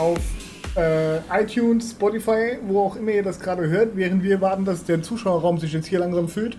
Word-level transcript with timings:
auf 0.00 0.18
äh, 0.76 1.18
iTunes, 1.30 1.92
Spotify, 1.92 2.58
wo 2.66 2.80
auch 2.80 2.96
immer 2.96 3.12
ihr 3.12 3.22
das 3.22 3.38
gerade 3.38 3.68
hört, 3.68 3.94
während 3.96 4.22
wir 4.22 4.40
warten, 4.40 4.64
dass 4.64 4.84
der 4.84 5.02
Zuschauerraum 5.02 5.58
sich 5.58 5.74
jetzt 5.74 5.86
hier 5.86 5.98
langsam 5.98 6.28
füllt 6.28 6.56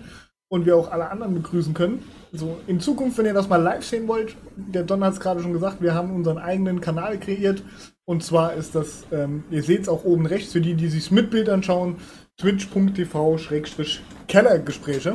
und 0.48 0.64
wir 0.64 0.76
auch 0.76 0.92
alle 0.92 1.10
anderen 1.10 1.34
begrüßen 1.34 1.74
können. 1.74 2.04
Also 2.32 2.60
in 2.66 2.78
Zukunft, 2.78 3.18
wenn 3.18 3.26
ihr 3.26 3.34
das 3.34 3.48
mal 3.48 3.56
live 3.56 3.84
sehen 3.84 4.06
wollt, 4.06 4.36
der 4.56 4.84
Don 4.84 5.02
hat 5.02 5.14
es 5.14 5.20
gerade 5.20 5.42
schon 5.42 5.52
gesagt, 5.52 5.82
wir 5.82 5.94
haben 5.94 6.14
unseren 6.14 6.38
eigenen 6.38 6.80
Kanal 6.80 7.18
kreiert. 7.18 7.64
Und 8.04 8.22
zwar 8.22 8.52
ist 8.54 8.74
das, 8.74 9.06
ähm, 9.12 9.44
ihr 9.50 9.62
seht 9.62 9.82
es 9.82 9.88
auch 9.88 10.04
oben 10.04 10.26
rechts, 10.26 10.52
für 10.52 10.60
die, 10.60 10.74
die 10.74 10.88
sich 10.88 11.10
mit 11.10 11.30
Bild 11.30 11.48
anschauen, 11.48 11.96
twitch.tv-kellergespräche. 12.38 15.14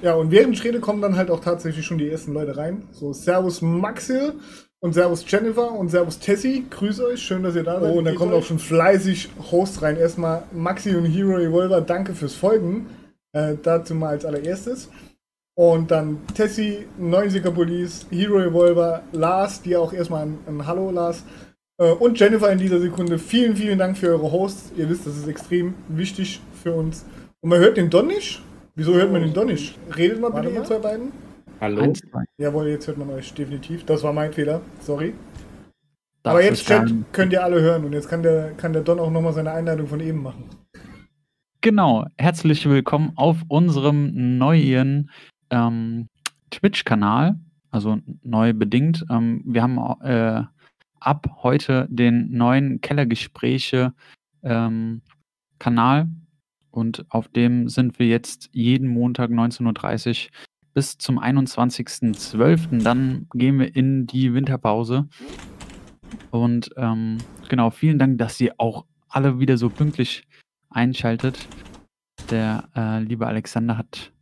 Ja, 0.00 0.14
und 0.14 0.30
während 0.30 0.54
ich 0.54 0.62
rede, 0.62 0.78
kommen 0.80 1.02
dann 1.02 1.16
halt 1.16 1.28
auch 1.30 1.40
tatsächlich 1.40 1.84
schon 1.84 1.98
die 1.98 2.08
ersten 2.08 2.32
Leute 2.32 2.56
rein. 2.56 2.84
So, 2.92 3.12
Servus 3.12 3.62
Maxil 3.62 4.34
und 4.80 4.92
Servus 4.92 5.24
Jennifer 5.26 5.72
und 5.72 5.88
Servus 5.88 6.18
Tessie. 6.18 6.64
Grüße 6.68 7.04
euch, 7.04 7.22
schön, 7.22 7.42
dass 7.42 7.56
ihr 7.56 7.64
da 7.64 7.80
seid. 7.80 7.92
Oh, 7.92 7.98
und 7.98 8.04
da 8.04 8.14
kommt 8.14 8.32
auch 8.32 8.44
schon 8.44 8.58
fleißig 8.58 9.28
Host 9.50 9.82
rein. 9.82 9.96
Erstmal 9.96 10.44
Maxi 10.52 10.94
und 10.94 11.04
Hero 11.04 11.34
Revolver, 11.34 11.80
danke 11.80 12.14
fürs 12.14 12.34
Folgen. 12.34 12.86
Äh, 13.32 13.56
dazu 13.62 13.94
mal 13.94 14.10
als 14.10 14.24
allererstes. 14.24 14.88
Und 15.54 15.90
dann 15.90 16.20
Tessie, 16.34 16.86
90er 17.00 17.50
Police, 17.50 18.06
Hero 18.10 18.36
Revolver, 18.36 19.02
Lars, 19.12 19.60
dir 19.60 19.80
auch 19.80 19.92
erstmal 19.92 20.26
ein, 20.26 20.38
ein 20.46 20.66
Hallo, 20.66 20.90
Lars. 20.90 21.24
Äh, 21.78 21.90
und 21.90 22.18
Jennifer 22.18 22.50
in 22.52 22.58
dieser 22.58 22.78
Sekunde. 22.78 23.18
Vielen, 23.18 23.56
vielen 23.56 23.78
Dank 23.78 23.98
für 23.98 24.08
eure 24.08 24.30
Hosts. 24.30 24.72
Ihr 24.76 24.88
wisst, 24.88 25.06
das 25.06 25.16
ist 25.16 25.26
extrem 25.26 25.74
wichtig 25.88 26.40
für 26.62 26.72
uns. 26.72 27.04
Und 27.40 27.50
man 27.50 27.58
hört 27.58 27.76
den 27.76 27.90
Don 27.90 28.06
nicht. 28.06 28.40
Wieso 28.76 28.94
hört 28.94 29.10
man 29.10 29.22
den 29.22 29.34
Don 29.34 29.48
nicht? 29.48 29.76
Redet 29.96 30.20
mal 30.20 30.30
bitte, 30.30 30.50
ihr 30.50 30.62
zwei 30.62 30.78
beiden. 30.78 31.10
Hallo? 31.60 31.92
Jawohl, 32.36 32.68
jetzt 32.68 32.86
hört 32.86 32.98
man 32.98 33.10
euch 33.10 33.34
definitiv. 33.34 33.84
Das 33.84 34.04
war 34.04 34.12
mein 34.12 34.32
Fehler. 34.32 34.60
Sorry. 34.80 35.12
Darf 36.22 36.34
Aber 36.34 36.44
jetzt, 36.44 36.64
Chat, 36.66 36.88
könnt 37.12 37.32
ihr 37.32 37.42
alle 37.42 37.60
hören. 37.60 37.84
Und 37.84 37.92
jetzt 37.94 38.08
kann 38.08 38.22
der, 38.22 38.52
kann 38.52 38.72
der 38.72 38.82
Don 38.82 39.00
auch 39.00 39.10
nochmal 39.10 39.32
seine 39.32 39.50
Einleitung 39.50 39.88
von 39.88 39.98
eben 39.98 40.22
machen. 40.22 40.44
Genau. 41.60 42.06
Herzlich 42.16 42.68
willkommen 42.68 43.12
auf 43.16 43.38
unserem 43.48 44.38
neuen 44.38 45.10
ähm, 45.50 46.08
Twitch-Kanal. 46.52 47.40
Also 47.72 47.98
neu 48.22 48.52
bedingt. 48.52 49.04
Ähm, 49.10 49.42
wir 49.44 49.62
haben 49.62 49.78
äh, 50.02 50.44
ab 51.00 51.26
heute 51.42 51.88
den 51.90 52.30
neuen 52.30 52.80
Kellergespräche 52.80 53.94
ähm, 54.44 55.02
Kanal 55.58 56.06
und 56.70 57.04
auf 57.08 57.26
dem 57.26 57.68
sind 57.68 57.98
wir 57.98 58.06
jetzt 58.06 58.48
jeden 58.52 58.86
Montag 58.86 59.30
19.30 59.30 60.26
Uhr 60.26 60.30
bis 60.78 60.96
zum 60.96 61.18
21.12. 61.18 62.84
Dann 62.84 63.26
gehen 63.34 63.58
wir 63.58 63.74
in 63.74 64.06
die 64.06 64.32
Winterpause. 64.32 65.08
Und 66.30 66.70
ähm, 66.76 67.18
genau, 67.48 67.70
vielen 67.70 67.98
Dank, 67.98 68.18
dass 68.18 68.40
ihr 68.40 68.54
auch 68.58 68.84
alle 69.08 69.40
wieder 69.40 69.56
so 69.56 69.70
pünktlich 69.70 70.22
einschaltet. 70.70 71.48
Der 72.30 72.68
äh, 72.76 73.00
liebe 73.00 73.26
Alexander 73.26 73.76
hat, 73.76 74.12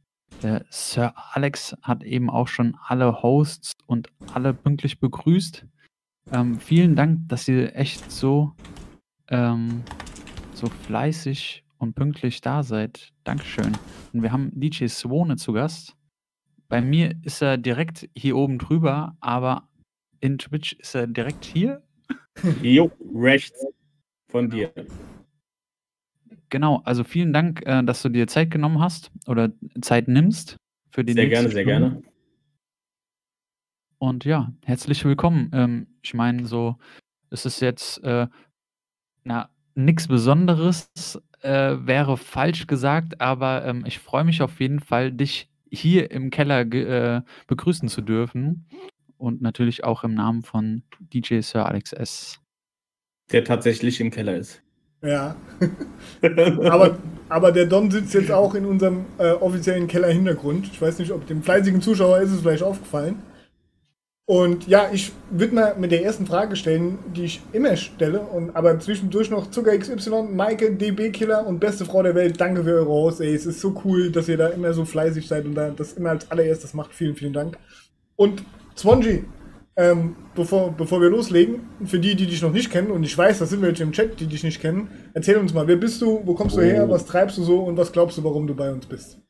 der 0.43 0.65
Sir 0.71 1.13
Alex 1.35 1.77
hat 1.83 2.03
eben 2.03 2.31
auch 2.31 2.49
schon 2.49 2.75
alle 2.87 3.23
Hosts 3.23 3.73
und 3.85 4.09
alle 4.33 4.55
pünktlich 4.55 4.99
begrüßt. 4.99 5.67
Ähm, 6.33 6.59
vielen 6.59 6.97
Dank, 6.97 7.29
dass 7.29 7.47
ihr 7.49 7.77
echt 7.77 8.11
so, 8.11 8.55
ähm, 9.29 9.83
so 10.55 10.69
fleißig 10.87 11.65
und 11.77 11.95
pünktlich 11.95 12.41
da 12.41 12.63
seid. 12.63 13.13
Dankeschön. 13.25 13.77
Und 14.15 14.23
wir 14.23 14.33
haben 14.33 14.51
DJ 14.55 14.87
Swone 14.87 15.37
zu 15.37 15.53
Gast. 15.53 15.96
Bei 16.69 16.81
mir 16.81 17.15
ist 17.23 17.43
er 17.43 17.59
direkt 17.59 18.09
hier 18.17 18.37
oben 18.37 18.59
drüber, 18.59 19.17
aber 19.21 19.69
in 20.21 20.39
Twitch 20.39 20.73
ist 20.75 20.95
er 20.95 21.07
direkt 21.07 21.45
hier. 21.45 21.83
Jo, 22.63 22.91
rechts 23.15 23.65
von 24.29 24.51
dir. 24.51 24.73
Genau, 26.49 26.83
also 26.85 27.05
vielen 27.05 27.33
Dank, 27.33 27.65
äh, 27.67 27.83
dass 27.83 28.03
du 28.03 28.09
dir 28.09 28.27
Zeit 28.27 28.51
genommen 28.51 28.81
hast 28.81 29.11
oder 29.27 29.53
Zeit 29.81 30.09
nimmst 30.09 30.57
für 30.91 31.05
den 31.05 31.17
Sehr 31.17 31.29
gerne, 31.29 31.51
sehr 31.51 31.65
gerne. 31.65 32.03
Und 33.99 34.25
ja, 34.25 34.53
herzlich 34.65 35.05
willkommen. 35.05 35.51
Ähm, 35.53 35.87
ich 36.03 36.15
meine, 36.15 36.47
so, 36.47 36.77
es 37.31 37.47
ist 37.47 37.61
jetzt 37.61 38.03
äh, 38.05 38.27
na, 39.25 39.51
nichts 39.75 40.07
Besonderes, 40.09 40.91
äh, 41.41 41.77
wäre 41.81 42.17
falsch 42.17 42.67
gesagt, 42.67 43.21
aber 43.21 43.65
ähm, 43.65 43.85
ich 43.87 43.99
freue 43.99 44.25
mich 44.25 44.43
auf 44.43 44.61
jeden 44.61 44.81
Fall, 44.81 45.13
dich 45.13 45.49
hier 45.71 46.11
im 46.11 46.31
Keller 46.31 46.61
äh, 46.61 47.23
begrüßen 47.47 47.89
zu 47.89 48.03
dürfen. 48.03 48.67
Und 49.19 49.41
natürlich 49.41 49.85
auch 49.85 50.05
im 50.05 50.15
Namen 50.15 50.43
von 50.43 50.83
DJ 51.01 51.41
Sir 51.41 51.67
Alex 51.67 51.93
S. 51.93 52.41
Der 53.33 53.45
tatsächlich 53.45 54.01
im 54.01 54.11
Keller 54.11 54.37
ist. 54.37 54.63
Ja. 55.03 55.37
aber, 56.71 56.99
aber 57.29 57.53
der 57.53 57.67
Don 57.67 57.91
sitzt 57.91 58.15
jetzt 58.15 58.31
auch 58.31 58.55
in 58.55 58.67
unserem 58.67 59.07
äh, 59.19 59.33
offiziellen 59.33 59.87
Keller-Hintergrund. 59.89 60.67
Ich 60.73 60.81
weiß 60.81 60.99
nicht, 60.99 61.13
ob 61.13 61.27
dem 61.27 61.43
fleißigen 61.43 61.81
Zuschauer 61.81 62.19
ist 62.21 62.33
es 62.33 62.41
vielleicht 62.41 62.63
aufgefallen. 62.63 63.23
Und 64.29 64.67
ja, 64.67 64.91
ich 64.93 65.13
würde 65.31 65.55
mal 65.55 65.77
mit 65.79 65.93
der 65.93 66.03
ersten 66.03 66.27
Frage 66.27 66.57
stellen, 66.57 66.99
die 67.15 67.27
ich 67.27 67.41
immer 67.53 67.77
stelle, 67.77 68.19
und 68.19 68.57
aber 68.57 68.77
zwischendurch 68.81 69.31
noch 69.31 69.53
Zucker 69.53 69.79
XY, 69.79 70.25
Maike, 70.35 70.75
DB-Killer 70.75 71.47
und 71.47 71.61
beste 71.61 71.85
Frau 71.85 72.03
der 72.03 72.17
Welt, 72.17 72.41
danke 72.41 72.65
für 72.65 72.75
eure 72.75 72.89
Host, 72.89 73.21
ey. 73.21 73.33
Es 73.33 73.47
ist 73.47 73.61
so 73.61 73.81
cool, 73.85 74.11
dass 74.11 74.29
ihr 74.29 74.37
da 74.37 74.49
immer 74.49 74.73
so 74.73 74.85
fleißig 74.85 75.29
seid 75.29 75.45
und 75.45 75.55
da 75.55 75.71
das 75.71 75.93
immer 75.93 76.11
als 76.11 76.29
allererstes 76.29 76.75
macht. 76.75 76.93
Vielen, 76.93 77.15
vielen 77.15 77.33
Dank. 77.33 77.57
Und 78.17 78.43
Swanji, 78.77 79.25
ähm, 79.77 80.17
bevor, 80.35 80.73
bevor 80.73 81.01
wir 81.01 81.09
loslegen, 81.09 81.61
für 81.85 82.01
die, 82.01 82.17
die 82.17 82.27
dich 82.27 82.43
noch 82.43 82.53
nicht 82.53 82.73
kennen, 82.73 82.91
und 82.91 83.05
ich 83.05 83.17
weiß, 83.17 83.39
das 83.39 83.51
sind 83.51 83.63
welche 83.63 83.85
im 83.85 83.93
Chat, 83.93 84.19
die 84.19 84.27
dich 84.27 84.43
nicht 84.43 84.61
kennen, 84.61 84.89
erzähl 85.15 85.37
uns 85.37 85.55
mal, 85.55 85.69
wer 85.69 85.77
bist 85.77 86.03
du, 86.03 86.23
wo 86.25 86.35
kommst 86.35 86.57
du 86.57 86.63
her, 86.63 86.89
was 86.89 87.07
treibst 87.07 87.39
du 87.39 87.45
so 87.45 87.61
und 87.61 87.77
was 87.77 87.93
glaubst 87.93 88.19
du, 88.19 88.25
warum 88.25 88.49
du 88.49 88.57
bei 88.57 88.73
uns 88.73 88.87
bist? 88.87 89.21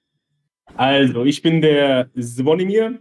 Also, 0.74 1.24
ich 1.24 1.42
bin 1.42 1.60
der 1.60 2.08
Svonimir, 2.18 2.98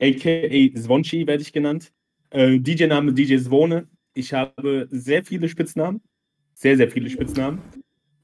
aka 0.00 0.78
Svonchi 0.78 1.26
werde 1.26 1.42
ich 1.42 1.52
genannt. 1.52 1.92
Äh, 2.30 2.58
DJ-Name 2.58 3.12
DJ 3.12 3.38
Svone. 3.38 3.88
Ich 4.14 4.32
habe 4.32 4.88
sehr 4.90 5.24
viele 5.24 5.48
Spitznamen. 5.48 6.00
Sehr, 6.54 6.76
sehr 6.76 6.90
viele 6.90 7.08
Spitznamen. 7.08 7.60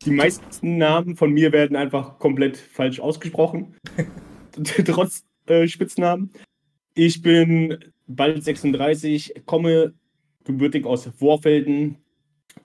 Die 0.05 0.11
meisten 0.11 0.77
Namen 0.77 1.17
von 1.17 1.33
mir 1.33 1.53
werden 1.53 1.77
einfach 1.77 2.19
komplett 2.19 2.57
falsch 2.57 3.01
ausgesprochen. 3.01 3.75
Trotz 4.85 5.25
äh, 5.47 5.67
Spitznamen. 5.67 6.31
Ich 6.95 7.23
bin 7.23 7.79
bald 8.07 8.45
36, 8.45 9.43
komme 9.47 9.95
gebürtig 10.45 10.85
aus 10.85 11.07
Vorfelden, 11.07 11.97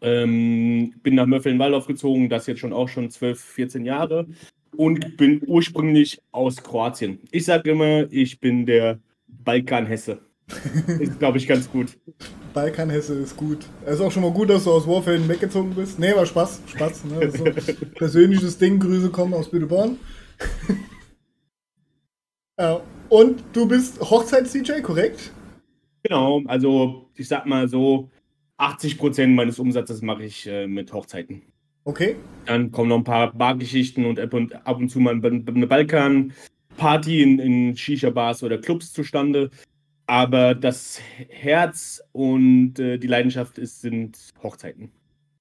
ähm, 0.01 0.93
bin 1.01 1.15
nach 1.15 1.25
Mörfelden-Waldorf 1.25 1.87
gezogen, 1.87 2.29
das 2.29 2.47
jetzt 2.47 2.59
schon 2.59 2.73
auch 2.73 2.89
schon 2.89 3.09
12, 3.09 3.39
14 3.39 3.85
Jahre 3.85 4.27
und 4.75 5.18
bin 5.18 5.41
ursprünglich 5.46 6.22
aus 6.31 6.57
Kroatien. 6.57 7.19
Ich 7.31 7.46
sage 7.46 7.72
immer, 7.72 8.12
ich 8.12 8.40
bin 8.40 8.66
der 8.66 9.00
Balkanhesse. 9.28 10.19
Ist, 11.00 11.19
glaube 11.19 11.38
ich, 11.38 11.47
ganz 11.47 11.69
gut. 11.69 11.97
Balkanhesse 12.56 13.13
ist 13.13 13.38
gut. 13.38 13.68
Es 13.85 13.96
ist 13.96 14.02
auch 14.02 14.12
schon 14.12 14.24
mal 14.24 14.31
gut, 14.31 14.50
dass 14.50 14.63
du 14.63 14.72
aus 14.72 14.88
Warfelden 14.88 15.30
weggezogen 15.30 15.75
bist. 15.75 16.00
Nee, 16.00 16.16
war 16.16 16.25
Spaß. 16.25 16.63
Spaß. 16.66 17.06
Ne? 17.06 17.31
So 17.31 17.44
persönliches 17.96 18.57
Ding. 18.57 18.80
Grüße 18.80 19.12
kommen 19.12 19.35
aus 19.35 19.52
Büdeborn. 19.52 19.97
ja. 22.59 22.81
Und 23.09 23.44
du 23.53 23.68
bist 23.68 24.00
Hochzeits-DJ, 24.00 24.81
korrekt? 24.81 25.31
Genau. 26.03 26.41
Also, 26.46 27.09
ich 27.16 27.28
sag 27.28 27.46
mal 27.47 27.68
so, 27.68 28.09
80% 28.59 29.28
meines 29.28 29.57
Umsatzes 29.57 30.01
mache 30.01 30.24
ich 30.24 30.46
äh, 30.47 30.68
mit 30.68 30.94
Hochzeiten. 30.94 31.42
Okay. 31.83 32.15
Dann 32.45 32.71
kommen 32.71 32.89
noch 32.89 32.97
ein 32.97 33.03
paar 33.03 33.33
Bargeschichten 33.33 34.05
und 34.05 34.19
ab 34.19 34.33
und, 34.33 34.53
ab 34.67 34.77
und 34.77 34.89
zu 34.89 34.99
mal 34.99 35.15
eine 35.23 35.67
Balkan-Party 35.67 37.23
in, 37.23 37.39
in 37.39 37.75
Shisha-Bars 37.75 38.43
oder 38.43 38.57
Clubs 38.57 38.93
zustande. 38.93 39.49
Aber 40.05 40.55
das 40.55 40.99
Herz 41.29 42.01
und 42.11 42.79
äh, 42.79 42.97
die 42.97 43.07
Leidenschaft 43.07 43.57
ist, 43.59 43.81
sind 43.81 44.17
Hochzeiten. 44.41 44.91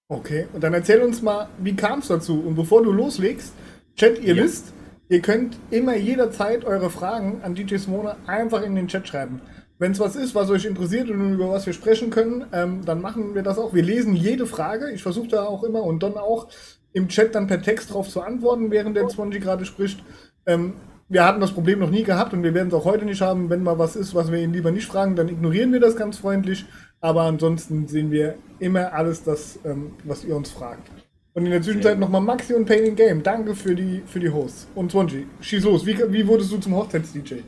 Okay, 0.08 0.46
und 0.52 0.62
dann 0.62 0.74
erzähl 0.74 1.00
uns 1.00 1.22
mal, 1.22 1.48
wie 1.58 1.74
kam 1.74 1.98
es 1.98 2.08
dazu? 2.08 2.40
Und 2.40 2.54
bevor 2.54 2.82
du 2.82 2.92
loslegst, 2.92 3.52
Chat, 3.96 4.18
ihr 4.22 4.34
ja. 4.34 4.42
wisst, 4.42 4.72
ihr 5.08 5.20
könnt 5.20 5.58
immer 5.70 5.96
jederzeit 5.96 6.64
eure 6.64 6.88
Fragen 6.88 7.40
an 7.42 7.54
DJ 7.54 7.76
Simone 7.76 8.16
einfach 8.26 8.62
in 8.62 8.74
den 8.74 8.88
Chat 8.88 9.08
schreiben. 9.08 9.40
Wenn 9.78 9.92
es 9.92 10.00
was 10.00 10.16
ist, 10.16 10.34
was 10.34 10.50
euch 10.50 10.64
interessiert 10.64 11.08
und 11.08 11.34
über 11.34 11.50
was 11.50 11.66
wir 11.66 11.72
sprechen 11.72 12.10
können, 12.10 12.46
ähm, 12.52 12.84
dann 12.84 13.00
machen 13.00 13.34
wir 13.34 13.42
das 13.42 13.58
auch. 13.58 13.74
Wir 13.74 13.84
lesen 13.84 14.16
jede 14.16 14.46
Frage. 14.46 14.90
Ich 14.90 15.02
versuche 15.02 15.28
da 15.28 15.44
auch 15.44 15.62
immer 15.62 15.82
und 15.82 16.02
dann 16.02 16.16
auch 16.16 16.48
im 16.92 17.08
Chat 17.08 17.34
dann 17.34 17.46
per 17.46 17.62
Text 17.62 17.92
drauf 17.92 18.08
zu 18.08 18.20
antworten, 18.20 18.70
während 18.70 18.96
der 18.96 19.08
Spongy 19.08 19.38
gerade 19.38 19.64
spricht. 19.64 20.02
Ähm, 20.46 20.74
wir 21.08 21.24
hatten 21.24 21.40
das 21.40 21.52
Problem 21.52 21.78
noch 21.78 21.90
nie 21.90 22.02
gehabt 22.02 22.32
und 22.32 22.42
wir 22.42 22.54
werden 22.54 22.68
es 22.68 22.74
auch 22.74 22.84
heute 22.84 23.04
nicht 23.04 23.22
haben. 23.22 23.48
Wenn 23.50 23.62
mal 23.62 23.78
was 23.78 23.96
ist, 23.96 24.14
was 24.14 24.30
wir 24.30 24.40
ihn 24.40 24.52
lieber 24.52 24.72
nicht 24.72 24.86
fragen, 24.86 25.16
dann 25.16 25.28
ignorieren 25.28 25.72
wir 25.72 25.80
das 25.80 25.96
ganz 25.96 26.18
freundlich. 26.18 26.66
Aber 27.00 27.22
ansonsten 27.22 27.86
sehen 27.86 28.10
wir 28.10 28.34
immer 28.58 28.92
alles 28.92 29.22
das, 29.22 29.60
ähm, 29.64 29.92
was 30.04 30.24
ihr 30.24 30.36
uns 30.36 30.50
fragt. 30.50 30.90
Und 31.34 31.46
in 31.46 31.52
der 31.52 31.62
Zwischenzeit 31.62 32.00
nochmal 32.00 32.20
Maxi 32.20 32.52
und 32.52 32.66
Painting 32.66 32.96
Game. 32.96 33.22
Danke 33.22 33.54
für 33.54 33.76
die, 33.76 34.02
für 34.06 34.18
die 34.18 34.28
Hosts. 34.28 34.66
Und 34.74 34.90
Swanji, 34.90 35.26
schieß 35.40 35.64
los. 35.64 35.86
Wie, 35.86 35.96
wie 36.10 36.26
wurdest 36.26 36.50
du 36.50 36.58
zum 36.58 36.74
Hochzeits-DJ? 36.74 37.42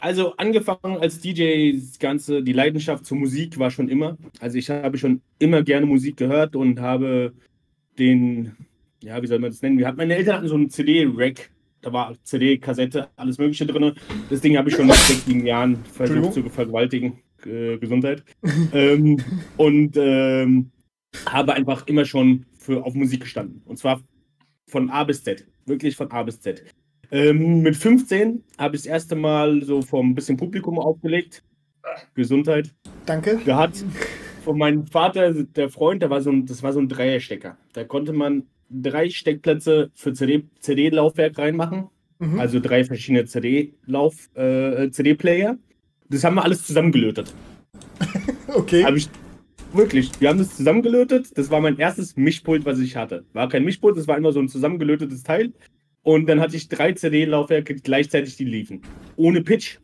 Also 0.00 0.36
angefangen 0.36 0.98
als 0.98 1.20
DJ, 1.20 1.72
das 1.72 1.98
Ganze, 1.98 2.42
die 2.42 2.52
Leidenschaft 2.52 3.04
zur 3.06 3.16
Musik 3.16 3.58
war 3.58 3.70
schon 3.70 3.88
immer. 3.88 4.16
Also 4.40 4.58
ich 4.58 4.70
habe 4.70 4.98
schon 4.98 5.20
immer 5.38 5.62
gerne 5.62 5.86
Musik 5.86 6.16
gehört 6.16 6.56
und 6.56 6.80
habe 6.80 7.32
den, 7.98 8.56
ja, 9.02 9.20
wie 9.22 9.26
soll 9.26 9.38
man 9.38 9.50
das 9.50 9.62
nennen? 9.62 9.78
Wir 9.78 9.86
hatten, 9.86 9.96
meine 9.96 10.16
Eltern 10.16 10.36
hatten 10.36 10.48
so 10.48 10.54
einen 10.54 10.70
CD-Rack. 10.70 11.50
Da 11.80 11.92
war 11.92 12.16
CD, 12.24 12.58
Kassette, 12.58 13.08
alles 13.16 13.38
Mögliche 13.38 13.64
drin. 13.64 13.94
Das 14.30 14.40
Ding 14.40 14.56
habe 14.56 14.68
ich 14.68 14.74
schon 14.74 14.88
nach 14.88 14.96
sechs, 14.96 15.24
sieben 15.26 15.46
Jahren 15.46 15.84
versucht 15.84 16.34
zu 16.34 16.42
vergewaltigen. 16.48 17.20
Äh, 17.46 17.78
Gesundheit. 17.78 18.24
ähm, 18.72 19.16
und 19.56 19.96
ähm, 19.96 20.72
habe 21.26 21.54
einfach 21.54 21.86
immer 21.86 22.04
schon 22.04 22.46
für, 22.58 22.84
auf 22.84 22.94
Musik 22.94 23.20
gestanden. 23.20 23.62
Und 23.64 23.78
zwar 23.78 24.00
von 24.66 24.90
A 24.90 25.04
bis 25.04 25.22
Z. 25.22 25.46
Wirklich 25.66 25.96
von 25.96 26.10
A 26.10 26.22
bis 26.22 26.40
Z. 26.40 26.64
Ähm, 27.10 27.62
mit 27.62 27.76
15 27.76 28.42
habe 28.58 28.76
ich 28.76 28.82
das 28.82 28.90
erste 28.90 29.16
Mal 29.16 29.62
so 29.62 29.82
vom 29.82 30.14
bisschen 30.14 30.36
Publikum 30.36 30.78
aufgelegt. 30.78 31.42
Gesundheit. 32.14 32.74
Danke. 33.06 33.40
Da 33.46 33.58
hat 33.58 33.72
von 34.44 34.58
meinem 34.58 34.86
Vater, 34.86 35.32
der 35.32 35.68
Freund, 35.70 36.02
der 36.02 36.10
war 36.10 36.20
so 36.20 36.30
ein, 36.30 36.46
das 36.46 36.62
war 36.62 36.72
so 36.72 36.80
ein 36.80 36.88
Dreierstecker. 36.88 37.56
Da 37.72 37.84
konnte 37.84 38.12
man 38.12 38.44
drei 38.70 39.08
Steckplätze 39.08 39.90
für 39.94 40.12
CD-Laufwerk 40.12 41.34
CD 41.34 41.42
reinmachen. 41.42 41.88
Mhm. 42.18 42.38
Also 42.38 42.60
drei 42.60 42.84
verschiedene 42.84 43.24
CD-Lauf, 43.24 44.28
äh, 44.34 44.90
CD-Player. 44.90 45.56
Das 46.10 46.24
haben 46.24 46.34
wir 46.36 46.44
alles 46.44 46.66
zusammengelötet. 46.66 47.32
okay. 48.48 48.84
Hab 48.84 48.96
ich, 48.96 49.08
wirklich, 49.72 50.10
wir 50.20 50.28
haben 50.28 50.38
das 50.38 50.56
zusammengelötet. 50.56 51.36
Das 51.36 51.50
war 51.50 51.60
mein 51.60 51.78
erstes 51.78 52.16
Mischpult, 52.16 52.64
was 52.64 52.78
ich 52.80 52.96
hatte. 52.96 53.24
War 53.32 53.48
kein 53.48 53.64
Mischpult, 53.64 53.96
das 53.96 54.08
war 54.08 54.16
immer 54.16 54.32
so 54.32 54.40
ein 54.40 54.48
zusammengelötetes 54.48 55.22
Teil. 55.22 55.52
Und 56.08 56.26
dann 56.26 56.40
hatte 56.40 56.56
ich 56.56 56.70
drei 56.70 56.92
CD-Laufwerke 56.92 57.74
gleichzeitig, 57.74 58.34
die 58.38 58.46
liefen. 58.46 58.80
Ohne 59.16 59.42
Pitch, 59.42 59.76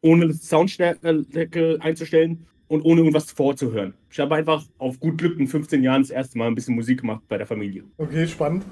ohne 0.00 0.32
Soundstärke 0.32 1.76
einzustellen 1.80 2.46
und 2.68 2.80
ohne 2.80 3.02
irgendwas 3.02 3.30
vorzuhören. 3.30 3.92
Ich 4.10 4.18
habe 4.20 4.36
einfach 4.36 4.64
auf 4.78 4.98
gut 4.98 5.18
Glück 5.18 5.38
in 5.38 5.46
15 5.46 5.82
Jahren 5.82 6.00
das 6.00 6.08
erste 6.08 6.38
Mal 6.38 6.46
ein 6.46 6.54
bisschen 6.54 6.76
Musik 6.76 7.02
gemacht 7.02 7.24
bei 7.28 7.36
der 7.36 7.46
Familie. 7.46 7.84
Okay, 7.98 8.26
spannend. 8.26 8.64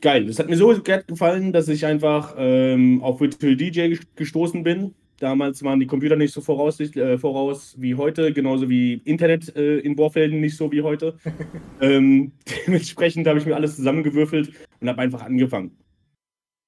Geil. 0.00 0.24
Das 0.24 0.38
hat 0.38 0.48
mir 0.48 0.56
so 0.56 0.74
gefallen, 1.06 1.52
dass 1.52 1.68
ich 1.68 1.84
einfach 1.84 2.34
ähm, 2.38 3.02
auf 3.02 3.20
Virtual 3.20 3.54
DJ 3.54 3.96
gestoßen 4.16 4.62
bin. 4.62 4.94
Damals 5.18 5.62
waren 5.62 5.78
die 5.78 5.86
Computer 5.86 6.16
nicht 6.16 6.32
so 6.32 6.40
voraus, 6.40 6.80
äh, 6.80 7.18
voraus 7.18 7.76
wie 7.78 7.96
heute, 7.96 8.32
genauso 8.32 8.70
wie 8.70 8.94
Internet 9.04 9.54
äh, 9.56 9.80
in 9.80 9.94
Bohrfelden 9.94 10.40
nicht 10.40 10.56
so 10.56 10.72
wie 10.72 10.80
heute. 10.80 11.18
ähm, 11.82 12.32
dementsprechend 12.66 13.26
habe 13.26 13.40
ich 13.40 13.44
mir 13.44 13.56
alles 13.56 13.76
zusammengewürfelt 13.76 14.52
und 14.80 14.88
habe 14.88 15.02
einfach 15.02 15.20
angefangen. 15.20 15.76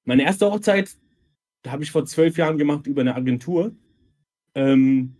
Meine 0.05 0.23
erste 0.23 0.51
Hochzeit 0.51 0.95
habe 1.67 1.83
ich 1.83 1.91
vor 1.91 2.05
zwölf 2.05 2.37
Jahren 2.37 2.57
gemacht 2.57 2.87
über 2.87 3.01
eine 3.01 3.15
Agentur. 3.15 3.71
Ähm, 4.55 5.15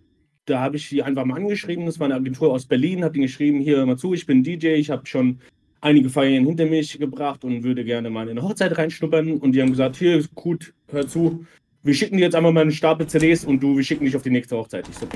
da 0.45 0.59
habe 0.59 0.77
ich 0.77 0.89
die 0.89 1.03
einfach 1.03 1.25
mal 1.25 1.37
angeschrieben. 1.37 1.85
Das 1.85 1.99
war 1.99 2.05
eine 2.05 2.15
Agentur 2.15 2.51
aus 2.51 2.65
Berlin. 2.65 3.03
Habe 3.03 3.15
ihnen 3.15 3.27
geschrieben: 3.27 3.59
Hier, 3.59 3.85
mal 3.85 3.97
zu, 3.97 4.13
ich 4.13 4.25
bin 4.25 4.43
DJ. 4.43 4.67
Ich 4.69 4.89
habe 4.89 5.05
schon 5.05 5.39
einige 5.81 6.09
Feiern 6.09 6.45
hinter 6.45 6.65
mich 6.65 6.97
gebracht 6.99 7.43
und 7.43 7.63
würde 7.63 7.85
gerne 7.85 8.09
mal 8.09 8.23
in 8.23 8.37
eine 8.37 8.43
Hochzeit 8.43 8.77
reinschnuppern. 8.77 9.37
Und 9.37 9.53
die 9.53 9.61
haben 9.61 9.69
gesagt: 9.69 9.97
Hier, 9.97 10.23
gut, 10.33 10.73
hör 10.87 11.07
zu. 11.07 11.45
Wir 11.83 11.93
schicken 11.93 12.17
dir 12.17 12.25
jetzt 12.25 12.35
einmal 12.35 12.53
mal 12.53 12.61
einen 12.61 12.71
Stapel 12.71 13.07
CDs 13.07 13.45
und 13.45 13.61
du, 13.61 13.75
wir 13.75 13.83
schicken 13.83 14.05
dich 14.05 14.15
auf 14.15 14.21
die 14.21 14.29
nächste 14.29 14.57
Hochzeit. 14.57 14.87
Ich 14.87 14.95
so, 14.95 15.07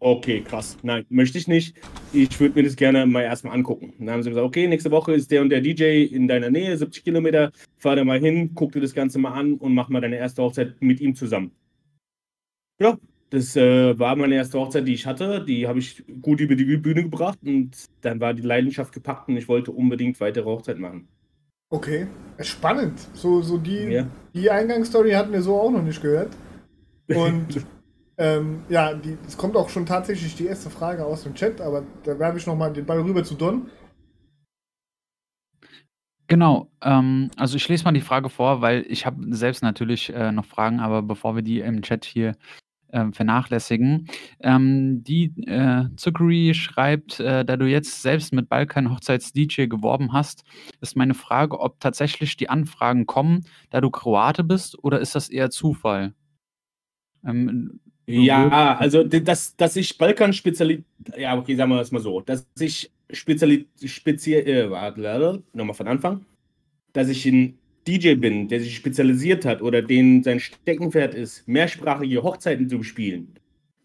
okay, 0.00 0.40
krass. 0.42 0.76
Nein, 0.82 1.06
möchte 1.08 1.38
ich 1.38 1.46
nicht. 1.46 1.76
Ich 2.12 2.40
würde 2.40 2.56
mir 2.56 2.64
das 2.64 2.76
gerne 2.76 3.06
mal 3.06 3.22
erstmal 3.22 3.54
angucken. 3.54 3.94
dann 3.98 4.10
haben 4.10 4.22
sie 4.22 4.30
gesagt, 4.30 4.46
okay, 4.46 4.66
nächste 4.66 4.90
Woche 4.90 5.12
ist 5.12 5.30
der 5.30 5.42
und 5.42 5.50
der 5.50 5.60
DJ 5.60 6.04
in 6.04 6.26
deiner 6.26 6.50
Nähe, 6.50 6.76
70 6.76 7.04
Kilometer. 7.04 7.52
Fahr 7.76 7.96
da 7.96 8.04
mal 8.04 8.18
hin, 8.18 8.52
guck 8.54 8.72
dir 8.72 8.80
das 8.80 8.94
Ganze 8.94 9.18
mal 9.18 9.32
an 9.32 9.54
und 9.54 9.74
mach 9.74 9.88
mal 9.88 10.00
deine 10.00 10.16
erste 10.16 10.42
Hochzeit 10.42 10.74
mit 10.80 11.00
ihm 11.00 11.14
zusammen. 11.14 11.52
Ja, 12.80 12.98
das 13.30 13.54
äh, 13.54 13.96
war 13.98 14.16
meine 14.16 14.34
erste 14.34 14.58
Hochzeit, 14.58 14.88
die 14.88 14.94
ich 14.94 15.06
hatte. 15.06 15.44
Die 15.44 15.68
habe 15.68 15.78
ich 15.78 16.02
gut 16.20 16.40
über 16.40 16.56
die 16.56 16.76
Bühne 16.76 17.04
gebracht 17.04 17.38
und 17.44 17.70
dann 18.00 18.18
war 18.18 18.34
die 18.34 18.42
Leidenschaft 18.42 18.92
gepackt 18.92 19.28
und 19.28 19.36
ich 19.36 19.48
wollte 19.48 19.70
unbedingt 19.70 20.18
weitere 20.20 20.46
Hochzeit 20.46 20.78
machen. 20.78 21.06
Okay, 21.72 22.08
spannend. 22.40 22.98
So, 23.14 23.42
so 23.42 23.56
die, 23.56 23.84
ja. 23.84 24.06
die 24.34 24.50
Eingangsstory 24.50 25.12
hatten 25.12 25.32
wir 25.32 25.42
so 25.42 25.60
auch 25.60 25.70
noch 25.70 25.82
nicht 25.82 26.02
gehört. 26.02 26.36
Und 27.06 27.64
Ähm, 28.20 28.64
ja, 28.68 28.92
es 29.26 29.38
kommt 29.38 29.56
auch 29.56 29.70
schon 29.70 29.86
tatsächlich 29.86 30.36
die 30.36 30.44
erste 30.44 30.68
Frage 30.68 31.06
aus 31.06 31.22
dem 31.22 31.34
Chat, 31.34 31.58
aber 31.58 31.84
da 32.04 32.18
werfe 32.18 32.36
ich 32.36 32.46
nochmal 32.46 32.70
den 32.70 32.84
Ball 32.84 33.00
rüber 33.00 33.24
zu 33.24 33.34
Don. 33.34 33.70
Genau, 36.26 36.70
ähm, 36.82 37.30
also 37.38 37.56
ich 37.56 37.66
lese 37.66 37.84
mal 37.84 37.92
die 37.92 38.02
Frage 38.02 38.28
vor, 38.28 38.60
weil 38.60 38.84
ich 38.88 39.06
habe 39.06 39.24
selbst 39.34 39.62
natürlich 39.62 40.12
äh, 40.12 40.32
noch 40.32 40.44
Fragen, 40.44 40.80
aber 40.80 41.00
bevor 41.00 41.34
wir 41.34 41.40
die 41.42 41.60
im 41.60 41.80
Chat 41.80 42.04
hier 42.04 42.36
äh, 42.88 43.10
vernachlässigen. 43.10 44.06
Ähm, 44.40 45.02
die 45.02 45.32
äh, 45.46 45.86
Zuckery 45.96 46.52
schreibt, 46.52 47.20
äh, 47.20 47.42
da 47.42 47.56
du 47.56 47.64
jetzt 47.64 48.02
selbst 48.02 48.34
mit 48.34 48.50
Balkan 48.50 48.90
Hochzeits 48.90 49.32
DJ 49.32 49.64
geworben 49.64 50.12
hast, 50.12 50.44
ist 50.82 50.94
meine 50.94 51.14
Frage, 51.14 51.58
ob 51.58 51.80
tatsächlich 51.80 52.36
die 52.36 52.50
Anfragen 52.50 53.06
kommen, 53.06 53.46
da 53.70 53.80
du 53.80 53.88
Kroate 53.88 54.44
bist, 54.44 54.78
oder 54.84 55.00
ist 55.00 55.14
das 55.14 55.30
eher 55.30 55.48
Zufall? 55.48 56.12
Ähm, 57.24 57.80
ja, 58.10 58.76
also 58.76 59.04
dass, 59.04 59.56
dass 59.56 59.76
ich 59.76 59.96
Balkan 59.98 60.32
spezialisiert, 60.32 60.84
ja, 61.16 61.36
okay, 61.36 61.54
sagen 61.54 61.70
wir 61.70 61.80
es 61.80 61.92
mal 61.92 62.00
so, 62.00 62.20
dass 62.20 62.46
ich 62.58 62.90
speziell, 63.10 63.66
speziell, 63.84 64.46
äh, 64.46 64.70
warte, 64.70 65.42
nochmal 65.52 65.74
von 65.74 65.88
Anfang, 65.88 66.24
dass 66.92 67.08
ich 67.08 67.26
ein 67.26 67.58
DJ 67.86 68.14
bin, 68.14 68.48
der 68.48 68.60
sich 68.60 68.76
spezialisiert 68.76 69.44
hat 69.44 69.62
oder 69.62 69.82
den 69.82 70.22
sein 70.22 70.40
Steckenpferd 70.40 71.14
ist, 71.14 71.46
mehrsprachige 71.48 72.22
Hochzeiten 72.22 72.68
zu 72.68 72.78
bespielen, 72.78 73.34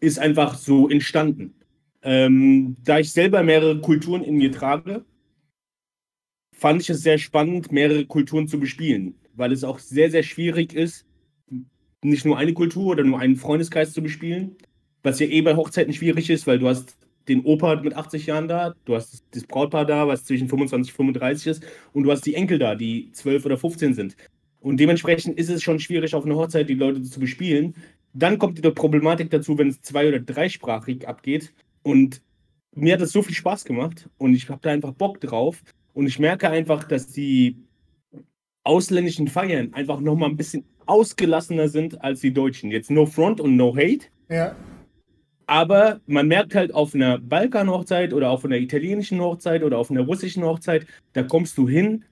ist 0.00 0.18
einfach 0.18 0.54
so 0.54 0.88
entstanden. 0.88 1.54
Ähm, 2.02 2.76
da 2.84 2.98
ich 2.98 3.10
selber 3.10 3.42
mehrere 3.42 3.80
Kulturen 3.80 4.22
in 4.22 4.36
mir 4.36 4.52
trage, 4.52 5.04
fand 6.52 6.82
ich 6.82 6.90
es 6.90 7.02
sehr 7.02 7.18
spannend, 7.18 7.72
mehrere 7.72 8.06
Kulturen 8.06 8.48
zu 8.48 8.60
bespielen, 8.60 9.14
weil 9.34 9.52
es 9.52 9.64
auch 9.64 9.78
sehr, 9.78 10.10
sehr 10.10 10.22
schwierig 10.22 10.74
ist, 10.74 11.05
nicht 12.02 12.24
nur 12.24 12.38
eine 12.38 12.52
Kultur 12.52 12.86
oder 12.86 13.04
nur 13.04 13.18
einen 13.18 13.36
Freundeskreis 13.36 13.92
zu 13.92 14.02
bespielen, 14.02 14.56
was 15.02 15.18
ja 15.18 15.26
eh 15.26 15.40
bei 15.40 15.56
Hochzeiten 15.56 15.92
schwierig 15.92 16.30
ist, 16.30 16.46
weil 16.46 16.58
du 16.58 16.68
hast 16.68 16.96
den 17.28 17.44
Opa 17.44 17.76
mit 17.76 17.94
80 17.94 18.26
Jahren 18.26 18.48
da, 18.48 18.74
du 18.84 18.94
hast 18.94 19.24
das 19.32 19.44
Brautpaar 19.44 19.84
da, 19.84 20.06
was 20.06 20.24
zwischen 20.24 20.48
25 20.48 20.92
und 20.92 20.96
35 20.96 21.46
ist, 21.46 21.66
und 21.92 22.04
du 22.04 22.12
hast 22.12 22.24
die 22.24 22.34
Enkel 22.34 22.58
da, 22.58 22.74
die 22.74 23.10
12 23.12 23.46
oder 23.46 23.58
15 23.58 23.94
sind. 23.94 24.16
Und 24.60 24.78
dementsprechend 24.78 25.38
ist 25.38 25.48
es 25.48 25.62
schon 25.62 25.78
schwierig, 25.78 26.14
auf 26.14 26.24
einer 26.24 26.36
Hochzeit 26.36 26.68
die 26.68 26.74
Leute 26.74 27.02
zu 27.02 27.20
bespielen. 27.20 27.74
Dann 28.14 28.38
kommt 28.38 28.64
die 28.64 28.70
Problematik 28.70 29.30
dazu, 29.30 29.58
wenn 29.58 29.68
es 29.68 29.82
zwei- 29.82 30.08
oder 30.08 30.20
dreisprachig 30.20 31.06
abgeht. 31.06 31.52
Und 31.82 32.22
mir 32.74 32.94
hat 32.94 33.00
das 33.00 33.12
so 33.12 33.22
viel 33.22 33.34
Spaß 33.34 33.64
gemacht 33.64 34.08
und 34.18 34.34
ich 34.34 34.48
habe 34.48 34.60
da 34.62 34.70
einfach 34.70 34.92
Bock 34.92 35.20
drauf. 35.20 35.62
Und 35.94 36.06
ich 36.06 36.18
merke 36.18 36.50
einfach, 36.50 36.84
dass 36.84 37.08
die 37.08 37.56
ausländischen 38.64 39.28
Feiern 39.28 39.72
einfach 39.72 40.00
nochmal 40.00 40.30
ein 40.30 40.36
bisschen 40.36 40.64
ausgelassener 40.86 41.68
sind 41.68 42.02
als 42.02 42.20
die 42.20 42.32
Deutschen. 42.32 42.70
Jetzt 42.70 42.90
no 42.90 43.06
front 43.06 43.40
und 43.40 43.56
no 43.56 43.76
hate. 43.76 44.06
Ja. 44.28 44.56
Aber 45.46 46.00
man 46.06 46.26
merkt 46.26 46.54
halt 46.54 46.74
auf 46.74 46.94
einer 46.94 47.18
Balkan-Hochzeit 47.18 48.12
oder 48.12 48.30
auf 48.30 48.44
einer 48.44 48.56
italienischen 48.56 49.20
Hochzeit 49.20 49.62
oder 49.62 49.78
auf 49.78 49.90
einer 49.90 50.00
russischen 50.00 50.42
Hochzeit, 50.42 50.86
da 51.12 51.22
kommst 51.22 51.56
du 51.56 51.68
hin 51.68 52.04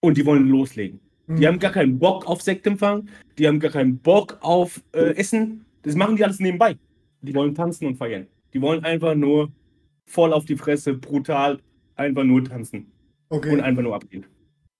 und 0.00 0.18
die 0.18 0.26
wollen 0.26 0.48
loslegen. 0.48 1.00
Mhm. 1.26 1.36
Die 1.36 1.46
haben 1.46 1.58
gar 1.58 1.72
keinen 1.72 1.98
Bock 1.98 2.26
auf 2.26 2.42
Sektempfang, 2.42 3.08
die 3.38 3.48
haben 3.48 3.60
gar 3.60 3.70
keinen 3.70 3.98
Bock 3.98 4.38
auf 4.40 4.82
äh, 4.92 5.14
Essen. 5.16 5.64
Das 5.82 5.94
machen 5.94 6.16
die 6.16 6.24
alles 6.24 6.38
nebenbei. 6.38 6.76
Die 7.22 7.34
wollen 7.34 7.54
tanzen 7.54 7.86
und 7.86 7.96
feiern. 7.96 8.26
Die 8.52 8.60
wollen 8.60 8.84
einfach 8.84 9.14
nur 9.14 9.50
voll 10.04 10.32
auf 10.32 10.44
die 10.44 10.56
Fresse, 10.56 10.94
brutal, 10.94 11.58
einfach 11.94 12.24
nur 12.24 12.44
tanzen. 12.44 12.92
Okay. 13.28 13.52
Und 13.54 13.60
einfach 13.60 13.82
nur 13.82 13.94
abgehen. 13.94 14.26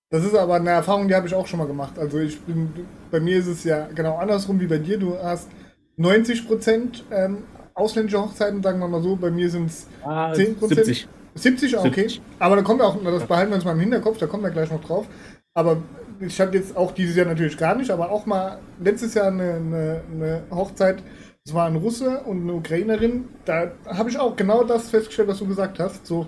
Das 0.09 0.23
ist 0.23 0.35
aber 0.35 0.55
eine 0.55 0.69
Erfahrung, 0.69 1.07
die 1.07 1.15
habe 1.15 1.27
ich 1.27 1.35
auch 1.35 1.47
schon 1.47 1.59
mal 1.59 1.67
gemacht. 1.67 1.99
Also 1.99 2.19
ich 2.19 2.39
bin, 2.41 2.71
bei 3.11 3.19
mir 3.19 3.37
ist 3.37 3.47
es 3.47 3.63
ja 3.63 3.87
genau 3.93 4.17
andersrum 4.17 4.59
wie 4.59 4.67
bei 4.67 4.77
dir. 4.77 4.97
Du 4.97 5.17
hast 5.21 5.49
90 5.97 6.47
Prozent 6.47 7.03
ähm, 7.11 7.43
ausländische 7.73 8.21
Hochzeiten, 8.21 8.63
sagen 8.63 8.79
wir 8.79 8.87
mal 8.87 9.01
so. 9.01 9.15
Bei 9.17 9.31
mir 9.31 9.49
sind 9.49 9.65
es 9.65 9.87
ah, 10.03 10.33
10 10.33 10.55
Prozent. 10.55 10.85
70. 10.85 11.07
70, 11.35 11.77
okay. 11.77 11.89
70. 12.07 12.21
Aber 12.39 12.55
da 12.55 12.61
kommen 12.61 12.79
wir 12.79 12.85
auch, 12.85 12.97
das 13.03 13.25
behalten 13.25 13.51
wir 13.51 13.55
uns 13.55 13.65
mal 13.65 13.73
im 13.73 13.79
Hinterkopf, 13.79 14.17
da 14.17 14.27
kommen 14.27 14.43
wir 14.43 14.49
gleich 14.49 14.71
noch 14.71 14.83
drauf. 14.83 15.05
Aber 15.53 15.77
ich 16.19 16.39
hatte 16.39 16.57
jetzt 16.57 16.75
auch 16.75 16.93
dieses 16.93 17.15
Jahr 17.15 17.25
natürlich 17.25 17.57
gar 17.57 17.75
nicht, 17.75 17.91
aber 17.91 18.09
auch 18.09 18.25
mal 18.25 18.59
letztes 18.79 19.13
Jahr 19.13 19.27
eine, 19.27 19.55
eine, 19.55 20.01
eine 20.11 20.41
Hochzeit. 20.51 21.03
Es 21.45 21.53
war 21.53 21.67
ein 21.67 21.75
Russe 21.75 22.21
und 22.21 22.41
eine 22.41 22.53
Ukrainerin. 22.53 23.25
Da 23.45 23.71
habe 23.85 24.09
ich 24.09 24.17
auch 24.17 24.35
genau 24.35 24.63
das 24.63 24.89
festgestellt, 24.89 25.27
was 25.27 25.39
du 25.39 25.47
gesagt 25.47 25.79
hast. 25.79 26.05
So, 26.05 26.27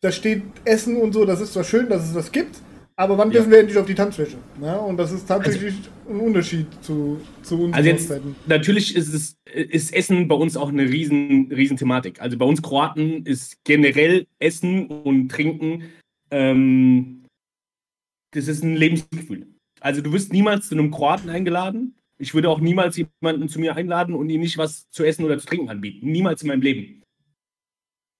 da 0.00 0.12
steht 0.12 0.42
Essen 0.64 0.96
und 0.96 1.12
so, 1.12 1.24
das 1.24 1.40
ist 1.40 1.54
zwar 1.54 1.64
schön, 1.64 1.88
dass 1.88 2.04
es 2.04 2.14
das 2.14 2.30
gibt, 2.30 2.56
aber 2.98 3.18
wann 3.18 3.30
dürfen 3.30 3.48
ja. 3.48 3.52
wir 3.52 3.58
endlich 3.60 3.78
auf 3.78 3.86
die 3.86 3.94
Tanzfläche? 3.94 4.38
Ja, 4.60 4.76
und 4.76 4.96
das 4.96 5.12
ist 5.12 5.26
tatsächlich 5.26 5.74
also, 5.74 6.18
ein 6.18 6.20
Unterschied 6.20 6.66
zu, 6.82 7.20
zu 7.42 7.56
unseren 7.56 7.74
also 7.74 7.88
jetzt, 7.90 8.12
Natürlich 8.46 8.96
ist, 8.96 9.12
es, 9.12 9.36
ist 9.44 9.92
Essen 9.92 10.28
bei 10.28 10.34
uns 10.34 10.56
auch 10.56 10.70
eine 10.70 10.84
riesen, 10.84 11.52
riesen 11.52 11.76
Thematik. 11.76 12.22
Also 12.22 12.38
bei 12.38 12.46
uns 12.46 12.62
Kroaten 12.62 13.26
ist 13.26 13.62
generell 13.64 14.26
Essen 14.38 14.86
und 14.86 15.28
Trinken, 15.28 15.84
ähm, 16.30 17.24
das 18.32 18.48
ist 18.48 18.64
ein 18.64 18.76
Lebensgefühl. 18.76 19.46
Also 19.80 20.00
du 20.00 20.12
wirst 20.12 20.32
niemals 20.32 20.68
zu 20.68 20.74
einem 20.74 20.90
Kroaten 20.90 21.28
eingeladen 21.28 21.94
Ich 22.18 22.34
würde 22.34 22.48
auch 22.48 22.60
niemals 22.60 22.96
jemanden 22.96 23.48
zu 23.48 23.60
mir 23.60 23.76
einladen 23.76 24.14
und 24.14 24.30
ihm 24.30 24.40
nicht 24.40 24.56
was 24.56 24.88
zu 24.90 25.04
essen 25.04 25.24
oder 25.24 25.38
zu 25.38 25.46
trinken 25.46 25.68
anbieten. 25.68 26.10
Niemals 26.10 26.42
in 26.42 26.48
meinem 26.48 26.62
Leben. 26.62 27.02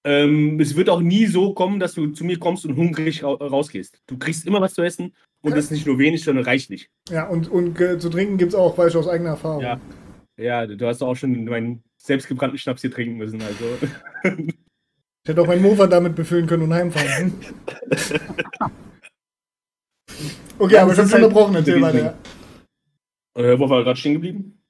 Ähm, 0.06 0.60
es 0.60 0.76
wird 0.76 0.88
auch 0.88 1.00
nie 1.00 1.26
so 1.26 1.52
kommen, 1.52 1.80
dass 1.80 1.94
du 1.94 2.06
zu 2.12 2.24
mir 2.24 2.38
kommst 2.38 2.64
und 2.64 2.76
hungrig 2.76 3.24
ra 3.24 3.32
rausgehst. 3.34 4.00
Du 4.06 4.16
kriegst 4.16 4.46
immer 4.46 4.60
was 4.60 4.74
zu 4.74 4.82
essen 4.82 5.12
und 5.42 5.56
das 5.56 5.64
ist 5.64 5.70
nicht 5.72 5.84
nur 5.86 5.98
wenig, 5.98 6.22
sondern 6.22 6.44
reichlich. 6.44 6.88
Ja, 7.10 7.26
und, 7.26 7.48
und 7.50 7.80
äh, 7.80 7.98
zu 7.98 8.08
trinken 8.08 8.38
gibt 8.38 8.52
es 8.52 8.54
auch, 8.54 8.78
weiß 8.78 8.92
ich 8.92 8.96
aus 8.96 9.08
eigener 9.08 9.30
Erfahrung. 9.30 9.62
Ja. 9.62 9.80
ja, 10.36 10.64
du 10.66 10.86
hast 10.86 11.02
auch 11.02 11.16
schon 11.16 11.44
meinen 11.46 11.82
selbstgebrannten 11.96 12.56
Schnaps 12.56 12.82
hier 12.82 12.92
trinken 12.92 13.16
müssen. 13.16 13.42
Also. 13.42 13.64
Ich 15.24 15.30
hätte 15.30 15.42
auch 15.42 15.48
meinen 15.48 15.62
Mofa 15.62 15.88
damit 15.88 16.14
befüllen 16.14 16.46
können 16.46 16.62
und 16.62 16.72
heimfahren. 16.72 17.32
okay, 20.56 20.74
Ja, 20.74 20.82
aber 20.82 20.94
das 20.94 20.98
ich 20.98 20.98
hab's 20.98 21.08
ist 21.08 21.12
halt 21.14 21.24
unterbrochen, 21.24 21.56
erzähl 21.56 21.82
weiter. 21.82 22.16
äh, 23.34 23.58
wo 23.58 23.68
war 23.68 23.82
gerade 23.82 23.98
stehen 23.98 24.12
geblieben? 24.14 24.62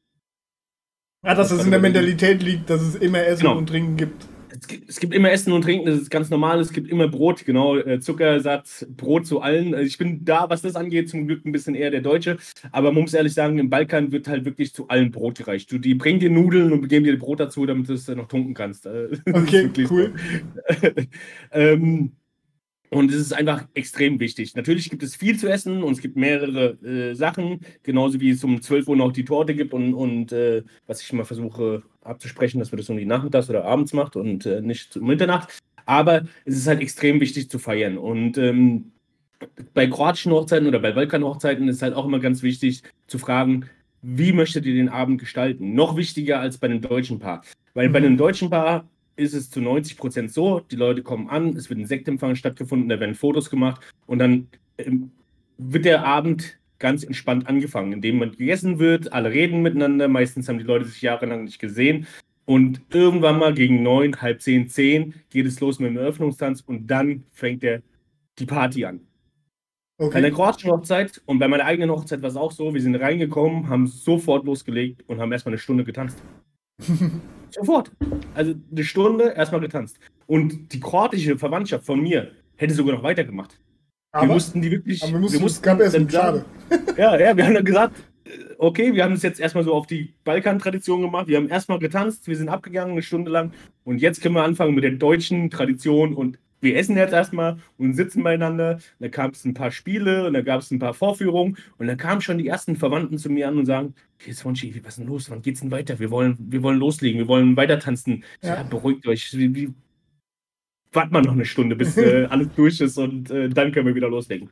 Ja, 1.22 1.34
dass 1.34 1.50
es 1.50 1.62
in 1.62 1.70
der 1.70 1.80
Mentalität 1.80 2.42
liegt, 2.42 2.70
dass 2.70 2.80
es 2.80 2.94
immer 2.94 3.22
Essen 3.22 3.42
Genau. 3.42 3.58
und 3.58 3.66
Trinken 3.68 3.98
gibt. 3.98 4.26
Es 4.60 4.68
gibt, 4.68 4.88
es 4.88 5.00
gibt 5.00 5.14
immer 5.14 5.30
Essen 5.30 5.52
und 5.52 5.62
Trinken, 5.62 5.86
das 5.86 6.00
ist 6.00 6.10
ganz 6.10 6.30
normal. 6.30 6.60
Es 6.60 6.72
gibt 6.72 6.88
immer 6.88 7.08
Brot, 7.08 7.44
genau. 7.44 7.76
äh, 7.76 8.00
Zuckersatz, 8.00 8.86
Brot 8.96 9.26
zu 9.26 9.40
allen. 9.40 9.74
Also 9.74 9.86
ich 9.86 9.98
bin 9.98 10.24
da, 10.24 10.48
was 10.48 10.62
das 10.62 10.76
angeht, 10.76 11.08
zum 11.08 11.26
Glück 11.26 11.44
ein 11.44 11.52
bisschen 11.52 11.74
eher 11.74 11.90
der 11.90 12.00
Deutsche. 12.00 12.38
Aber 12.72 12.92
man 12.92 13.02
muss 13.02 13.14
ehrlich 13.14 13.34
sagen, 13.34 13.58
im 13.58 13.70
Balkan 13.70 14.12
wird 14.12 14.28
halt 14.28 14.44
wirklich 14.44 14.72
zu 14.72 14.88
allen 14.88 15.10
Brot 15.10 15.38
gereicht. 15.38 15.70
Du, 15.70 15.78
die 15.78 15.94
bringen 15.94 16.20
dir 16.20 16.30
Nudeln 16.30 16.72
und 16.72 16.88
geben 16.88 17.04
dir 17.04 17.18
Brot 17.18 17.40
dazu, 17.40 17.66
damit 17.66 17.88
du 17.88 17.94
es 17.94 18.06
dann 18.06 18.18
noch 18.18 18.28
tunken 18.28 18.54
kannst. 18.54 18.86
Äh, 18.86 19.08
Okay, 19.32 19.70
cool. 19.90 20.14
ähm, 21.52 22.12
und 22.96 23.10
es 23.10 23.16
ist 23.20 23.32
einfach 23.32 23.66
extrem 23.74 24.18
wichtig. 24.20 24.54
Natürlich 24.54 24.88
gibt 24.90 25.02
es 25.02 25.16
viel 25.16 25.38
zu 25.38 25.48
essen 25.48 25.82
und 25.82 25.92
es 25.92 26.00
gibt 26.00 26.16
mehrere 26.16 26.78
äh, 26.82 27.14
Sachen, 27.14 27.60
genauso 27.82 28.20
wie 28.20 28.30
es 28.30 28.42
um 28.42 28.60
12 28.62 28.88
Uhr 28.88 28.96
noch 28.96 29.12
die 29.12 29.24
Torte 29.24 29.54
gibt 29.54 29.74
und, 29.74 29.94
und 29.94 30.32
äh, 30.32 30.62
was 30.86 31.02
ich 31.02 31.12
immer 31.12 31.24
versuche 31.24 31.82
abzusprechen, 32.02 32.58
dass 32.58 32.70
man 32.72 32.78
das 32.78 32.88
um 32.88 32.96
die 32.96 33.04
Nachmittags 33.04 33.50
oder 33.50 33.64
abends 33.64 33.92
macht 33.92 34.16
und 34.16 34.46
äh, 34.46 34.60
nicht 34.60 34.96
um 34.96 35.06
Mitternacht. 35.06 35.58
Aber 35.84 36.22
es 36.44 36.56
ist 36.56 36.66
halt 36.66 36.80
extrem 36.80 37.20
wichtig 37.20 37.50
zu 37.50 37.58
feiern. 37.58 37.98
Und 37.98 38.38
ähm, 38.38 38.92
bei 39.74 39.86
kroatischen 39.86 40.32
Hochzeiten 40.32 40.66
oder 40.66 40.78
bei 40.78 40.92
Balkan-Hochzeiten 40.92 41.68
ist 41.68 41.82
halt 41.82 41.94
auch 41.94 42.06
immer 42.06 42.18
ganz 42.20 42.42
wichtig 42.42 42.82
zu 43.06 43.18
fragen, 43.18 43.66
wie 44.02 44.32
möchtet 44.32 44.64
ihr 44.66 44.74
den 44.74 44.88
Abend 44.88 45.20
gestalten? 45.20 45.74
Noch 45.74 45.96
wichtiger 45.96 46.40
als 46.40 46.58
bei 46.58 46.66
einem 46.68 46.80
deutschen 46.80 47.18
Paar. 47.18 47.42
Weil 47.74 47.88
bei 47.90 48.00
Mhm. 48.00 48.06
einem 48.06 48.16
deutschen 48.16 48.50
Paar 48.50 48.88
ist 49.16 49.34
es 49.34 49.50
zu 49.50 49.60
90 49.60 49.96
Prozent 49.96 50.32
so, 50.32 50.60
die 50.60 50.76
Leute 50.76 51.02
kommen 51.02 51.28
an, 51.28 51.56
es 51.56 51.68
wird 51.70 51.80
ein 51.80 51.86
Sektempfang 51.86 52.36
stattgefunden, 52.36 52.88
da 52.88 53.00
werden 53.00 53.14
Fotos 53.14 53.50
gemacht 53.50 53.80
und 54.06 54.18
dann 54.18 54.48
ähm, 54.78 55.10
wird 55.58 55.84
der 55.84 56.04
Abend 56.04 56.58
ganz 56.78 57.02
entspannt 57.02 57.48
angefangen, 57.48 57.92
indem 57.92 58.18
man 58.18 58.32
gegessen 58.32 58.78
wird, 58.78 59.12
alle 59.12 59.30
reden 59.30 59.62
miteinander, 59.62 60.08
meistens 60.08 60.48
haben 60.48 60.58
die 60.58 60.64
Leute 60.64 60.84
sich 60.84 61.00
jahrelang 61.00 61.44
nicht 61.44 61.58
gesehen 61.58 62.06
und 62.44 62.80
irgendwann 62.90 63.38
mal 63.38 63.54
gegen 63.54 63.82
neun, 63.82 64.20
halb 64.20 64.42
zehn, 64.42 64.68
zehn 64.68 65.14
geht 65.30 65.46
es 65.46 65.58
los 65.60 65.78
mit 65.78 65.90
dem 65.90 65.96
Eröffnungstanz 65.96 66.60
und 66.60 66.86
dann 66.86 67.24
fängt 67.32 67.62
der, 67.62 67.82
die 68.38 68.46
Party 68.46 68.84
an. 68.84 69.00
Bei 69.98 70.20
der 70.20 70.24
Okay. 70.24 70.30
kroatischen 70.32 70.70
Hochzeit 70.70 71.22
und 71.24 71.38
bei 71.38 71.48
meiner 71.48 71.64
eigenen 71.64 71.90
Hochzeit 71.90 72.20
war 72.20 72.28
es 72.28 72.36
auch 72.36 72.52
so, 72.52 72.74
wir 72.74 72.82
sind 72.82 72.96
reingekommen, 72.96 73.70
haben 73.70 73.86
sofort 73.86 74.44
losgelegt 74.44 75.02
und 75.06 75.20
haben 75.20 75.32
erstmal 75.32 75.54
eine 75.54 75.58
Stunde 75.58 75.84
getanzt. 75.84 76.22
sofort. 77.50 77.92
Also 78.34 78.54
eine 78.70 78.84
Stunde 78.84 79.32
erstmal 79.36 79.60
getanzt. 79.60 79.98
Und 80.26 80.72
die 80.72 80.80
kroatische 80.80 81.38
Verwandtschaft 81.38 81.84
von 81.84 82.00
mir 82.00 82.32
hätte 82.56 82.74
sogar 82.74 82.96
noch 82.96 83.02
weitergemacht. 83.02 83.60
wir 84.12 84.20
Aber, 84.22 84.34
mussten 84.34 84.62
die 84.62 84.70
wirklich. 84.70 85.02
aber 85.02 85.12
wir 85.12 85.20
mussten, 85.20 85.36
es 85.36 85.42
mussten 85.42 85.62
gab 85.62 85.80
erst 85.80 85.94
dann 85.94 86.10
schade. 86.10 86.44
Ja, 86.96 87.18
ja, 87.18 87.36
wir 87.36 87.46
haben 87.46 87.54
dann 87.54 87.64
gesagt, 87.64 87.96
äh, 88.24 88.30
okay, 88.58 88.94
wir 88.94 89.04
haben 89.04 89.12
es 89.12 89.22
jetzt 89.22 89.40
erstmal 89.40 89.64
so 89.64 89.74
auf 89.74 89.86
die 89.86 90.14
Balkan-Tradition 90.24 91.02
gemacht. 91.02 91.28
Wir 91.28 91.36
haben 91.36 91.48
erstmal 91.48 91.78
getanzt, 91.78 92.26
wir 92.26 92.36
sind 92.36 92.48
abgegangen 92.48 92.92
eine 92.92 93.02
Stunde 93.02 93.30
lang 93.30 93.52
und 93.84 93.98
jetzt 94.00 94.22
können 94.22 94.34
wir 94.34 94.42
anfangen 94.42 94.74
mit 94.74 94.84
der 94.84 94.92
deutschen 94.92 95.50
Tradition 95.50 96.14
und 96.14 96.38
wir 96.60 96.76
essen 96.76 96.96
jetzt 96.96 97.12
erstmal 97.12 97.58
und 97.78 97.94
sitzen 97.94 98.22
beieinander. 98.22 98.78
Da 98.98 99.08
gab 99.08 99.34
es 99.34 99.44
ein 99.44 99.54
paar 99.54 99.70
Spiele 99.70 100.26
und 100.26 100.34
da 100.34 100.42
gab 100.42 100.60
es 100.60 100.70
ein 100.70 100.78
paar 100.78 100.94
Vorführungen 100.94 101.56
und 101.78 101.86
dann 101.86 101.96
kamen 101.96 102.20
schon 102.20 102.38
die 102.38 102.48
ersten 102.48 102.76
Verwandten 102.76 103.18
zu 103.18 103.30
mir 103.30 103.48
an 103.48 103.58
und 103.58 103.66
sagen, 103.66 103.94
ist 104.24 104.44
Wonchi, 104.44 104.74
was 104.82 104.94
ist 104.94 104.98
denn 104.98 105.06
los? 105.06 105.30
Wann 105.30 105.42
geht's 105.42 105.60
denn 105.60 105.70
weiter? 105.70 105.98
Wir 105.98 106.10
wollen, 106.10 106.36
wir 106.38 106.62
wollen 106.62 106.78
loslegen, 106.78 107.18
wir 107.18 107.28
wollen 107.28 107.56
weiter 107.56 107.78
tanzen. 107.78 108.24
Ja. 108.42 108.56
Ja. 108.56 108.62
beruhigt 108.62 109.06
euch. 109.06 109.36
Warten 110.92 111.12
wir 111.12 111.20
noch 111.20 111.32
eine 111.32 111.44
Stunde, 111.44 111.76
bis 111.76 111.96
äh, 111.98 112.26
alles 112.30 112.48
durch 112.56 112.80
ist 112.80 112.96
und 112.98 113.30
äh, 113.30 113.48
dann 113.48 113.72
können 113.72 113.86
wir 113.86 113.94
wieder 113.94 114.08
loslegen. 114.08 114.48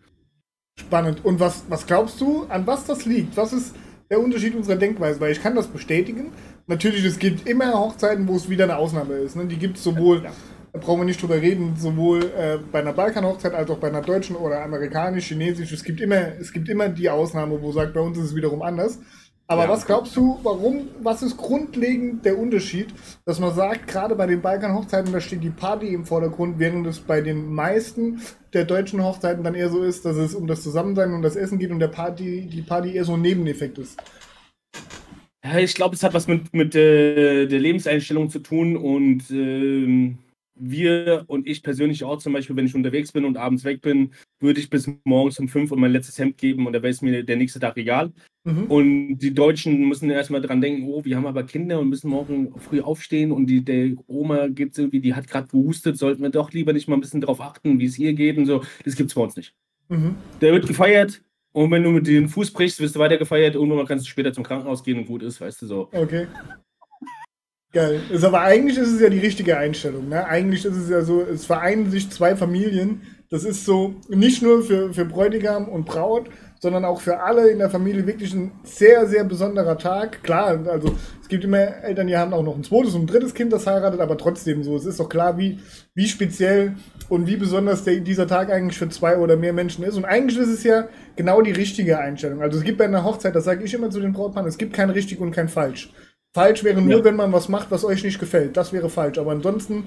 Spannend. 0.79 1.25
Und 1.25 1.41
was, 1.41 1.65
was 1.69 1.87
glaubst 1.87 2.21
du, 2.21 2.45
an 2.45 2.67
was 2.67 2.85
das 2.85 3.07
liegt? 3.07 3.37
Was 3.37 3.53
ist 3.53 3.75
der 4.11 4.21
Unterschied 4.21 4.55
unserer 4.55 4.77
Denkweise? 4.77 5.21
Weil 5.21 5.33
ich 5.33 5.41
kann 5.41 5.55
das 5.55 5.69
bestätigen. 5.69 6.33
Natürlich, 6.67 7.05
es 7.05 7.19
gibt 7.19 7.49
immer 7.49 7.73
Hochzeiten, 7.73 8.27
wo 8.27 8.37
es 8.37 8.51
wieder 8.51 8.65
eine 8.65 8.77
Ausnahme 8.77 9.15
ist. 9.15 9.37
Ne? 9.37 9.47
Die 9.47 9.57
gibt 9.57 9.77
es 9.77 9.85
sowohl, 9.85 10.25
Ja. 10.25 10.33
Da 10.75 10.81
brauchen 10.81 11.03
wir 11.03 11.05
nicht 11.05 11.23
drüber 11.23 11.41
reden, 11.41 11.77
sowohl 11.77 12.25
äh, 12.37 12.59
bei 12.73 12.81
einer 12.81 12.93
Balkan-Hochzeit 12.93 13.55
als 13.55 13.71
auch 13.71 13.79
bei 13.79 13.87
einer 13.87 14.03
deutschen 14.03 14.35
oder 14.35 14.61
amerikanisch, 14.65 15.29
chinesisch. 15.29 15.71
Es 15.71 15.85
gibt 15.85 16.01
immer, 16.01 16.37
es 16.41 16.53
gibt 16.53 16.69
immer 16.69 16.89
die 16.89 17.09
Ausnahme, 17.09 17.63
wo 17.63 17.71
sagt, 17.71 17.95
bei 17.95 18.01
uns 18.01 18.19
ist 18.19 18.25
es 18.25 18.35
wiederum 18.35 18.61
anders. 18.61 18.99
Aber 19.47 19.65
Ja. 19.65 19.69
was 19.69 19.87
glaubst 19.87 20.17
du, 20.17 20.41
warum, 20.43 20.89
was 21.01 21.23
ist 21.23 21.37
grundlegend 21.37 22.25
der 22.25 22.37
Unterschied, 22.37 22.89
dass 23.25 23.39
man 23.39 23.55
sagt, 23.55 23.87
gerade 23.87 24.17
bei 24.17 24.27
den 24.27 24.41
Balkan-Hochzeiten, 24.43 25.13
da 25.13 25.21
steht 25.21 25.45
die 25.45 25.51
Party 25.51 25.95
im 25.95 26.05
Vordergrund, 26.07 26.59
während 26.59 26.89
es 26.89 26.99
bei 26.99 27.21
den 27.21 27.55
meisten 27.55 28.21
der 28.53 28.65
deutschen 28.65 29.05
Hochzeiten 29.05 29.45
dann 29.45 29.55
eher 29.55 29.69
so 29.69 29.85
ist, 29.85 30.05
dass 30.05 30.17
es 30.17 30.35
um 30.35 30.49
das 30.49 30.65
Zusammensein 30.65 31.13
und 31.13 31.23
das 31.23 31.37
Essen 31.37 31.61
geht 31.61 31.71
und 31.71 31.79
der 31.79 31.89
Party, 31.89 32.49
die 32.53 32.63
Party 32.63 32.97
eher 32.97 33.05
so 33.05 33.15
ein 33.15 33.23
Nebeneffekt 33.23 33.79
ist. 33.79 33.97
Ja, 35.45 35.59
ich 35.59 35.75
glaube, 35.75 35.95
es 35.95 36.03
hat 36.03 36.15
was 36.15 36.27
mit, 36.27 36.53
mit 36.53 36.75
äh, 36.75 37.47
der 37.47 37.61
Lebenseinstellung 37.61 38.29
zu 38.29 38.41
tun 38.41 38.77
und 38.77 39.31
ähm, 39.31 40.19
wir 40.55 41.25
und 41.27 41.47
ich 41.47 41.63
persönlich 41.63 42.05
auch 42.05 42.19
zum 42.19 42.33
Beispiel, 42.33 42.57
wenn 42.57 42.67
ich 42.67 42.75
unterwegs 42.75 43.13
bin 43.13 43.25
und 43.25 43.37
abends 43.37 43.65
weg 43.65 43.81
bin, 43.81 44.13
würde 44.41 44.61
ich 44.61 44.71
bis 44.71 44.89
morgens 45.05 45.39
um 45.39 45.49
fünf 45.49 45.73
und 45.73 45.81
mein 45.81 45.93
letztes 45.93 46.19
Hemd 46.19 46.39
geben 46.39 46.67
und 46.67 46.73
da 46.73 46.83
wäre 46.83 46.93
es 46.93 47.03
mir 47.03 47.25
der 47.25 47.37
nächste 47.37 47.61
Tag 47.61 47.77
egal. 47.77 48.13
Mhm. 48.45 48.65
Und 48.65 49.19
die 49.19 49.35
Deutschen 49.35 49.89
müssen 49.89 50.11
erstmal 50.11 50.43
dran 50.43 50.61
denken, 50.61 50.87
oh, 50.87 51.05
wir 51.05 51.17
haben 51.17 51.27
aber 51.27 51.45
Kinder 51.45 51.81
und 51.81 51.89
müssen 51.89 52.11
morgen 52.11 52.53
früh 52.61 52.81
aufstehen 52.81 53.33
und 53.33 53.47
die, 53.47 53.65
der 53.65 53.93
Oma 54.07 54.49
gibt 54.49 54.79
irgendwie, 54.79 55.01
die 55.01 55.15
hat 55.15 55.29
gerade 55.29 55.49
gehustet, 55.49 55.97
sollten 55.97 56.23
wir 56.23 56.31
doch 56.31 56.53
lieber 56.53 56.73
nicht 56.73 56.89
mal 56.89 56.97
ein 56.97 57.01
bisschen 57.01 57.21
darauf 57.21 57.41
achten, 57.41 57.79
wie 57.79 57.87
es 57.87 57.99
ihr 57.99 58.13
geht 58.13 58.37
und 58.37 58.47
so. 58.47 58.63
Das 58.85 58.97
gibt 58.97 59.11
es 59.11 59.15
bei 59.15 59.23
uns 59.23 59.37
nicht. 59.37 59.55
Mhm. 59.89 60.15
Der 60.41 60.53
wird 60.53 60.67
gefeiert 60.67 61.23
und 61.53 61.71
wenn 61.71 61.83
du 61.83 61.91
mit 61.91 62.07
den 62.07 62.29
Fuß 62.29 62.51
brichst, 62.51 62.81
wirst 62.81 62.97
du 62.97 63.01
weiter 63.01 63.17
gefeiert. 63.17 63.55
Irgendwann 63.55 63.87
kannst 63.87 64.05
du 64.05 64.11
später 64.11 64.33
zum 64.33 64.45
Krankenhaus 64.45 64.83
gehen 64.83 64.99
und 64.99 65.07
gut 65.07 65.23
ist, 65.23 65.41
weißt 65.41 65.63
du 65.63 65.67
so. 65.67 65.89
Okay. 65.93 66.27
Geil. 67.75 68.01
Ist 68.09 68.25
aber 68.25 68.41
eigentlich 68.41 68.79
ist 68.79 68.93
es 68.93 69.01
ja 69.01 69.09
die 69.09 69.19
richtige 69.19 69.59
Einstellung. 69.59 70.09
Ne? 70.09 70.25
Eigentlich 70.25 70.65
ist 70.65 70.77
es 70.77 70.89
ja 70.89 71.03
so, 71.03 71.23
es 71.23 71.45
vereinen 71.45 71.91
sich 71.91 72.09
zwei 72.09 72.37
Familien. 72.37 73.03
Das 73.31 73.43
ist 73.43 73.65
so 73.65 73.97
nicht 74.09 74.43
nur 74.43 74.63
für, 74.63 74.95
für 74.95 75.05
Bräutigam 75.05 75.69
und 75.69 75.85
Braut, 75.85 76.31
sondern 76.61 76.85
auch 76.85 77.01
für 77.01 77.19
alle 77.19 77.49
in 77.49 77.59
der 77.59 77.71
Familie 77.71 78.07
wirklich 78.07 78.33
ein 78.33 78.53
sehr, 78.63 79.09
sehr 79.09 79.25
besonderer 79.25 79.77
Tag. 79.77 80.23
Klar, 80.23 80.65
also 80.69 80.95
es 81.21 81.27
gibt 81.27 81.43
immer 81.43 81.83
Eltern, 81.83 82.07
die 82.07 82.17
haben 82.17 82.33
auch 82.33 82.45
noch 82.45 82.55
ein 82.55 82.63
zweites 82.63 82.95
und 82.95 83.03
ein 83.03 83.07
drittes 83.09 83.35
Kind, 83.35 83.53
das 83.53 83.67
heiratet, 83.67 84.01
aber 84.01 84.17
trotzdem 84.17 84.63
so. 84.63 84.77
Es 84.77 84.85
ist 84.85 85.01
doch 85.01 85.09
klar, 85.09 85.37
wie, 85.37 85.59
wie 85.95 86.07
speziell 86.07 86.77
und 87.09 87.27
wie 87.27 87.37
besonders 87.37 87.83
der, 87.83 87.97
dieser 87.97 88.29
Tag 88.29 88.53
eigentlich 88.53 88.79
für 88.79 88.89
zwei 88.89 89.19
oder 89.19 89.37
mehr 89.37 89.53
Menschen 89.53 89.85
ist. 89.85 89.97
Und 89.97 90.05
eigentlich 90.05 90.39
ist 90.39 90.49
es 90.49 90.63
ja 90.63 90.87
genau 91.17 91.43
die 91.43 91.51
richtige 91.51 91.99
Einstellung. 91.99 92.41
Also 92.41 92.59
es 92.59 92.65
gibt 92.65 92.79
bei 92.79 92.85
einer 92.85 93.03
Hochzeit, 93.03 93.35
das 93.35 93.45
sage 93.45 93.65
ich 93.65 93.75
immer 93.75 93.91
zu 93.91 93.99
den 93.99 94.13
Brautpaaren, 94.13 94.49
es 94.49 94.59
gibt 94.59 94.75
kein 94.75 94.91
richtig 94.91 95.19
und 95.19 95.33
kein 95.33 95.49
falsch. 95.49 95.93
Falsch 96.35 96.65
wäre 96.65 96.83
nur, 96.83 96.99
Ja. 96.99 97.05
wenn 97.05 97.17
man 97.17 97.33
was 97.33 97.49
macht, 97.49 97.71
was 97.71 97.85
euch 97.85 98.03
nicht 98.03 98.19
gefällt. 98.19 98.57
Das 98.57 98.73
wäre 98.73 98.91
falsch. 98.91 99.19
Aber 99.19 99.31
ansonsten, 99.31 99.87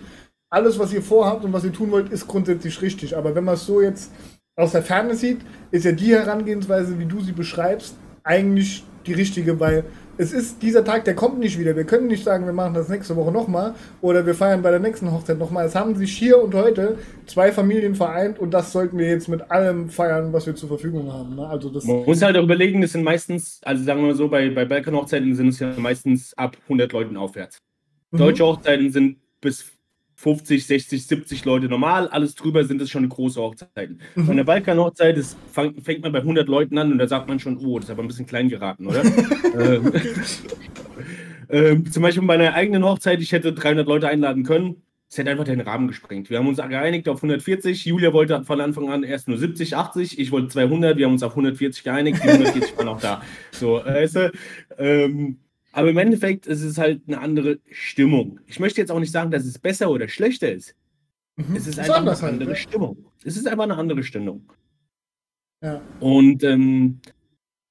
alles, 0.50 0.80
was 0.80 0.94
ihr 0.94 1.02
vorhabt 1.02 1.44
und 1.44 1.52
was 1.52 1.66
ihr 1.66 1.74
tun 1.74 1.92
wollt, 1.92 2.10
ist 2.10 2.28
grundsätzlich 2.28 2.82
richtig. 2.82 3.18
Aber 3.18 3.36
wenn 3.36 3.44
man 3.44 3.56
es 3.56 3.66
so 3.66 3.82
jetzt 3.82 4.12
aus 4.56 4.72
der 4.72 4.82
Ferne 4.82 5.14
sieht, 5.16 5.42
ist 5.72 5.84
ja 5.86 5.92
die 5.92 6.14
Herangehensweise, 6.16 6.98
wie 7.00 7.06
du 7.06 7.20
sie 7.22 7.34
beschreibst, 7.34 7.96
eigentlich 8.24 8.86
die 9.06 9.14
richtige, 9.14 9.60
weil 9.60 9.84
es 10.18 10.34
ist 10.34 10.62
dieser 10.62 10.84
Tag, 10.84 11.06
der 11.06 11.16
kommt 11.16 11.40
nicht 11.40 11.60
wieder. 11.60 11.76
Wir 11.76 11.84
können 11.84 12.08
nicht 12.08 12.24
sagen, 12.24 12.46
wir 12.46 12.54
machen 12.54 12.74
das 12.74 12.90
nächste 12.90 13.16
Woche 13.16 13.32
nochmal 13.32 13.76
oder 14.02 14.26
wir 14.26 14.34
feiern 14.34 14.62
bei 14.62 14.72
der 14.72 14.80
nächsten 14.80 15.12
Hochzeit 15.12 15.38
nochmal. 15.38 15.66
Es 15.66 15.76
haben 15.76 15.96
sich 15.96 16.18
hier 16.18 16.42
und 16.42 16.54
heute 16.54 16.98
zwei 17.26 17.52
Familien 17.52 17.96
vereint 17.96 18.40
und 18.40 18.52
das 18.52 18.72
sollten 18.72 18.98
wir 18.98 19.08
jetzt 19.08 19.28
mit 19.28 19.52
allem 19.52 19.90
feiern, 19.90 20.34
was 20.34 20.46
wir 20.48 20.56
zur 20.56 20.70
Verfügung 20.70 21.14
haben. 21.14 21.36
Ne? 21.36 21.48
Also 21.48 21.70
das, 21.70 21.86
Man 21.86 22.04
muss 22.04 22.22
halt 22.22 22.38
auch 22.38 22.44
überlegen, 22.44 22.82
das 22.82 22.94
sind 22.94 23.04
meistens, 23.04 23.60
also 23.64 23.84
sagen 23.84 24.02
wir 24.02 24.08
mal 24.08 24.16
so, 24.16 24.28
bei, 24.28 24.50
bei 24.50 24.66
Balkan-Hochzeiten 24.66 25.36
sind 25.36 25.50
es 25.50 25.60
ja 25.60 25.74
meistens 25.78 26.34
ab 26.38 26.58
100 26.64 26.92
Leuten 26.92 27.18
aufwärts. 27.18 27.60
Mhm. 28.12 28.18
Deutsche 28.18 28.46
Hochzeiten 28.46 28.92
sind 28.92 29.18
bis 29.40 29.77
50, 30.20 30.66
60, 30.66 31.06
70 31.06 31.46
Leute 31.46 31.68
normal. 31.68 32.08
Alles 32.08 32.34
drüber 32.34 32.64
sind 32.64 32.82
es 32.82 32.90
schon 32.90 33.08
große 33.08 33.40
Hochzeiten. 33.40 34.02
Mhm. 34.16 34.26
Bei 34.26 34.32
einer 34.34 34.44
Balkan-Hochzeit 34.44 35.24
fang, 35.52 35.80
fängt 35.80 36.02
man 36.02 36.12
bei 36.12 36.20
100 36.20 36.48
Leuten 36.48 36.78
an 36.80 36.92
und 36.92 36.98
da 36.98 37.08
sagt 37.08 37.28
man 37.28 37.40
schon, 37.40 37.58
oh, 37.58 37.78
das 37.78 37.86
ist 37.86 37.92
aber 37.92 38.02
ein 38.02 38.08
bisschen 38.08 38.26
klein 38.26 38.50
geraten, 38.50 38.88
oder? 38.88 39.04
ähm, 39.60 39.94
ähm, 41.50 41.92
zum 41.92 42.02
Beispiel 42.02 42.26
bei 42.26 42.34
einer 42.34 42.56
eigenen 42.56 42.84
Hochzeit, 42.84 43.22
ich 43.22 43.32
hätte 43.32 43.54
300 43.54 43.88
Leute 43.88 44.08
einladen 44.08 44.44
können. 44.44 44.82
es 45.08 45.20
hätte 45.20 45.30
einfach 45.30 45.44
den 45.44 45.62
Rahmen 45.62 45.88
gesprengt. 45.88 46.32
Wir 46.32 46.40
haben 46.40 46.48
uns 46.48 46.58
geeinigt 46.58 47.08
auf 47.10 47.18
140. 47.18 47.86
Julia 47.86 48.12
wollte 48.12 48.44
von 48.44 48.60
Anfang 48.60 48.90
an 48.90 49.04
erst 49.04 49.28
nur 49.28 49.38
70, 49.38 49.76
80. 49.76 50.18
Ich 50.18 50.32
wollte 50.32 50.48
200. 50.48 50.98
Wir 50.98 51.06
haben 51.06 51.14
uns 51.14 51.22
auf 51.22 51.34
140 51.34 51.84
geeinigt. 51.84 52.24
Die 52.24 52.28
140 52.28 52.76
waren 52.78 52.88
auch 52.88 53.00
da. 53.00 53.22
So, 53.52 53.86
weißt 53.86 54.16
du, 54.16 54.32
ähm, 54.80 55.38
aber 55.78 55.92
im 55.92 55.98
Endeffekt 56.00 56.48
ist 56.48 56.64
es 56.64 56.80
halt 56.80 57.04
eine 57.08 57.20
andere 57.20 57.60
Stimmung. 57.70 58.40
Ich 58.48 58.60
möchte 58.60 58.82
jetzt 58.82 58.92
auch 58.92 59.00
nicht 59.00 59.12
sagen, 59.12 59.30
dass 59.30 59.46
es 59.46 59.60
besser 59.60 59.92
oder 59.92 60.08
schlechter 60.08 60.52
ist. 60.52 60.74
Mhm. 61.36 61.56
Es 61.56 61.68
ist 61.68 61.78
einfach 61.78 61.98
eine 61.98 62.10
halt, 62.10 62.24
andere 62.24 62.50
halt, 62.50 62.58
Stimmung. 62.58 63.06
Es 63.24 63.38
ist 63.38 63.48
einfach 63.48 63.66
eine 63.66 63.78
andere 63.78 64.02
Stimmung. 64.02 64.52
Ja. 65.64 65.80
Und 66.00 66.44
ähm, 66.44 67.00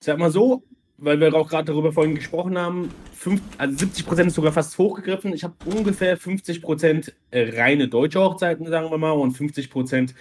sag 0.05 0.19
mal 0.19 0.31
so, 0.31 0.63
weil 0.99 1.19
wir 1.19 1.35
auch 1.35 1.49
gerade 1.49 1.73
darüber 1.73 1.93
vorhin 1.93 2.15
gesprochen 2.15 2.57
haben, 2.57 2.91
fünf, 3.13 3.43
also 3.59 3.77
70 3.77 4.07
Prozent 4.07 4.29
ist 4.29 4.35
sogar 4.35 4.53
fast 4.53 4.79
hochgegriffen. 4.79 5.33
Ich 5.35 5.43
habe 5.43 5.55
ungefähr 5.65 6.17
50 6.17 6.63
Prozent 6.63 7.13
äh, 7.33 7.59
reine 7.61 7.89
deutsche 7.89 8.21
Hochzeiten, 8.21 8.69
sagen 8.69 8.89
wir 8.89 8.99
mal, 8.99 9.11
und 9.11 9.33
50 9.33 9.69
Prozent 9.69 10.15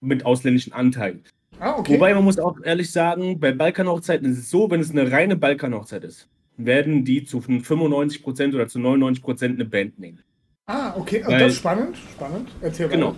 mit 0.00 0.26
ausländischen 0.26 0.74
Anteilen. 0.74 1.24
Ah, 1.58 1.78
okay. 1.78 1.94
Wobei 1.94 2.12
man 2.12 2.24
muss 2.24 2.38
auch 2.38 2.60
ehrlich 2.62 2.92
sagen, 2.92 3.40
bei 3.40 3.52
Balkanhochzeiten 3.52 4.30
ist 4.30 4.36
es 4.36 4.50
so, 4.50 4.70
wenn 4.70 4.80
es 4.80 4.90
eine 4.90 5.10
reine 5.10 5.36
Balkanhochzeit 5.36 6.04
ist, 6.04 6.28
werden 6.56 7.04
die 7.04 7.24
zu 7.24 7.40
95 7.40 8.22
Prozent 8.22 8.54
oder 8.54 8.68
zu 8.68 8.78
99 8.78 9.22
Prozent 9.22 9.54
eine 9.54 9.68
Band 9.68 9.98
nehmen. 9.98 10.20
Ah, 10.66 10.94
okay. 10.96 11.22
Also 11.22 11.38
das 11.38 11.52
ist 11.52 11.58
spannend. 11.58 11.96
Spannend. 12.12 12.48
Erzähl 12.60 12.86
mal. 12.86 12.92
Genau. 12.92 13.16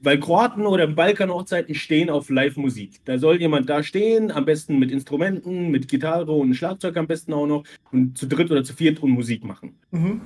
Weil 0.00 0.20
Kroaten 0.20 0.66
oder 0.66 0.86
Balkan-Hochzeiten 0.86 1.74
stehen 1.74 2.10
auf 2.10 2.30
Live-Musik. 2.30 3.00
Da 3.04 3.18
soll 3.18 3.40
jemand 3.40 3.68
da 3.68 3.82
stehen, 3.82 4.30
am 4.30 4.44
besten 4.44 4.78
mit 4.78 4.90
Instrumenten, 4.90 5.70
mit 5.70 5.88
Gitarre 5.88 6.32
und 6.32 6.54
Schlagzeug 6.54 6.96
am 6.96 7.06
besten 7.06 7.32
auch 7.32 7.46
noch 7.46 7.64
und 7.92 8.16
zu 8.16 8.26
dritt 8.26 8.50
oder 8.50 8.62
zu 8.62 8.74
viert 8.74 9.02
und 9.02 9.10
Musik 9.10 9.44
machen. 9.44 9.78
Mhm. 9.90 10.20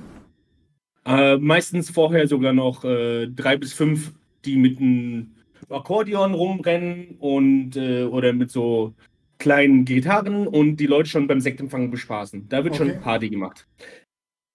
Äh, 1.05 1.37
meistens 1.37 1.89
vorher 1.89 2.27
sogar 2.27 2.53
noch 2.53 2.83
äh, 2.83 3.27
drei 3.27 3.57
bis 3.57 3.73
fünf, 3.73 4.13
die 4.45 4.57
mit 4.57 4.79
einem 4.79 5.31
Akkordeon 5.69 6.33
rumrennen 6.33 7.15
und 7.19 7.75
äh, 7.75 8.03
oder 8.03 8.33
mit 8.33 8.51
so 8.51 8.93
kleinen 9.41 9.85
Gitarren 9.85 10.47
und 10.47 10.77
die 10.77 10.85
Leute 10.85 11.09
schon 11.09 11.25
beim 11.25 11.41
Sektempfang 11.41 11.89
bespaßen. 11.89 12.47
Da 12.47 12.63
wird 12.63 12.75
okay. 12.75 12.91
schon 12.91 13.01
Party 13.01 13.29
gemacht. 13.29 13.67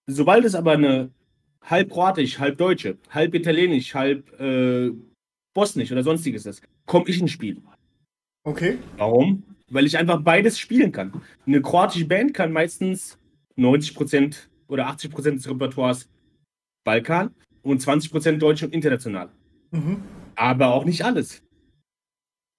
Sobald 0.07 0.45
es 0.45 0.55
aber 0.55 0.71
eine 0.71 1.11
halb 1.61 1.91
kroatisch, 1.91 2.39
halb 2.39 2.57
deutsche, 2.57 2.97
halb 3.09 3.35
italienisch, 3.35 3.93
halb 3.93 4.39
äh, 4.39 4.91
bosnisch 5.53 5.91
oder 5.91 6.03
sonstiges 6.03 6.45
ist, 6.45 6.63
komme 6.85 7.09
ich 7.09 7.19
ins 7.19 7.31
Spiel. 7.31 7.61
Okay. 8.45 8.77
Warum? 8.95 9.43
Weil 9.69 9.85
ich 9.85 9.97
einfach 9.97 10.21
beides 10.21 10.57
spielen 10.57 10.93
kann. 10.93 11.21
Eine 11.45 11.61
kroatische 11.61 12.05
Band 12.05 12.33
kann 12.33 12.53
meistens 12.53 13.17
90% 13.57 14.47
oder 14.69 14.87
80% 14.87 15.31
des 15.31 15.49
Repertoires 15.49 16.07
Balkan 16.85 17.35
und 17.61 17.81
20% 17.81 18.37
Deutsch 18.37 18.63
und 18.63 18.73
international. 18.73 19.29
Mhm. 19.71 20.01
Aber 20.35 20.73
auch 20.73 20.85
nicht 20.85 21.03
alles. 21.03 21.43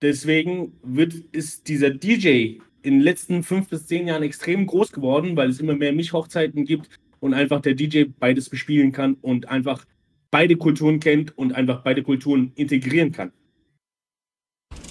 Deswegen 0.00 0.72
wird, 0.82 1.14
ist 1.32 1.68
dieser 1.68 1.90
DJ 1.90 2.58
in 2.82 2.94
den 2.94 3.00
letzten 3.00 3.42
fünf 3.42 3.68
bis 3.68 3.86
zehn 3.86 4.06
Jahren 4.06 4.22
extrem 4.22 4.66
groß 4.66 4.92
geworden, 4.92 5.36
weil 5.36 5.50
es 5.50 5.60
immer 5.60 5.74
mehr 5.74 5.92
Mischhochzeiten 5.92 6.64
gibt 6.64 6.88
und 7.20 7.34
einfach 7.34 7.60
der 7.60 7.74
DJ 7.74 8.04
beides 8.18 8.48
bespielen 8.48 8.92
kann 8.92 9.14
und 9.20 9.48
einfach 9.48 9.84
beide 10.30 10.56
Kulturen 10.56 11.00
kennt 11.00 11.36
und 11.36 11.52
einfach 11.52 11.82
beide 11.82 12.02
Kulturen 12.02 12.52
integrieren 12.54 13.12
kann. 13.12 13.32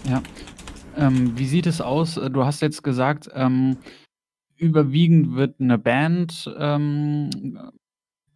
Ja. 0.09 0.21
Ähm, 0.95 1.37
wie 1.37 1.45
sieht 1.45 1.67
es 1.67 1.79
aus? 1.79 2.15
Du 2.15 2.43
hast 2.43 2.61
jetzt 2.61 2.83
gesagt, 2.83 3.29
ähm, 3.33 3.77
überwiegend 4.57 5.35
wird 5.35 5.59
eine 5.59 5.77
Band 5.77 6.53
ähm, 6.57 7.29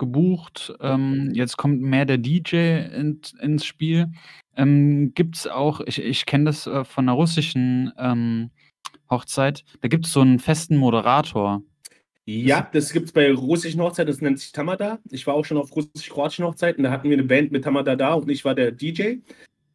gebucht. 0.01 0.73
Ähm, 0.81 1.29
jetzt 1.33 1.57
kommt 1.57 1.79
mehr 1.79 2.05
der 2.05 2.17
DJ 2.17 2.55
in, 2.91 3.21
ins 3.39 3.63
Spiel. 3.63 4.11
Ähm, 4.57 5.13
gibt 5.13 5.37
es 5.37 5.47
auch, 5.47 5.79
ich, 5.81 6.01
ich 6.01 6.25
kenne 6.25 6.45
das 6.45 6.65
äh, 6.67 6.83
von 6.83 7.05
einer 7.05 7.13
russischen 7.15 7.93
ähm, 7.97 8.49
Hochzeit, 9.09 9.63
da 9.81 9.87
gibt 9.87 10.07
es 10.07 10.13
so 10.13 10.21
einen 10.21 10.39
festen 10.39 10.75
Moderator. 10.75 11.61
Ja, 12.25 12.67
das 12.73 12.93
gibt 12.93 13.07
es 13.07 13.11
bei 13.11 13.31
russischen 13.31 13.81
Hochzeiten, 13.81 14.11
das 14.11 14.21
nennt 14.21 14.39
sich 14.39 14.51
Tamada. 14.51 14.99
Ich 15.09 15.27
war 15.27 15.35
auch 15.35 15.45
schon 15.45 15.57
auf 15.57 15.75
russisch-kroatischen 15.75 16.45
Hochzeiten, 16.45 16.83
da 16.83 16.91
hatten 16.91 17.09
wir 17.09 17.17
eine 17.17 17.27
Band 17.27 17.51
mit 17.51 17.63
Tamada 17.63 17.95
da 17.95 18.13
und 18.15 18.29
ich 18.29 18.43
war 18.43 18.55
der 18.55 18.71
DJ. 18.71 19.17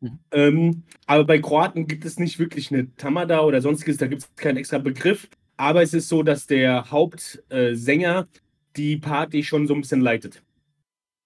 Mhm. 0.01 0.19
Ähm, 0.33 0.83
aber 1.07 1.25
bei 1.25 1.39
Kroaten 1.39 1.87
gibt 1.87 2.05
es 2.05 2.19
nicht 2.19 2.39
wirklich 2.39 2.73
eine 2.73 2.95
Tamada 2.97 3.41
oder 3.43 3.61
sonstiges, 3.61 3.97
da 3.97 4.09
gibt 4.09 4.23
es 4.23 4.35
keinen 4.35 4.57
extra 4.57 4.79
Begriff. 4.79 5.29
Aber 5.57 5.83
es 5.83 5.95
ist 5.95 6.09
so, 6.09 6.23
dass 6.23 6.47
der 6.47 6.91
Hauptsänger 6.91 8.21
äh, 8.21 8.46
die 8.77 8.97
Party 8.97 9.43
schon 9.43 9.67
so 9.67 9.75
ein 9.75 9.81
bisschen 9.81 10.01
leitet. 10.01 10.43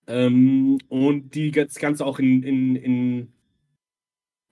Ähm, 0.06 0.78
und 0.88 1.34
die 1.34 1.50
das 1.50 1.76
Ganze 1.76 2.04
auch 2.04 2.18
in, 2.18 2.42
in, 2.42 2.76
in, 2.76 3.32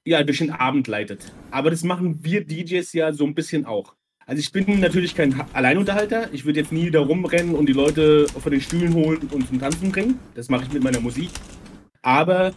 ja, 0.07 0.23
durch 0.23 0.39
den 0.39 0.51
Abend 0.51 0.87
leitet. 0.87 1.33
Aber 1.51 1.71
das 1.71 1.85
machen 1.85 2.25
wir 2.25 2.45
DJs 2.45 2.93
ja 2.93 3.13
so 3.13 3.25
ein 3.25 3.35
bisschen 3.35 3.65
auch. 3.65 3.95
Also 4.27 4.41
ich 4.41 4.53
bin 4.53 4.81
natürlich 4.81 5.15
kein 5.15 5.41
Alleinunterhalter. 5.55 6.33
Ich 6.35 6.45
würde 6.45 6.61
jetzt 6.61 6.71
nie 6.71 6.91
da 6.91 7.01
rumrennen 7.01 7.55
und 7.55 7.67
die 7.67 7.73
Leute 7.73 8.27
von 8.29 8.53
den 8.53 8.61
Stühlen 8.61 8.93
holen 8.93 9.27
und 9.31 9.49
zum 9.49 9.59
Tanzen 9.59 9.91
bringen. 9.91 10.19
Das 10.35 10.51
mache 10.51 10.65
ich 10.65 10.73
mit 10.73 10.85
meiner 10.85 11.01
Musik. 11.01 11.31
Aber 12.03 12.53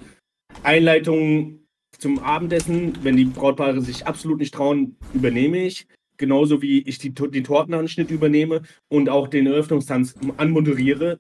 Einleitungen 0.64 1.66
zum 1.98 2.20
Abendessen, 2.20 2.98
wenn 3.04 3.16
die 3.16 3.26
Brautpaare 3.26 3.82
sich 3.82 4.06
absolut 4.06 4.40
nicht 4.40 4.54
trauen, 4.54 4.98
übernehme 5.14 5.60
ich. 5.66 5.88
Genauso 6.22 6.62
wie 6.62 6.80
ich 6.84 7.00
die, 7.00 7.14
den 7.14 7.44
Tortenanschnitt 7.44 8.12
übernehme 8.12 8.62
und 8.88 9.10
auch 9.10 9.28
den 9.28 9.48
Eröffnungstanz 9.48 10.16
anmoderiere. 10.38 11.20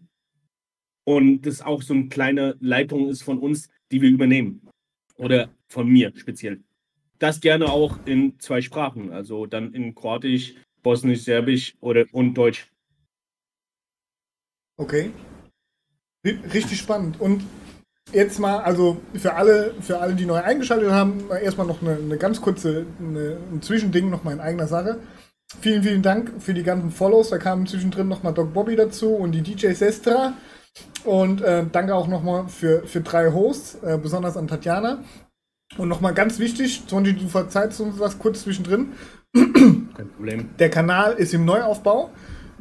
Und 1.03 1.41
das 1.41 1.61
auch 1.61 1.81
so 1.81 1.93
eine 1.93 2.07
kleine 2.07 2.55
Leitung 2.61 3.09
ist 3.09 3.23
von 3.23 3.39
uns, 3.39 3.67
die 3.91 4.01
wir 4.01 4.09
übernehmen. 4.09 4.69
Oder 5.17 5.49
von 5.67 5.87
mir 5.89 6.13
speziell 6.15 6.61
das 7.21 7.39
gerne 7.39 7.71
auch 7.71 7.99
in 8.05 8.39
zwei 8.39 8.61
Sprachen, 8.61 9.11
also 9.11 9.45
dann 9.45 9.73
in 9.73 9.93
Kroatisch, 9.93 10.55
Bosnisch, 10.81 11.21
Serbisch 11.21 11.75
oder 11.79 12.05
und 12.11 12.33
Deutsch. 12.33 12.67
Okay. 14.77 15.11
Richtig 16.25 16.79
spannend. 16.79 17.19
Und 17.21 17.43
jetzt 18.11 18.39
mal, 18.39 18.59
also 18.59 19.01
für 19.13 19.33
alle, 19.33 19.73
für 19.81 19.99
alle, 19.99 20.13
die 20.13 20.25
neu 20.25 20.41
eingeschaltet 20.41 20.91
haben, 20.91 21.29
erstmal 21.41 21.67
noch 21.67 21.81
eine, 21.81 21.95
eine 21.95 22.17
ganz 22.17 22.41
kurze, 22.41 22.85
eine, 22.99 23.37
ein 23.51 23.61
Zwischending 23.61 24.09
noch 24.09 24.23
mal 24.23 24.33
in 24.33 24.39
eigener 24.39 24.67
Sache. 24.67 24.99
Vielen, 25.59 25.83
vielen 25.83 26.01
Dank 26.01 26.31
für 26.39 26.53
die 26.53 26.63
ganzen 26.63 26.91
Follows. 26.91 27.29
Da 27.29 27.37
kam 27.37 27.67
zwischendrin 27.67 28.07
noch 28.07 28.23
mal 28.23 28.31
Doc 28.31 28.53
Bobby 28.53 28.75
dazu 28.75 29.15
und 29.15 29.33
die 29.33 29.41
DJ 29.41 29.73
Sestra. 29.73 30.33
Und 31.03 31.41
äh, 31.41 31.65
danke 31.69 31.95
auch 31.95 32.07
noch 32.07 32.23
mal 32.23 32.47
für, 32.47 32.87
für 32.87 33.01
drei 33.01 33.31
Hosts, 33.31 33.75
äh, 33.83 33.97
besonders 34.01 34.37
an 34.37 34.47
Tatjana. 34.47 35.03
Und 35.77 35.89
nochmal 35.89 36.13
ganz 36.13 36.39
wichtig, 36.39 36.83
Sonji, 36.87 37.13
du 37.13 37.27
verzeihst 37.27 37.81
uns 37.81 37.99
was 37.99 38.19
kurz 38.19 38.43
zwischendrin. 38.43 38.93
Kein 39.33 40.09
Problem. 40.15 40.49
Der 40.59 40.69
Kanal 40.69 41.13
ist 41.13 41.33
im 41.33 41.45
Neuaufbau. 41.45 42.11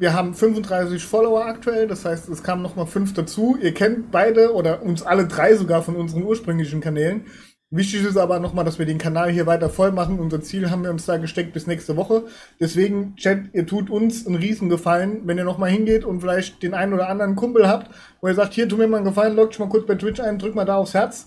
Wir 0.00 0.14
haben 0.14 0.32
35 0.32 1.04
Follower 1.04 1.44
aktuell, 1.44 1.86
das 1.86 2.06
heißt, 2.06 2.30
es 2.30 2.42
kamen 2.42 2.62
nochmal 2.62 2.86
fünf 2.86 3.12
dazu. 3.12 3.58
Ihr 3.60 3.74
kennt 3.74 4.10
beide 4.10 4.54
oder 4.54 4.82
uns 4.82 5.02
alle 5.02 5.26
drei 5.26 5.54
sogar 5.54 5.82
von 5.82 5.94
unseren 5.94 6.22
ursprünglichen 6.22 6.80
Kanälen. 6.80 7.26
Wichtig 7.68 8.06
ist 8.06 8.16
aber 8.16 8.40
nochmal, 8.40 8.64
dass 8.64 8.78
wir 8.78 8.86
den 8.86 8.96
Kanal 8.96 9.30
hier 9.30 9.44
weiter 9.44 9.68
voll 9.68 9.92
machen. 9.92 10.18
Unser 10.18 10.40
Ziel 10.40 10.70
haben 10.70 10.84
wir 10.84 10.90
uns 10.90 11.04
da 11.04 11.18
gesteckt 11.18 11.52
bis 11.52 11.66
nächste 11.66 11.98
Woche. 11.98 12.24
Deswegen, 12.58 13.14
Chat, 13.16 13.52
ihr 13.52 13.66
tut 13.66 13.90
uns 13.90 14.26
einen 14.26 14.36
riesen 14.36 14.70
Gefallen, 14.70 15.20
wenn 15.26 15.36
ihr 15.36 15.44
nochmal 15.44 15.68
hingeht 15.68 16.06
und 16.06 16.22
vielleicht 16.22 16.62
den 16.62 16.72
einen 16.72 16.94
oder 16.94 17.10
anderen 17.10 17.36
Kumpel 17.36 17.68
habt, 17.68 17.94
wo 18.22 18.28
ihr 18.28 18.34
sagt, 18.34 18.54
hier, 18.54 18.70
tu 18.70 18.78
mir 18.78 18.88
mal 18.88 18.96
einen 18.96 19.06
Gefallen, 19.06 19.36
loggt 19.36 19.58
mal 19.58 19.68
kurz 19.68 19.86
bei 19.86 19.96
Twitch 19.96 20.18
ein, 20.18 20.38
drück 20.38 20.54
mal 20.54 20.64
da 20.64 20.76
aufs 20.76 20.94
Herz. 20.94 21.26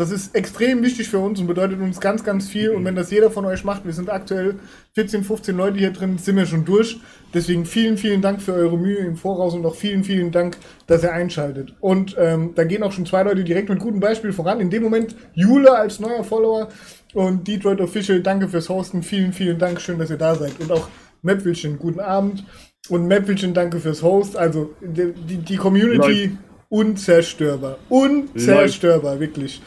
Das 0.00 0.12
ist 0.12 0.32
extrem 0.36 0.80
wichtig 0.84 1.08
für 1.08 1.18
uns 1.18 1.40
und 1.40 1.48
bedeutet 1.48 1.80
uns 1.80 1.98
ganz, 1.98 2.22
ganz 2.22 2.48
viel. 2.48 2.70
Und 2.70 2.84
wenn 2.84 2.94
das 2.94 3.10
jeder 3.10 3.32
von 3.32 3.44
euch 3.44 3.64
macht, 3.64 3.84
wir 3.84 3.92
sind 3.92 4.08
aktuell 4.08 4.54
14, 4.94 5.24
15 5.24 5.56
Leute 5.56 5.76
hier 5.76 5.90
drin, 5.90 6.18
sind 6.18 6.36
wir 6.36 6.46
schon 6.46 6.64
durch. 6.64 7.00
Deswegen 7.34 7.66
vielen, 7.66 7.98
vielen 7.98 8.22
Dank 8.22 8.40
für 8.40 8.52
eure 8.52 8.78
Mühe 8.78 8.98
im 8.98 9.16
Voraus 9.16 9.54
und 9.54 9.66
auch 9.66 9.74
vielen, 9.74 10.04
vielen 10.04 10.30
Dank, 10.30 10.56
dass 10.86 11.02
ihr 11.02 11.12
einschaltet. 11.12 11.74
Und 11.80 12.14
ähm, 12.16 12.52
da 12.54 12.62
gehen 12.62 12.84
auch 12.84 12.92
schon 12.92 13.06
zwei 13.06 13.24
Leute 13.24 13.42
direkt 13.42 13.70
mit 13.70 13.80
gutem 13.80 13.98
Beispiel 13.98 14.32
voran. 14.32 14.60
In 14.60 14.70
dem 14.70 14.84
Moment 14.84 15.16
Jule 15.34 15.76
als 15.76 15.98
neuer 15.98 16.22
Follower 16.22 16.68
und 17.14 17.48
Detroit 17.48 17.80
Official, 17.80 18.20
danke 18.20 18.48
fürs 18.48 18.68
Hosten. 18.68 19.02
Vielen, 19.02 19.32
vielen 19.32 19.58
Dank, 19.58 19.80
schön, 19.80 19.98
dass 19.98 20.10
ihr 20.10 20.16
da 20.16 20.36
seid. 20.36 20.60
Und 20.60 20.70
auch 20.70 20.88
Mapwilchen, 21.22 21.76
guten 21.76 21.98
Abend. 21.98 22.44
Und 22.88 23.08
Mapwilchen, 23.08 23.52
danke 23.52 23.80
fürs 23.80 24.04
Host. 24.04 24.36
Also 24.36 24.76
die, 24.80 25.38
die, 25.38 25.56
Community 25.56 26.26
Leute. 26.26 26.38
unzerstörbar. 26.68 27.78
Unzerstörbar, 27.88 29.14
Leute. 29.14 29.20
wirklich. 29.20 29.60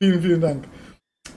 Vielen, 0.00 0.22
vielen 0.22 0.40
Dank. 0.40 0.64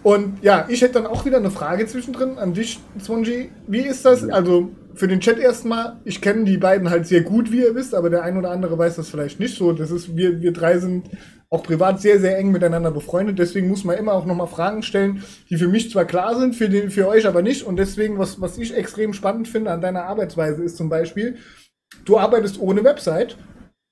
Und 0.04 0.43
ja, 0.43 0.65
ich 0.67 0.82
hätte 0.82 0.93
dann 0.93 1.06
auch 1.06 1.26
wieder 1.26 1.38
eine 1.38 1.52
Frage 1.52 1.86
zwischendrin 1.86 2.38
an 2.38 2.54
dich, 2.54 2.80
Swanji. 3.00 3.52
Wie 3.67 3.82
ist 3.82 4.04
das? 4.06 4.28
Also 4.28 4.71
für 4.95 5.08
den 5.08 5.19
Chat 5.19 5.38
erstmal, 5.38 6.00
ich 6.06 6.21
kenne 6.21 6.43
die 6.43 6.58
beiden 6.58 6.89
halt 6.89 7.06
sehr 7.06 7.21
gut, 7.21 7.52
wie 7.52 7.62
ihr 7.62 7.76
wisst, 7.76 7.93
aber 7.93 8.10
der 8.10 8.24
ein 8.24 8.38
oder 8.38 8.52
andere 8.52 8.78
weiß 8.78 8.95
das 8.95 9.10
vielleicht 9.10 9.39
nicht 9.39 9.58
so. 9.58 9.74
Das 9.74 9.91
ist, 9.91 10.15
wir, 10.15 10.41
wir 10.41 10.54
drei 10.54 10.80
sind 10.80 11.10
auch 11.50 11.63
privat 11.63 12.02
sehr, 12.02 12.19
sehr 12.19 12.38
eng 12.38 12.52
miteinander 12.52 12.91
befreundet. 12.91 13.38
Deswegen 13.38 13.67
muss 13.67 13.84
man 13.84 13.97
immer 13.97 14.13
auch 14.13 14.26
nochmal 14.26 14.47
Fragen 14.47 14.84
stellen, 14.84 15.24
die 15.50 15.58
für 15.58 15.67
mich 15.67 15.91
zwar 15.91 16.06
klar 16.06 16.39
sind, 16.39 16.56
für, 16.56 16.69
den, 16.69 16.89
für 16.89 17.08
euch 17.08 17.28
aber 17.28 17.41
nicht. 17.41 17.63
Und 17.63 17.76
deswegen, 17.78 18.17
was, 18.17 18.41
was 18.41 18.58
ich 18.58 18.76
extrem 18.76 19.13
spannend 19.13 19.47
finde 19.47 19.71
an 19.71 19.82
deiner 19.82 20.06
Arbeitsweise, 20.06 20.63
ist 20.63 20.78
zum 20.78 20.89
Beispiel, 20.89 21.38
du 22.06 22.17
arbeitest 22.17 22.60
ohne 22.60 22.84
Website 22.84 23.38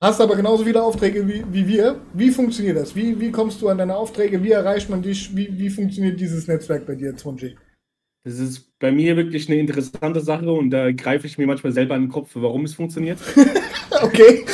Hast 0.02 0.18
aber 0.18 0.34
genauso 0.34 0.64
viele 0.64 0.82
Aufträge 0.82 1.28
wie, 1.28 1.44
wie 1.52 1.68
wir. 1.68 2.00
Wie 2.14 2.30
funktioniert 2.30 2.78
das? 2.78 2.96
Wie, 2.96 3.20
wie 3.20 3.30
kommst 3.30 3.60
du 3.60 3.68
an 3.68 3.76
deine 3.76 3.96
Aufträge? 3.96 4.42
Wie 4.42 4.50
erreicht 4.50 4.88
man 4.88 5.02
dich? 5.02 5.36
Wie, 5.36 5.58
wie 5.58 5.68
funktioniert 5.68 6.18
dieses 6.18 6.48
Netzwerk 6.48 6.86
bei 6.86 6.94
dir, 6.94 7.14
Zwanji? 7.16 7.54
Das 8.24 8.38
ist 8.38 8.78
bei 8.78 8.92
mir 8.92 9.16
wirklich 9.16 9.48
eine 9.50 9.60
interessante 9.60 10.20
Sache 10.20 10.50
und 10.50 10.70
da 10.70 10.90
greife 10.92 11.26
ich 11.26 11.36
mir 11.36 11.46
manchmal 11.46 11.72
selber 11.72 11.96
an 11.96 12.04
den 12.04 12.10
Kopf, 12.10 12.30
warum 12.32 12.64
es 12.64 12.74
funktioniert. 12.74 13.18
okay. 14.02 14.46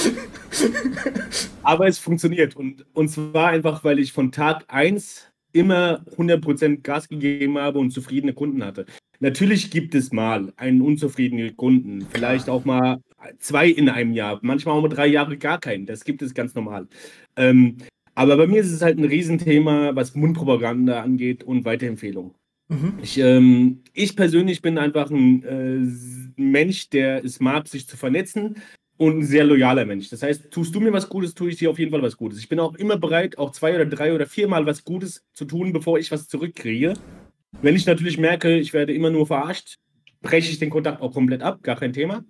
Aber 1.63 1.87
es 1.87 2.01
funktioniert 2.01 2.57
und, 2.57 2.85
und 2.93 3.09
zwar 3.09 3.49
einfach, 3.49 3.85
weil 3.85 4.01
ich 4.01 4.13
von 4.13 4.33
Tag 4.33 4.65
1 4.67 5.31
immer 5.53 6.05
100% 6.17 6.83
Gas 6.83 7.09
gegeben 7.09 7.57
habe 7.59 7.79
und 7.79 7.93
zufriedene 7.93 8.35
Kunden 8.35 8.65
hatte. 8.65 8.85
Natürlich 9.21 9.71
gibt 9.71 9.95
es 9.95 10.13
mal 10.13 10.53
einen 10.57 10.81
unzufriedenen 10.81 11.57
Kunden, 11.57 12.07
vielleicht 12.11 12.49
auch 12.49 12.65
mal 12.65 12.99
zwei 13.39 13.69
in 13.69 13.89
einem 13.89 14.13
Jahr, 14.13 14.39
manchmal 14.43 14.77
auch 14.77 14.83
mal 14.83 14.89
drei 14.89 15.07
Jahre 15.07 15.37
gar 15.37 15.59
keinen. 15.59 15.87
Das 15.87 16.05
gibt 16.05 16.23
es 16.23 16.35
ganz 16.35 16.55
normal. 16.55 16.89
Ähm, 17.37 17.77
aber 18.15 18.37
bei 18.37 18.47
mir 18.47 18.61
ist 18.61 18.73
es 18.73 18.83
halt 18.83 18.99
ein 18.99 19.05
Riesenthema, 19.05 19.95
was 19.95 20.15
Mundpropaganda 20.15 21.03
angeht 21.03 21.45
und 21.45 21.65
Weiterempfehlungen. 21.65 22.33
Mhm. 22.69 22.95
Ich, 23.03 23.19
ähm, 23.19 23.83
ich 23.93 24.17
persönlich 24.17 24.63
bin 24.63 24.79
einfach 24.79 25.11
ein 25.11 25.45
äh, 25.45 26.41
Mensch, 26.41 26.89
der 26.91 27.25
es 27.25 27.41
mag, 27.41 27.69
sich 27.69 27.87
zu 27.87 27.97
vernetzen 27.97 28.57
und 28.97 29.19
ein 29.19 29.25
sehr 29.25 29.45
loyaler 29.45 29.85
Mensch. 29.85 30.09
Das 30.09 30.23
heißt, 30.23 30.51
tust 30.51 30.75
du 30.75 30.81
mir 30.81 30.93
was 30.93 31.09
Gutes, 31.09 31.35
tue 31.35 31.51
ich 31.51 31.59
dir 31.59 31.71
auf 31.71 31.79
jeden 31.79 31.91
Fall 31.91 32.03
was 32.03 32.17
Gutes. 32.17 32.39
Ich 32.39 32.49
bin 32.49 32.59
auch 32.59 32.75
immer 32.75 32.97
bereit, 32.97 33.39
auch 33.39 33.53
zwei 33.53 33.75
oder 33.75 33.87
drei 33.87 34.15
oder 34.15 34.27
viermal 34.27 34.67
was 34.67 34.85
Gutes 34.85 35.25
zu 35.33 35.45
tun, 35.45 35.73
bevor 35.73 35.99
ich 35.99 36.11
was 36.11 36.27
zurückkriege. 36.27 36.95
Wenn 37.63 37.77
ich 37.77 37.87
natürlich 37.87 38.19
merke, 38.19 38.57
ich 38.57 38.73
werde 38.73 38.95
immer 38.95 39.11
nur 39.11 39.27
verarscht, 39.27 39.77
breche 40.23 40.51
ich 40.51 40.59
den 40.59 40.71
Kontakt 40.71 41.01
auch 41.03 41.13
komplett 41.13 41.43
ab, 41.43 41.63
gar 41.63 41.77
kein 41.77 41.93
Thema. 41.93 42.25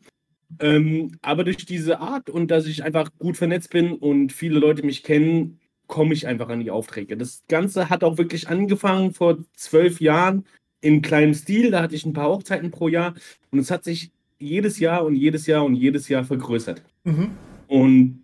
Ähm, 0.61 1.13
aber 1.23 1.45
durch 1.45 1.57
diese 1.67 2.01
Art 2.01 2.31
und 2.31 2.51
dass 2.51 2.67
ich 2.67 2.85
einfach 2.85 3.11
gut 3.19 3.37
vernetzt 3.37 3.71
bin 3.71 3.93
und 3.93 4.33
viele 4.33 4.59
Leute 4.59 4.85
mich 4.85 5.03
kennen, 5.03 5.59
komme 5.87 6.15
ich 6.15 6.27
einfach 6.27 6.49
an 6.49 6.61
die 6.61 6.71
Aufträge. 6.71 7.17
Das 7.17 7.45
Ganze 7.49 7.91
hat 7.91 8.05
auch 8.05 8.19
wirklich 8.19 8.49
angefangen 8.49 9.13
vor 9.13 9.39
zwölf 9.55 10.01
Jahren 10.01 10.45
in 10.81 11.03
kleinem 11.03 11.35
Stil. 11.35 11.71
Da 11.71 11.83
hatte 11.83 11.95
ich 11.95 12.07
ein 12.07 12.13
paar 12.13 12.29
Hochzeiten 12.29 12.71
pro 12.71 12.89
Jahr 12.89 13.15
und 13.51 13.59
es 13.59 13.71
hat 13.71 13.85
sich 13.85 14.11
jedes 14.39 14.79
Jahr 14.79 15.05
und 15.05 15.15
jedes 15.15 15.47
Jahr 15.47 15.65
und 15.65 15.75
jedes 15.75 16.09
Jahr 16.09 16.25
vergrößert. 16.25 16.83
Mhm. 17.05 17.31
Und 17.69 18.23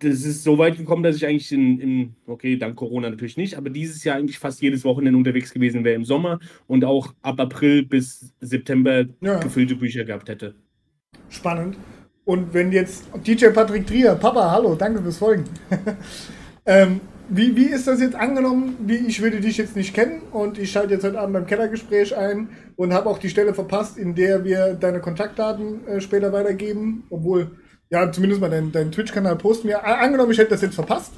das 0.00 0.24
ist 0.24 0.42
so 0.42 0.58
weit 0.58 0.76
gekommen, 0.76 1.02
dass 1.02 1.16
ich 1.16 1.26
eigentlich 1.26 1.50
in, 1.52 1.80
in, 1.80 2.16
okay, 2.26 2.56
dank 2.56 2.76
Corona 2.76 3.08
natürlich 3.08 3.36
nicht, 3.36 3.56
aber 3.56 3.70
dieses 3.70 4.04
Jahr 4.04 4.16
eigentlich 4.16 4.38
fast 4.38 4.60
jedes 4.60 4.84
Wochenende 4.84 5.16
unterwegs 5.16 5.52
gewesen 5.52 5.84
wäre 5.84 5.94
im 5.94 6.04
Sommer 6.04 6.38
und 6.66 6.84
auch 6.84 7.14
ab 7.22 7.40
April 7.40 7.84
bis 7.84 8.34
September 8.40 9.06
ja. 9.20 9.38
gefüllte 9.38 9.76
Bücher 9.76 10.04
gehabt 10.04 10.28
hätte. 10.28 10.54
Spannend. 11.30 11.76
Und 12.24 12.52
wenn 12.54 12.72
jetzt 12.72 13.04
DJ 13.26 13.46
Patrick 13.48 13.86
Trier, 13.86 14.14
Papa, 14.16 14.50
hallo, 14.50 14.74
danke 14.74 15.00
fürs 15.00 15.18
Folgen. 15.18 15.44
ähm, 16.66 17.00
wie, 17.28 17.56
wie 17.56 17.66
ist 17.66 17.86
das 17.86 18.00
jetzt 18.00 18.14
angenommen? 18.14 18.76
Wie, 18.80 18.96
ich 18.96 19.20
würde 19.22 19.40
dich 19.40 19.56
jetzt 19.56 19.76
nicht 19.76 19.94
kennen 19.94 20.22
und 20.32 20.58
ich 20.58 20.70
schalte 20.70 20.94
jetzt 20.94 21.04
heute 21.04 21.20
Abend 21.20 21.34
beim 21.34 21.46
Kellergespräch 21.46 22.16
ein 22.16 22.48
und 22.76 22.92
habe 22.92 23.08
auch 23.08 23.18
die 23.18 23.28
Stelle 23.28 23.54
verpasst, 23.54 23.96
in 23.96 24.14
der 24.14 24.44
wir 24.44 24.74
deine 24.74 25.00
Kontaktdaten 25.00 25.86
äh, 25.86 26.00
später 26.00 26.32
weitergeben, 26.32 27.04
obwohl 27.10 27.50
ja, 27.90 28.10
zumindest 28.10 28.40
mal 28.40 28.50
deinen 28.50 28.72
dein 28.72 28.90
Twitch-Kanal 28.90 29.36
posten 29.36 29.68
wir. 29.68 29.84
Angenommen, 29.84 30.32
ich 30.32 30.38
hätte 30.38 30.50
das 30.50 30.62
jetzt 30.62 30.74
verpasst. 30.74 31.12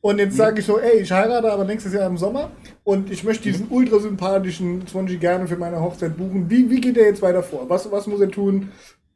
Und 0.00 0.18
jetzt 0.18 0.36
sage 0.36 0.58
ich 0.58 0.66
so, 0.66 0.80
ey, 0.80 0.98
ich 0.98 1.12
heirate 1.12 1.52
aber 1.52 1.64
nächstes 1.64 1.92
Jahr 1.92 2.08
im 2.08 2.16
Sommer 2.16 2.50
und 2.82 3.12
ich 3.12 3.22
möchte 3.22 3.44
diesen 3.44 3.66
mhm. 3.66 3.72
ultra 3.72 4.00
sympathischen 4.00 4.84
Swanji 4.88 5.16
gerne 5.16 5.46
für 5.46 5.56
meine 5.56 5.80
Hochzeit 5.80 6.16
buchen. 6.16 6.50
Wie, 6.50 6.68
wie 6.68 6.80
geht 6.80 6.96
er 6.96 7.06
jetzt 7.06 7.22
weiter 7.22 7.44
vor? 7.44 7.70
Was, 7.70 7.90
was 7.90 8.08
muss 8.08 8.20
er 8.20 8.30
tun, 8.30 8.72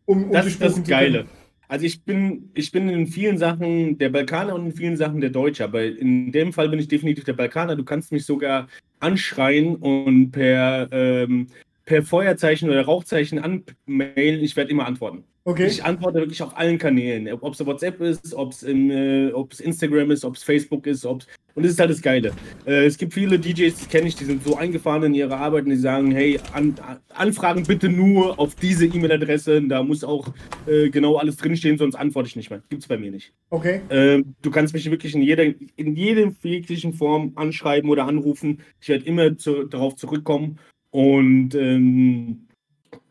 um, 0.06 0.24
um 0.24 0.32
das 0.32 0.46
buchen 0.56 0.60
das 0.60 0.88
Geile. 0.88 1.26
Also 1.68 1.84
ich 1.84 2.02
bin, 2.02 2.50
ich 2.54 2.70
bin 2.70 2.88
in 2.88 3.06
vielen 3.08 3.38
Sachen 3.38 3.98
der 3.98 4.10
Balkaner 4.10 4.54
und 4.54 4.66
in 4.66 4.72
vielen 4.72 4.96
Sachen 4.96 5.20
der 5.20 5.30
Deutsche, 5.30 5.64
aber 5.64 5.84
in 5.84 6.30
dem 6.30 6.52
Fall 6.52 6.68
bin 6.68 6.78
ich 6.78 6.88
definitiv 6.88 7.24
der 7.24 7.32
Balkaner. 7.32 7.74
Du 7.74 7.84
kannst 7.84 8.12
mich 8.12 8.24
sogar 8.24 8.68
anschreien 9.00 9.74
und 9.76 10.30
per, 10.30 10.88
ähm, 10.92 11.48
per 11.84 12.02
Feuerzeichen 12.02 12.70
oder 12.70 12.84
Rauchzeichen 12.84 13.40
anmailen. 13.40 14.44
Ich 14.44 14.56
werde 14.56 14.70
immer 14.70 14.86
antworten. 14.86 15.24
Okay. 15.46 15.68
Ich 15.68 15.84
antworte 15.84 16.18
wirklich 16.18 16.42
auf 16.42 16.56
allen 16.58 16.76
Kanälen. 16.76 17.32
Ob 17.40 17.54
es 17.54 17.64
WhatsApp 17.64 18.00
ist, 18.00 18.34
ob 18.34 18.50
es 18.50 18.64
äh, 18.64 19.30
Instagram 19.62 20.10
ist, 20.10 20.24
ob 20.24 20.34
es 20.34 20.42
Facebook 20.42 20.88
ist, 20.88 21.06
ob's, 21.06 21.28
und 21.54 21.62
das 21.62 21.72
ist 21.72 21.78
halt 21.78 21.90
das 21.90 22.02
Geile. 22.02 22.32
Äh, 22.66 22.84
es 22.84 22.98
gibt 22.98 23.14
viele 23.14 23.38
DJs, 23.38 23.72
die 23.76 23.86
kenne 23.86 24.08
ich, 24.08 24.16
die 24.16 24.24
sind 24.24 24.42
so 24.42 24.56
eingefahren 24.56 25.04
in 25.04 25.14
ihre 25.14 25.36
Arbeit 25.36 25.62
und 25.64 25.70
die 25.70 25.76
sagen, 25.76 26.10
hey, 26.10 26.40
an, 26.52 26.74
Anfragen 27.10 27.62
bitte 27.62 27.88
nur 27.88 28.40
auf 28.40 28.56
diese 28.56 28.86
E-Mail-Adresse, 28.86 29.62
da 29.62 29.84
muss 29.84 30.02
auch 30.02 30.34
äh, 30.66 30.90
genau 30.90 31.14
alles 31.14 31.36
drinstehen, 31.36 31.78
sonst 31.78 31.94
antworte 31.94 32.28
ich 32.28 32.34
nicht 32.34 32.50
mehr. 32.50 32.60
Gibt 32.68 32.82
es 32.82 32.88
bei 32.88 32.98
mir 32.98 33.12
nicht. 33.12 33.32
Okay. 33.50 33.82
Ähm, 33.88 34.34
du 34.42 34.50
kannst 34.50 34.74
mich 34.74 34.90
wirklich 34.90 35.14
in 35.14 35.22
jeder, 35.22 35.44
in 35.44 35.94
jeder 35.94 36.32
jeglichen 36.42 36.92
Form 36.92 37.32
anschreiben 37.36 37.88
oder 37.88 38.06
anrufen. 38.06 38.62
Ich 38.80 38.88
werde 38.88 39.04
immer 39.04 39.38
zu, 39.38 39.62
darauf 39.62 39.94
zurückkommen 39.94 40.58
und 40.90 41.54
ähm, 41.54 42.45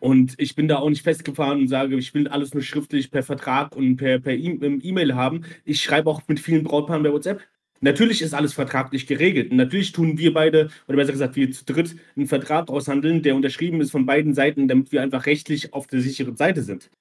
und 0.06 0.36
ich 0.38 0.54
bin 0.54 0.68
da 0.68 0.78
auch 0.78 0.90
nicht 0.90 1.02
festgefahren 1.02 1.62
und 1.62 1.68
sage, 1.68 1.96
ich 1.98 2.14
will 2.14 2.28
alles 2.28 2.54
nur 2.54 2.62
schriftlich 2.62 3.10
per 3.10 3.24
Vertrag 3.24 3.76
und 3.76 3.96
per, 3.96 4.20
per 4.20 4.34
e-, 4.34 4.80
E-Mail 4.84 5.16
haben. 5.16 5.46
Ich 5.64 5.82
schreibe 5.82 6.12
auch 6.12 6.22
mit 6.28 6.40
vielen 6.40 6.64
Brautpaaren 6.64 7.02
bei 7.02 7.12
WhatsApp. 7.12 7.42
Natürlich 7.82 8.22
ist 8.22 8.36
alles 8.36 8.54
vertraglich 8.54 9.08
geregelt. 9.08 9.50
Und 9.50 9.58
natürlich 9.58 9.94
tun 9.94 10.20
wir 10.20 10.32
beide, 10.32 10.70
oder 10.88 10.98
besser 10.98 11.14
gesagt, 11.14 11.36
wir 11.36 11.52
zu 11.52 11.66
dritt, 11.66 11.96
einen 12.16 12.28
Vertrag 12.28 12.70
aushandeln, 12.70 13.24
der 13.24 13.36
unterschrieben 13.36 13.82
ist 13.82 13.90
von 13.90 14.06
beiden 14.06 14.36
Seiten, 14.36 14.68
damit 14.68 14.92
wir 14.92 15.02
einfach 15.02 15.26
rechtlich 15.26 15.74
auf 15.74 15.88
der 15.88 16.02
sicheren 16.02 16.36
Seite 16.36 16.62
sind. 16.62 16.92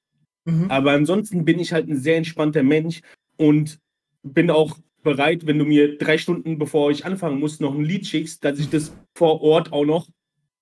Mhm. 0.46 0.70
Aber 0.70 0.92
ansonsten 0.92 1.44
bin 1.44 1.58
ich 1.58 1.74
halt 1.74 1.86
ein 1.86 1.98
sehr 1.98 2.16
entspannter 2.16 2.62
Mensch 2.62 3.02
und 3.36 3.80
bin 4.22 4.50
auch 4.50 4.78
bereit, 5.02 5.46
wenn 5.46 5.58
du 5.58 5.66
mir 5.66 5.98
drei 5.98 6.16
Stunden 6.16 6.56
bevor 6.56 6.90
ich 6.90 7.04
anfangen 7.04 7.38
muss, 7.38 7.60
noch 7.60 7.74
ein 7.74 7.84
Lied 7.84 8.06
schickst, 8.06 8.42
dass 8.46 8.58
ich 8.58 8.70
das 8.70 8.96
vor 9.14 9.42
Ort 9.42 9.74
auch 9.74 9.84
noch 9.84 10.08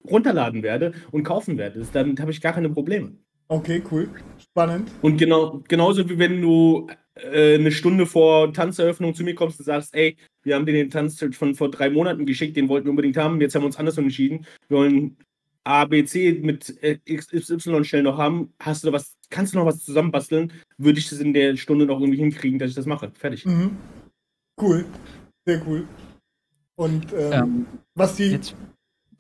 runterladen 0.09 0.63
werde 0.63 0.93
und 1.11 1.25
kaufen 1.25 1.59
werde. 1.59 1.87
Dann 1.93 2.19
habe 2.19 2.31
ich 2.31 2.41
gar 2.41 2.53
keine 2.53 2.71
Probleme. 2.71 3.13
Okay, 3.49 3.83
cool. 3.91 4.09
Spannend. 4.39 4.91
Und 5.03 5.19
genau, 5.19 5.63
genauso 5.69 6.09
wie 6.09 6.19
wenn 6.19 6.41
du 6.41 6.89
äh, 7.15 7.57
eine 7.57 7.71
Stunde 7.71 8.07
vor 8.07 8.53
Tanzeröffnung 8.53 9.15
zu 9.15 9.25
mir 9.25 9.35
kommst 9.35 9.59
und 9.59 9.67
sagst, 9.67 9.95
ey, 9.95 10.17
wir 10.43 10.55
haben 10.55 10.67
dir 10.67 10.73
den 10.73 10.91
Tanz 10.91 11.23
von 11.33 11.55
vor 11.55 11.71
drei 11.71 11.91
Monaten 11.91 12.25
geschickt, 12.25 12.57
den 12.57 12.69
wollten 12.69 12.87
wir 12.87 12.91
unbedingt 12.91 13.17
haben, 13.17 13.41
jetzt 13.41 13.55
haben 13.55 13.63
wir 13.63 13.67
uns 13.67 13.79
anders 13.79 13.99
entschieden. 13.99 14.47
Wir 14.69 14.79
wollen 14.79 15.17
A, 15.65 15.85
B, 15.85 16.05
C 16.05 16.41
mit 16.43 16.83
äh, 16.83 16.99
XY 17.15 17.85
schnell 17.85 18.03
noch 18.03 18.19
haben. 18.19 18.53
Hast 18.59 18.85
du 18.85 18.93
was, 18.93 19.17
kannst 19.31 19.55
du 19.55 19.59
noch 19.59 19.67
was 19.67 19.85
zusammenbasteln? 19.85 20.53
Würde 20.79 20.99
ich 20.99 21.09
das 21.09 21.21
in 21.21 21.33
der 21.35 21.57
Stunde 21.57 21.87
noch 21.87 22.01
irgendwie 22.01 22.19
hinkriegen, 22.19 22.59
dass 22.59 22.71
ich 22.71 22.77
das 22.77 22.87
mache. 22.87 23.13
Fertig. 23.15 23.47
Mhm. 23.47 23.77
Cool. 24.61 24.85
Sehr 25.45 25.63
cool. 25.67 25.87
Und 26.77 27.13
ähm, 27.13 27.33
ähm, 27.33 27.67
was 27.95 28.17
die. 28.17 28.33
Jetzt 28.33 28.57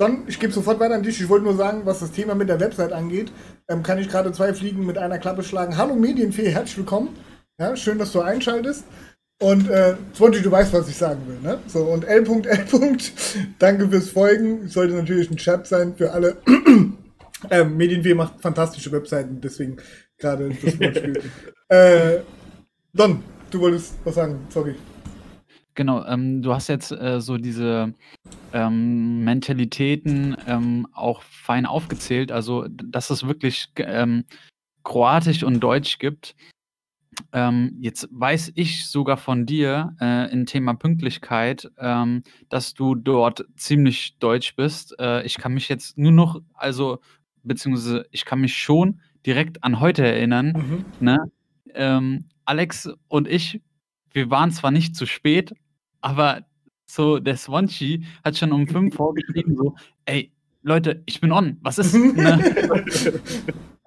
Don, 0.02 0.24
ich 0.26 0.40
gebe 0.40 0.52
sofort 0.52 0.80
weiter 0.80 0.96
an 0.96 1.04
dich. 1.04 1.20
Ich 1.20 1.28
wollte 1.28 1.44
nur 1.44 1.54
sagen, 1.54 1.82
was 1.84 2.00
das 2.00 2.10
Thema 2.10 2.34
mit 2.34 2.48
der 2.48 2.58
Website 2.58 2.90
angeht, 2.90 3.30
ähm, 3.68 3.84
kann 3.84 3.98
ich 3.98 4.08
gerade 4.08 4.32
zwei 4.32 4.52
Fliegen 4.52 4.84
mit 4.84 4.98
einer 4.98 5.20
Klappe 5.20 5.44
schlagen. 5.44 5.76
Hallo 5.76 5.94
Medienfee, 5.94 6.50
herzlich 6.50 6.78
willkommen. 6.78 7.16
Ja, 7.56 7.76
schön, 7.76 8.00
dass 8.00 8.10
du 8.10 8.20
einschaltest. 8.20 8.82
Und 9.40 9.70
äh, 9.70 9.94
Swanty, 10.12 10.42
du 10.42 10.50
weißt, 10.50 10.72
was 10.72 10.88
ich 10.88 10.96
sagen 10.96 11.20
will. 11.28 11.38
Ne? 11.40 11.60
So, 11.68 11.84
und 11.84 12.02
L. 12.02 12.26
L. 12.26 12.66
Danke 13.60 13.88
fürs 13.90 14.08
Folgen. 14.08 14.66
Sollte 14.66 14.94
natürlich 14.94 15.30
ein 15.30 15.36
Chat 15.36 15.68
sein 15.68 15.94
für 15.94 16.10
alle. 16.10 16.36
ähm, 17.50 17.76
Medienfee 17.76 18.14
macht 18.14 18.40
fantastische 18.40 18.90
Webseiten, 18.90 19.40
deswegen 19.40 19.76
gerade 20.18 20.48
das 20.48 20.80
Wortspiel. 20.80 21.22
äh, 21.68 22.18
Don, 22.92 23.22
du 23.52 23.60
wolltest 23.60 23.94
was 24.02 24.16
sagen, 24.16 24.48
sorry. 24.48 24.74
Genau, 25.74 26.04
ähm, 26.04 26.42
du 26.42 26.52
hast 26.52 26.68
jetzt 26.68 26.92
äh, 26.92 27.20
so 27.20 27.38
diese 27.38 27.94
ähm, 28.52 29.24
Mentalitäten 29.24 30.37
ähm, 30.46 30.87
auch 30.92 31.22
fein 31.22 31.64
aufgezählt, 31.64 32.30
also 32.30 32.66
dass 32.68 33.11
es 33.11 33.26
wirklich 33.26 33.68
ähm, 33.76 34.24
Kroatisch 34.85 35.44
und 35.44 35.61
Deutsch 35.61 35.98
gibt. 35.98 36.35
Ähm, 37.32 37.76
jetzt 37.80 38.08
weiß 38.11 38.52
ich 38.54 38.87
sogar 38.87 39.16
von 39.16 39.46
dir 39.46 39.94
äh, 40.00 40.30
im 40.30 40.44
Thema 40.44 40.74
Pünktlichkeit, 40.74 41.70
ähm, 41.78 42.22
dass 42.48 42.74
du 42.74 42.94
dort 42.94 43.46
ziemlich 43.56 44.18
deutsch 44.18 44.56
bist. 44.56 44.98
Äh, 44.98 45.22
ich 45.24 45.37
kann 45.38 45.54
mich 45.54 45.68
jetzt 45.68 45.96
nur 45.96 46.12
noch, 46.12 46.40
also 46.54 46.98
beziehungsweise 47.42 48.06
ich 48.11 48.24
kann 48.24 48.40
mich 48.40 48.56
schon 48.56 49.00
direkt 49.24 49.64
an 49.64 49.80
heute 49.80 50.06
erinnern. 50.06 50.85
Mhm. 51.00 51.06
Ne? 51.06 51.32
Alex 52.44 52.90
und 53.08 53.26
ich 53.26 53.62
wir 54.12 54.30
waren 54.30 54.50
zwar 54.50 54.70
nicht 54.70 54.94
zu 54.94 55.06
spät, 55.06 55.54
aber 56.02 56.44
so 56.84 57.18
der 57.18 57.36
Swanschi 57.36 58.04
hat 58.22 58.36
schon 58.36 58.52
um 58.52 58.66
fünf 58.66 58.94
vorgeschrieben, 58.94 59.56
so, 59.56 59.74
ey, 60.04 60.30
Leute, 60.62 61.02
ich 61.06 61.20
bin 61.20 61.32
on, 61.32 61.56
was 61.62 61.78
ist? 61.78 61.94
ne? 61.94 62.38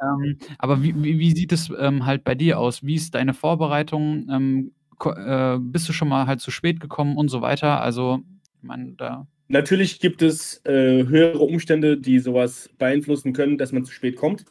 ähm, 0.02 0.38
aber 0.58 0.84
wie, 0.84 0.96
wie, 1.02 1.20
wie, 1.20 1.32
sieht 1.32 1.52
es 1.52 1.72
ähm, 1.78 2.06
halt 2.06 2.24
bei 2.24 2.36
dir 2.36 2.60
aus? 2.60 2.84
Wie 2.84 2.96
ist 2.96 3.16
deine 3.16 3.34
Vorbereitung? 3.34 4.28
Ähm, 4.30 4.72
äh, 5.04 5.58
bist 5.60 5.88
du 5.88 5.94
schon 5.94 6.10
mal 6.10 6.28
halt 6.28 6.42
zu 6.42 6.52
spät 6.52 6.80
gekommen 6.80 7.16
und 7.16 7.30
so 7.30 7.42
weiter? 7.42 7.82
Also, 7.82 8.22
ich 8.58 8.64
meine, 8.64 8.94
da. 8.94 9.28
Natürlich 9.48 10.00
gibt 10.00 10.22
es 10.22 10.66
äh, 10.66 11.06
höhere 11.06 11.40
Umstände, 11.40 11.98
die 11.98 12.20
sowas 12.20 12.70
beeinflussen 12.78 13.32
können, 13.32 13.58
dass 13.58 13.72
man 13.72 13.86
zu 13.86 13.94
spät 13.94 14.16
kommt. 14.16 14.46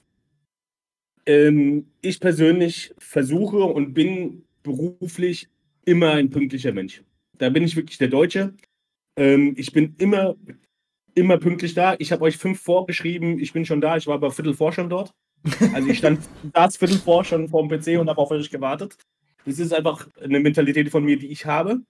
Ähm, 1.26 1.86
ich 2.00 2.20
persönlich 2.20 2.94
versuche 2.98 3.64
und 3.64 3.92
bin 3.92 4.44
beruflich 4.62 5.48
immer 5.84 6.12
ein 6.12 6.30
pünktlicher 6.30 6.72
Mensch. 6.72 7.02
Da 7.38 7.48
bin 7.48 7.62
ich 7.62 7.76
wirklich 7.76 7.98
der 7.98 8.08
Deutsche. 8.08 8.54
Ähm, 9.16 9.54
ich 9.56 9.72
bin 9.72 9.94
immer, 9.98 10.34
immer 11.14 11.38
pünktlich 11.38 11.74
da. 11.74 11.96
Ich 11.98 12.12
habe 12.12 12.22
euch 12.22 12.36
fünf 12.36 12.60
vorgeschrieben. 12.60 13.38
Ich 13.38 13.52
bin 13.52 13.64
schon 13.64 13.80
da. 13.80 13.96
Ich 13.96 14.06
war 14.06 14.14
aber 14.14 14.30
Viertel 14.30 14.54
vor 14.54 14.72
schon 14.72 14.90
dort. 14.90 15.12
Also 15.72 15.88
ich 15.88 15.98
stand 15.98 16.20
das 16.52 16.76
Viertel 16.76 16.98
vor 16.98 17.24
schon 17.24 17.48
vor 17.48 17.66
dem 17.66 17.68
PC 17.68 18.00
und 18.00 18.08
habe 18.08 18.20
auf 18.20 18.30
euch 18.30 18.50
gewartet. 18.50 18.96
Das 19.44 19.58
ist 19.58 19.74
einfach 19.74 20.08
eine 20.20 20.40
Mentalität 20.40 20.88
von 20.90 21.04
mir, 21.04 21.18
die 21.18 21.28
ich 21.28 21.44
habe. 21.44 21.82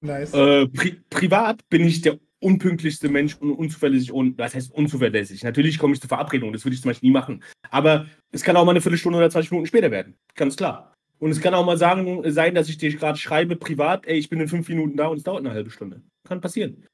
Nice. 0.00 0.34
Äh, 0.34 0.66
pri 0.68 1.00
privat 1.08 1.66
bin 1.68 1.86
ich 1.86 2.02
der 2.02 2.18
unpünktlichste 2.40 3.08
Mensch 3.08 3.36
und 3.36 3.52
unzuverlässig 3.52 4.12
und 4.12 4.36
was 4.36 4.54
heißt 4.54 4.72
unzuverlässig? 4.72 5.42
Natürlich 5.42 5.78
komme 5.78 5.94
ich 5.94 6.00
zur 6.00 6.08
Verabredung, 6.08 6.52
das 6.52 6.64
würde 6.64 6.74
ich 6.74 6.82
zum 6.82 6.90
Beispiel 6.90 7.08
nie 7.08 7.14
machen. 7.14 7.42
Aber 7.70 8.06
es 8.32 8.42
kann 8.42 8.56
auch 8.56 8.64
mal 8.64 8.72
eine 8.72 8.82
Viertelstunde 8.82 9.18
oder 9.18 9.30
20 9.30 9.50
Minuten 9.50 9.66
später 9.66 9.90
werden. 9.90 10.16
Ganz 10.34 10.56
klar. 10.56 10.93
Und 11.24 11.30
es 11.30 11.40
kann 11.40 11.54
auch 11.54 11.64
mal 11.64 11.78
sagen, 11.78 12.20
sein, 12.30 12.54
dass 12.54 12.68
ich 12.68 12.76
dir 12.76 12.94
gerade 12.94 13.16
schreibe, 13.16 13.56
privat, 13.56 14.06
ey, 14.06 14.18
ich 14.18 14.28
bin 14.28 14.40
in 14.40 14.48
fünf 14.48 14.68
Minuten 14.68 14.94
da 14.94 15.06
und 15.06 15.16
es 15.16 15.22
dauert 15.22 15.40
eine 15.40 15.54
halbe 15.54 15.70
Stunde. 15.70 16.02
Kann 16.28 16.42
passieren. 16.42 16.86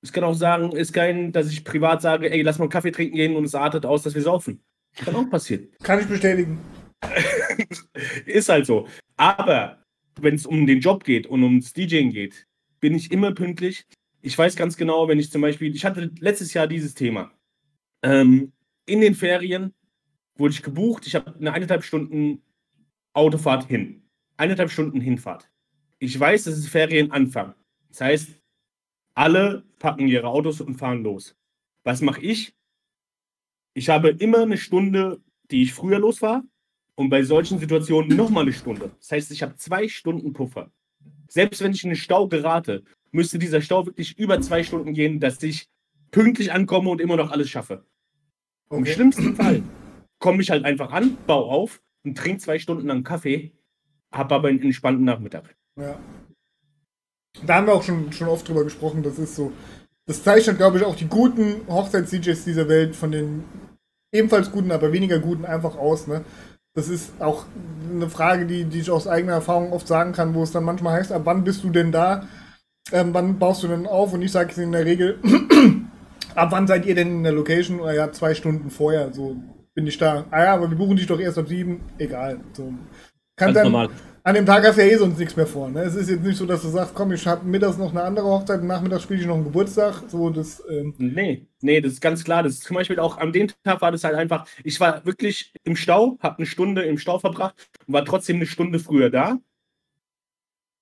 Es 0.00 0.10
kann 0.10 0.24
auch 0.24 0.32
sagen, 0.32 0.72
ist 0.72 0.94
kein, 0.94 1.32
dass 1.32 1.50
ich 1.50 1.64
privat 1.64 2.00
sage, 2.00 2.32
ey, 2.32 2.40
lass 2.40 2.56
mal 2.56 2.64
einen 2.64 2.70
Kaffee 2.70 2.92
trinken 2.92 3.16
gehen 3.16 3.36
und 3.36 3.44
es 3.44 3.54
artet 3.54 3.84
aus, 3.84 4.02
dass 4.02 4.14
wir 4.14 4.22
saufen. 4.22 4.64
Kann 4.96 5.14
auch 5.14 5.28
passieren. 5.28 5.68
Kann 5.82 6.00
ich 6.00 6.06
bestätigen. 6.06 6.58
ist 8.24 8.48
halt 8.48 8.64
so. 8.64 8.88
Aber 9.18 9.82
wenn 10.18 10.36
es 10.36 10.46
um 10.46 10.66
den 10.66 10.80
Job 10.80 11.04
geht 11.04 11.26
und 11.26 11.42
ums 11.42 11.74
DJing 11.74 12.10
geht, 12.10 12.46
bin 12.80 12.94
ich 12.94 13.12
immer 13.12 13.32
pünktlich. 13.32 13.84
Ich 14.22 14.38
weiß 14.38 14.56
ganz 14.56 14.78
genau, 14.78 15.08
wenn 15.08 15.18
ich 15.18 15.30
zum 15.30 15.42
Beispiel, 15.42 15.76
ich 15.76 15.84
hatte 15.84 16.10
letztes 16.20 16.54
Jahr 16.54 16.68
dieses 16.68 16.94
Thema. 16.94 17.32
Ähm, 18.02 18.54
in 18.86 19.02
den 19.02 19.14
Ferien 19.14 19.74
wurde 20.38 20.54
ich 20.54 20.62
gebucht. 20.62 21.06
Ich 21.06 21.14
habe 21.14 21.34
eine 21.38 21.52
eineinhalb 21.52 21.84
Stunden 21.84 22.40
Autofahrt 23.14 23.68
hin. 23.68 24.02
Eineinhalb 24.36 24.70
Stunden 24.70 25.00
Hinfahrt. 25.00 25.50
Ich 26.00 26.18
weiß, 26.18 26.46
es 26.46 26.58
ist 26.58 26.68
Ferienanfang. 26.68 27.54
Das 27.88 28.00
heißt, 28.00 28.42
alle 29.14 29.64
packen 29.78 30.08
ihre 30.08 30.26
Autos 30.26 30.60
und 30.60 30.74
fahren 30.74 31.04
los. 31.04 31.36
Was 31.84 32.02
mache 32.02 32.20
ich? 32.20 32.54
Ich 33.74 33.88
habe 33.88 34.10
immer 34.10 34.42
eine 34.42 34.56
Stunde, 34.56 35.20
die 35.50 35.62
ich 35.62 35.72
früher 35.72 36.00
losfahre 36.00 36.42
und 36.96 37.08
bei 37.10 37.22
solchen 37.22 37.58
Situationen 37.58 38.16
nochmal 38.16 38.42
eine 38.42 38.52
Stunde. 38.52 38.90
Das 38.98 39.12
heißt, 39.12 39.30
ich 39.30 39.42
habe 39.42 39.56
zwei 39.56 39.88
Stunden 39.88 40.32
Puffer. 40.32 40.72
Selbst 41.28 41.62
wenn 41.62 41.72
ich 41.72 41.84
in 41.84 41.90
den 41.90 41.96
Stau 41.96 42.28
gerate, 42.28 42.82
müsste 43.12 43.38
dieser 43.38 43.60
Stau 43.60 43.86
wirklich 43.86 44.18
über 44.18 44.40
zwei 44.40 44.64
Stunden 44.64 44.92
gehen, 44.92 45.20
dass 45.20 45.42
ich 45.42 45.68
pünktlich 46.10 46.52
ankomme 46.52 46.90
und 46.90 47.00
immer 47.00 47.16
noch 47.16 47.30
alles 47.30 47.48
schaffe. 47.48 47.86
Okay. 48.68 48.78
Im 48.78 48.86
schlimmsten 48.86 49.36
Fall 49.36 49.62
komme 50.18 50.42
ich 50.42 50.50
halt 50.50 50.64
einfach 50.64 50.90
an, 50.92 51.16
baue 51.26 51.46
auf 51.46 51.83
und 52.04 52.16
trinke 52.16 52.42
zwei 52.42 52.58
Stunden 52.58 52.86
lang 52.86 53.02
Kaffee, 53.02 53.52
habe 54.12 54.34
aber 54.34 54.48
einen 54.48 54.62
entspannten 54.62 55.04
Nachmittag. 55.04 55.56
Ja. 55.78 55.98
Da 57.46 57.56
haben 57.56 57.66
wir 57.66 57.74
auch 57.74 57.82
schon, 57.82 58.12
schon 58.12 58.28
oft 58.28 58.48
drüber 58.48 58.64
gesprochen, 58.64 59.02
das 59.02 59.18
ist 59.18 59.34
so. 59.34 59.52
Das 60.06 60.22
zeichnet, 60.22 60.58
glaube 60.58 60.78
ich, 60.78 60.84
auch 60.84 60.96
die 60.96 61.08
guten 61.08 61.66
Hochzeits-DJs 61.66 62.44
dieser 62.44 62.68
Welt 62.68 62.94
von 62.94 63.10
den 63.10 63.44
ebenfalls 64.12 64.52
guten, 64.52 64.70
aber 64.70 64.92
weniger 64.92 65.18
guten 65.18 65.44
einfach 65.44 65.76
aus. 65.76 66.06
Ne? 66.06 66.24
Das 66.74 66.88
ist 66.88 67.20
auch 67.20 67.46
eine 67.90 68.10
Frage, 68.10 68.46
die, 68.46 68.64
die 68.64 68.80
ich 68.80 68.90
aus 68.90 69.08
eigener 69.08 69.32
Erfahrung 69.32 69.72
oft 69.72 69.88
sagen 69.88 70.12
kann, 70.12 70.34
wo 70.34 70.42
es 70.42 70.52
dann 70.52 70.64
manchmal 70.64 71.00
heißt, 71.00 71.12
ab 71.12 71.22
wann 71.24 71.44
bist 71.44 71.64
du 71.64 71.70
denn 71.70 71.90
da? 71.90 72.28
Ähm, 72.92 73.14
wann 73.14 73.38
baust 73.38 73.62
du 73.62 73.68
denn 73.68 73.86
auf? 73.86 74.12
Und 74.12 74.22
ich 74.22 74.32
sage 74.32 74.52
es 74.52 74.58
in 74.58 74.72
der 74.72 74.84
Regel, 74.84 75.18
ab 76.34 76.48
wann 76.52 76.66
seid 76.66 76.84
ihr 76.86 76.94
denn 76.94 77.08
in 77.08 77.22
der 77.22 77.32
Location? 77.32 77.80
Oder 77.80 77.94
ja, 77.94 78.12
zwei 78.12 78.34
Stunden 78.34 78.70
vorher. 78.70 79.12
So, 79.12 79.36
bin 79.74 79.86
ich 79.86 79.98
da. 79.98 80.24
Ah 80.30 80.44
ja, 80.44 80.54
aber 80.54 80.70
wir 80.70 80.76
buchen 80.76 80.96
dich 80.96 81.06
doch 81.06 81.20
erst 81.20 81.38
ab 81.38 81.48
sieben. 81.48 81.80
Egal. 81.98 82.40
So. 82.52 82.72
Kann 83.36 83.52
Ganz 83.52 83.54
dann, 83.54 83.64
normal. 83.64 83.90
An 84.26 84.34
dem 84.34 84.46
Tag 84.46 84.64
hast 84.64 84.78
du 84.78 84.82
ja 84.86 84.90
eh 84.90 84.96
sonst 84.96 85.18
nichts 85.18 85.36
mehr 85.36 85.46
vor. 85.46 85.68
Ne? 85.68 85.82
Es 85.82 85.94
ist 85.94 86.08
jetzt 86.08 86.22
nicht 86.22 86.38
so, 86.38 86.46
dass 86.46 86.62
du 86.62 86.68
sagst, 86.68 86.94
komm, 86.94 87.12
ich 87.12 87.26
habe 87.26 87.44
mittags 87.46 87.76
noch 87.76 87.90
eine 87.90 88.02
andere 88.02 88.24
Hochzeit 88.24 88.62
nachmittags 88.62 89.02
spiele 89.02 89.20
ich 89.20 89.26
noch 89.26 89.34
einen 89.34 89.44
Geburtstag. 89.44 90.04
So, 90.08 90.30
das, 90.30 90.62
ähm 90.70 90.94
nee, 90.96 91.46
nee, 91.60 91.80
das 91.80 91.92
ist 91.92 92.00
ganz 92.00 92.24
klar. 92.24 92.42
Das 92.42 92.54
ist 92.54 92.62
zum 92.62 92.74
Beispiel 92.74 92.98
auch 92.98 93.18
an 93.18 93.32
dem 93.32 93.48
Tag 93.64 93.82
war 93.82 93.92
das 93.92 94.04
halt 94.04 94.14
einfach, 94.14 94.46
ich 94.62 94.80
war 94.80 95.04
wirklich 95.04 95.52
im 95.64 95.76
Stau, 95.76 96.16
habe 96.20 96.38
eine 96.38 96.46
Stunde 96.46 96.84
im 96.84 96.96
Stau 96.96 97.18
verbracht 97.18 97.68
und 97.86 97.92
war 97.92 98.04
trotzdem 98.06 98.36
eine 98.36 98.46
Stunde 98.46 98.78
früher 98.78 99.10
da. 99.10 99.38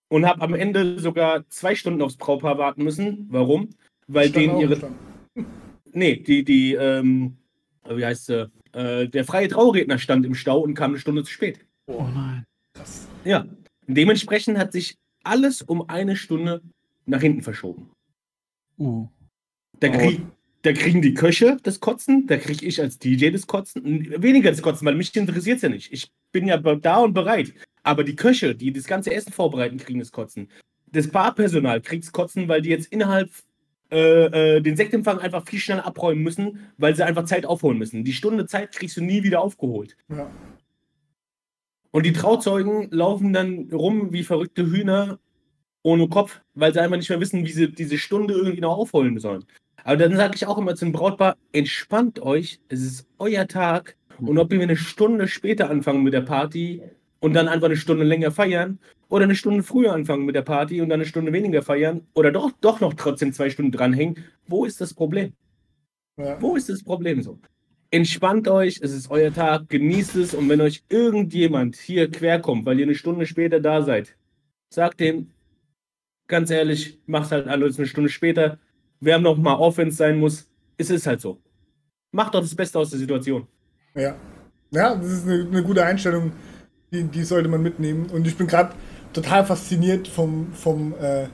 Und 0.09 0.26
habe 0.26 0.42
am 0.42 0.55
Ende 0.55 1.00
sogar 1.00 1.48
zwei 1.48 1.74
Stunden 1.74 2.02
aufs 2.02 2.18
Brautpaar 2.18 2.59
warten 2.59 2.85
müssen. 2.85 3.26
Warum? 3.31 3.70
Weil 4.07 4.31
denen 4.31 4.61
ihre. 4.61 4.78
Nee, 5.92 6.16
die, 6.16 6.44
die, 6.44 6.74
ähm, 6.74 7.38
wie 7.88 8.05
heißt 8.05 8.26
sie? 8.26 8.50
Äh, 8.72 9.08
der 9.08 9.24
freie 9.24 9.48
Trauredner 9.48 9.98
stand 9.98 10.24
im 10.26 10.35
Stau 10.35 10.61
und 10.61 10.74
kam 10.74 10.92
eine 10.92 10.98
Stunde 10.98 11.24
zu 11.24 11.32
spät. 11.32 11.61
Oh 11.87 12.06
nein. 12.14 12.44
Krass. 12.74 13.06
Ja. 13.24 13.46
Dementsprechend 13.87 14.58
hat 14.58 14.72
sich 14.72 14.96
alles 15.24 15.62
um 15.62 15.88
eine 15.88 16.16
Stunde 16.16 16.62
nach 17.06 17.20
hinten 17.20 17.42
verschoben. 17.42 17.90
Uh. 18.78 19.08
Da, 19.80 19.88
krieg, 19.88 20.20
da 20.62 20.72
kriegen 20.72 21.02
die 21.02 21.14
Köche 21.14 21.56
das 21.62 21.80
Kotzen, 21.80 22.26
da 22.26 22.37
kriege 22.37 22.64
ich 22.64 22.80
als 22.80 22.98
DJ 22.98 23.30
das 23.30 23.46
Kotzen. 23.46 23.82
Weniger 24.22 24.50
das 24.50 24.62
Kotzen, 24.62 24.87
weil 24.87 24.94
mich 24.94 25.14
interessiert 25.14 25.56
es 25.56 25.62
ja 25.62 25.68
nicht. 25.68 25.92
Ich 25.92 26.11
bin 26.30 26.46
ja 26.46 26.56
da 26.56 26.98
und 26.98 27.12
bereit. 27.12 27.52
Aber 27.82 28.04
die 28.04 28.16
Köche, 28.16 28.54
die 28.54 28.72
das 28.72 28.87
ganze 28.87 29.12
Essen 29.12 29.32
vorbereiten, 29.32 29.76
kriegen 29.76 29.98
das 29.98 30.12
Kotzen. 30.12 30.48
Das 30.87 31.08
Barpersonal 31.08 31.80
kriegt 31.80 32.04
das 32.04 32.12
Kotzen, 32.12 32.48
weil 32.48 32.62
die 32.62 32.70
jetzt 32.70 32.87
innerhalb 32.92 33.30
äh, 33.92 34.61
den 34.61 34.76
Sektempfang 34.76 35.18
einfach 35.18 35.46
viel 35.46 35.59
schneller 35.59 35.87
abräumen 35.87 36.22
müssen, 36.22 36.61
weil 36.78 36.96
sie 36.96 37.05
einfach 37.05 37.24
Zeit 37.24 37.44
aufholen 37.44 37.78
müssen. 37.78 38.05
Die 38.05 38.12
Stunde 38.12 38.46
Zeit 38.46 38.72
kriegst 38.72 38.96
du 38.96 39.02
nie 39.02 39.22
wieder 39.22 39.40
aufgeholt. 39.40 39.96
Ja. 40.09 40.31
Und 41.90 42.07
die 42.07 42.14
Trauzeugen 42.14 42.88
laufen 42.90 43.33
dann 43.33 43.68
rum 43.70 44.12
wie 44.12 44.22
verrückte 44.22 44.66
Hühner 44.66 45.18
ohne 45.83 46.09
Kopf, 46.09 46.40
weil 46.55 46.72
sie 46.72 46.81
einfach 46.81 46.96
nicht 46.96 47.11
mehr 47.11 47.20
wissen, 47.20 47.44
wie 47.44 47.52
sie 47.52 47.70
diese 47.70 47.98
Stunde 47.98 48.35
irgendwie 48.35 48.61
noch 48.61 48.78
aufholen 48.78 49.18
sollen. 49.18 49.44
Aber 49.85 49.96
dann 49.96 50.16
sage 50.16 50.37
ich 50.37 50.46
auch 50.46 50.59
immer 50.59 50.74
zum 50.74 50.92
Brautpaar, 50.92 51.37
entspannt 51.52 52.20
euch, 52.20 52.61
es 52.68 52.81
ist 52.81 53.09
euer 53.18 53.46
Tag. 53.46 53.96
Und 54.20 54.38
ob 54.38 54.50
wir 54.50 54.61
eine 54.61 54.76
Stunde 54.76 55.26
später 55.28 55.68
anfangen 55.68 56.02
mit 56.02 56.14
der 56.14 56.20
Party 56.20 56.83
und 57.22 57.35
dann 57.35 57.48
einfach 57.48 57.66
eine 57.66 57.76
Stunde 57.76 58.04
länger 58.04 58.32
feiern 58.32 58.80
oder 59.08 59.24
eine 59.24 59.37
Stunde 59.37 59.62
früher 59.62 59.92
anfangen 59.92 60.26
mit 60.26 60.35
der 60.35 60.42
Party 60.42 60.80
und 60.80 60.88
dann 60.88 61.00
eine 61.00 61.08
Stunde 61.08 61.32
weniger 61.32 61.62
feiern 61.62 62.04
oder 62.14 62.32
doch, 62.32 62.50
doch 62.61 62.80
noch 62.80 62.94
trotzdem 62.94 63.32
zwei 63.32 63.48
Stunden 63.48 63.70
dranhängen. 63.70 64.24
Wo 64.46 64.64
ist 64.64 64.80
das 64.80 64.92
Problem? 64.92 65.32
Ja. 66.18 66.42
Wo 66.42 66.56
ist 66.56 66.68
das 66.68 66.82
Problem 66.82 67.22
so? 67.22 67.38
Entspannt 67.92 68.48
euch, 68.48 68.80
es 68.82 68.92
ist 68.92 69.08
euer 69.11 69.32
Tag, 69.32 69.68
genießt 69.68 70.16
es 70.16 70.35
und 70.35 70.48
wenn 70.48 70.61
euch 70.61 70.82
irgendjemand 70.88 71.76
hier 71.76 72.11
querkommt, 72.11 72.66
weil 72.66 72.80
ihr 72.80 72.87
eine 72.87 72.96
Stunde 72.96 73.24
später 73.26 73.61
da 73.61 73.82
seid, 73.82 74.16
sagt 74.70 74.98
dem, 74.98 75.30
ganz 76.26 76.50
ehrlich, 76.50 76.98
macht 77.06 77.30
halt 77.30 77.46
alles 77.46 77.78
eine 77.78 77.87
Stunde 77.87 78.11
später. 78.11 78.58
Wer 78.98 79.20
noch 79.20 79.37
mal 79.37 79.54
Offense 79.54 79.96
sein 79.96 80.18
muss, 80.18 80.50
es 80.76 80.90
ist 80.90 81.06
halt 81.06 81.20
so. 81.20 81.40
Macht 82.11 82.35
doch 82.35 82.40
das 82.40 82.54
Beste 82.54 82.80
aus 82.80 82.90
der 82.90 82.98
Situation. 82.98 83.46
Ja. 83.94 84.16
Ja, 84.72 84.96
das 84.96 85.06
ist 85.06 85.28
eine, 85.28 85.46
eine 85.46 85.62
gute 85.62 85.85
Einstellung, 85.85 86.32
die, 86.92 87.05
die 87.05 87.24
sollte 87.24 87.48
man 87.48 87.62
mitnehmen. 87.62 88.07
Und 88.12 88.26
ich 88.26 88.37
bin 88.37 88.46
gerade 88.46 88.72
total 89.12 89.44
fasziniert 89.44 90.09
vom, 90.09 90.52
vom, 90.52 90.94
äh, 91.00 91.26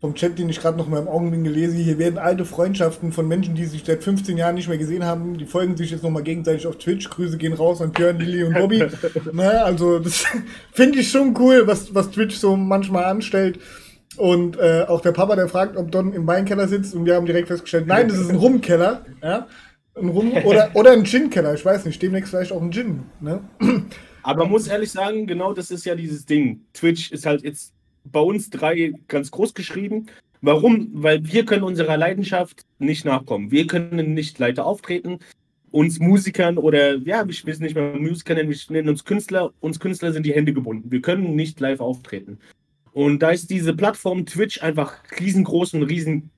vom 0.00 0.14
Chat, 0.14 0.38
den 0.38 0.48
ich 0.48 0.60
gerade 0.60 0.78
noch 0.78 0.88
mal 0.88 1.00
im 1.00 1.08
Augenwinkel 1.08 1.52
lese. 1.52 1.76
Hier 1.76 1.98
werden 1.98 2.18
alte 2.18 2.44
Freundschaften 2.44 3.12
von 3.12 3.28
Menschen, 3.28 3.54
die 3.54 3.66
sich 3.66 3.84
seit 3.84 4.02
15 4.02 4.38
Jahren 4.38 4.54
nicht 4.54 4.68
mehr 4.68 4.78
gesehen 4.78 5.04
haben, 5.04 5.36
die 5.36 5.44
folgen 5.44 5.76
sich 5.76 5.90
jetzt 5.90 6.02
noch 6.02 6.10
mal 6.10 6.22
gegenseitig 6.22 6.66
auf 6.66 6.78
Twitch. 6.78 7.10
Grüße 7.10 7.36
gehen 7.36 7.52
raus 7.52 7.82
an 7.82 7.92
Björn, 7.92 8.18
Lilly 8.18 8.44
und 8.44 8.54
Bobby. 8.54 8.84
Na, 9.32 9.64
also 9.64 9.98
das 9.98 10.24
finde 10.72 11.00
ich 11.00 11.10
schon 11.10 11.36
cool, 11.38 11.66
was, 11.66 11.94
was 11.94 12.10
Twitch 12.10 12.36
so 12.36 12.56
manchmal 12.56 13.04
anstellt. 13.04 13.58
Und 14.16 14.58
äh, 14.58 14.84
auch 14.88 15.00
der 15.00 15.12
Papa, 15.12 15.36
der 15.36 15.48
fragt, 15.48 15.76
ob 15.76 15.90
Don 15.92 16.12
im 16.12 16.26
Weinkeller 16.26 16.66
sitzt 16.66 16.94
und 16.94 17.06
wir 17.06 17.14
haben 17.14 17.26
direkt 17.26 17.48
festgestellt, 17.48 17.86
nein, 17.86 18.08
das 18.08 18.18
ist 18.18 18.30
ein 18.30 18.36
Rumkeller. 18.36 19.04
Ja? 19.22 19.46
Ein 19.94 20.08
Rum 20.08 20.32
oder, 20.44 20.70
oder 20.74 20.92
ein 20.92 21.04
Gin-Keller, 21.04 21.54
ich 21.54 21.64
weiß 21.64 21.84
nicht, 21.84 22.00
demnächst 22.02 22.30
vielleicht 22.30 22.52
auch 22.52 22.60
ein 22.60 22.72
Gin. 22.72 23.04
Ne? 23.20 23.40
Aber 24.22 24.44
man 24.44 24.50
muss 24.50 24.68
ehrlich 24.68 24.90
sagen, 24.90 25.26
genau 25.26 25.52
das 25.52 25.70
ist 25.70 25.84
ja 25.84 25.94
dieses 25.94 26.26
Ding. 26.26 26.64
Twitch 26.72 27.10
ist 27.12 27.26
halt 27.26 27.42
jetzt 27.42 27.72
bei 28.04 28.20
uns 28.20 28.50
drei 28.50 28.94
ganz 29.08 29.30
groß 29.30 29.54
geschrieben. 29.54 30.06
Warum? 30.42 30.90
Weil 30.92 31.24
wir 31.24 31.44
können 31.44 31.64
unserer 31.64 31.96
Leidenschaft 31.96 32.64
nicht 32.78 33.04
nachkommen. 33.04 33.50
Wir 33.50 33.66
können 33.66 34.14
nicht 34.14 34.38
Leiter 34.38 34.64
auftreten. 34.64 35.18
Uns 35.70 36.00
Musikern 36.00 36.58
oder 36.58 36.96
ja, 36.96 37.24
ich 37.28 37.46
will 37.46 37.56
nicht 37.58 37.74
mehr 37.76 37.94
Musiker 37.94 38.34
nennen, 38.34 38.50
wir 38.50 38.56
nennen 38.70 38.88
uns 38.88 39.04
Künstler. 39.04 39.52
Uns 39.60 39.78
Künstler 39.78 40.12
sind 40.12 40.24
die 40.24 40.34
Hände 40.34 40.52
gebunden. 40.52 40.90
Wir 40.90 41.00
können 41.00 41.36
nicht 41.36 41.60
live 41.60 41.80
auftreten. 41.80 42.38
Und 42.92 43.20
da 43.20 43.30
ist 43.30 43.50
diese 43.50 43.74
Plattform 43.74 44.26
Twitch 44.26 44.62
einfach 44.62 44.96
riesengroß 45.20 45.74
und 45.74 45.84
riesen 45.84 46.30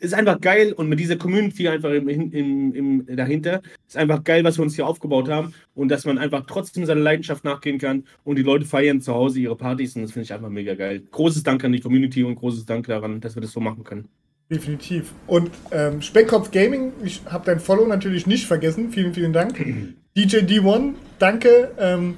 ist 0.00 0.14
einfach 0.14 0.40
geil 0.40 0.72
und 0.72 0.88
mit 0.88 0.98
dieser 0.98 1.16
Community 1.16 1.68
einfach 1.68 1.90
im, 1.90 2.08
im, 2.08 2.74
im, 2.74 3.16
dahinter 3.16 3.62
ist 3.86 3.96
einfach 3.96 4.24
geil, 4.24 4.42
was 4.44 4.58
wir 4.58 4.62
uns 4.62 4.74
hier 4.74 4.86
aufgebaut 4.86 5.28
haben 5.28 5.54
und 5.74 5.88
dass 5.88 6.04
man 6.04 6.18
einfach 6.18 6.44
trotzdem 6.46 6.86
seiner 6.86 7.00
Leidenschaft 7.00 7.44
nachgehen 7.44 7.78
kann 7.78 8.04
und 8.24 8.36
die 8.36 8.42
Leute 8.42 8.64
feiern 8.64 9.00
zu 9.00 9.14
Hause 9.14 9.40
ihre 9.40 9.56
Partys 9.56 9.96
und 9.96 10.02
das 10.02 10.12
finde 10.12 10.24
ich 10.24 10.32
einfach 10.32 10.48
mega 10.48 10.74
geil. 10.74 11.02
Großes 11.10 11.42
Dank 11.42 11.62
an 11.64 11.72
die 11.72 11.80
Community 11.80 12.24
und 12.24 12.34
großes 12.34 12.66
Dank 12.66 12.86
daran, 12.86 13.20
dass 13.20 13.36
wir 13.36 13.42
das 13.42 13.52
so 13.52 13.60
machen 13.60 13.84
können. 13.84 14.08
Definitiv. 14.50 15.12
Und 15.28 15.50
ähm, 15.70 16.02
Speckkopf 16.02 16.50
Gaming, 16.50 16.92
ich 17.04 17.20
habe 17.26 17.46
dein 17.46 17.60
Follow 17.60 17.86
natürlich 17.86 18.26
nicht 18.26 18.46
vergessen. 18.46 18.90
Vielen, 18.90 19.14
vielen 19.14 19.32
Dank. 19.32 19.56
DJ 20.16 20.38
D1, 20.38 20.94
danke. 21.20 21.70
Ähm, 21.78 22.16